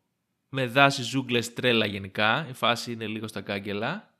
με 0.56 0.68
δάση 0.68 1.02
ζούγκλες 1.02 1.54
τρέλα 1.54 1.86
γενικά. 1.86 2.48
Η 2.50 2.54
φάση 2.54 2.92
είναι 2.92 3.08
λίγο 3.08 3.28
στα 3.28 3.42
καγκελα 3.42 4.14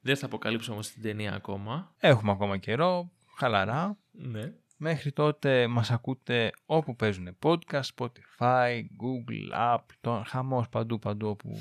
Δεν 0.00 0.16
θα 0.16 0.26
αποκαλύψω 0.26 0.72
όμως 0.72 0.90
την 0.90 1.02
ταινία 1.02 1.34
ακόμα. 1.34 1.94
Έχουμε 1.98 2.30
ακόμα 2.30 2.56
καιρό, 2.56 3.10
χαλαρά. 3.36 3.98
Ναι. 4.10 4.52
Μέχρι 4.76 5.12
τότε 5.12 5.66
μας 5.66 5.90
ακούτε 5.90 6.52
όπου 6.66 6.96
παίζουν 6.96 7.36
podcast, 7.42 7.82
Spotify, 7.96 8.80
Google, 8.80 9.74
App, 9.74 9.84
το, 10.00 10.24
χαμός 10.26 10.68
παντού 10.68 10.98
παντού 10.98 11.28
όπου, 11.28 11.58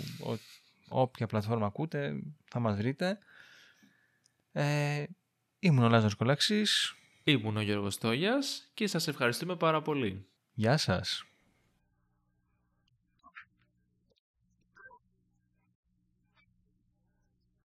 όποια 0.87 1.27
πλατφόρμα 1.27 1.65
ακούτε 1.65 2.23
θα 2.49 2.59
μας 2.59 2.75
βρείτε. 2.75 3.19
Ε, 4.51 5.03
ήμουν 5.59 5.83
ο 5.83 5.89
Λάζαρος 5.89 6.15
Κολαξής. 6.15 6.95
Ήμουν 7.23 7.57
ο 7.57 7.61
Γιώργος 7.61 7.97
Τόγιας 7.97 8.71
και 8.73 8.87
σας 8.87 9.07
ευχαριστούμε 9.07 9.55
πάρα 9.55 9.81
πολύ. 9.81 10.25
Γεια 10.53 10.77
σας. 10.77 11.25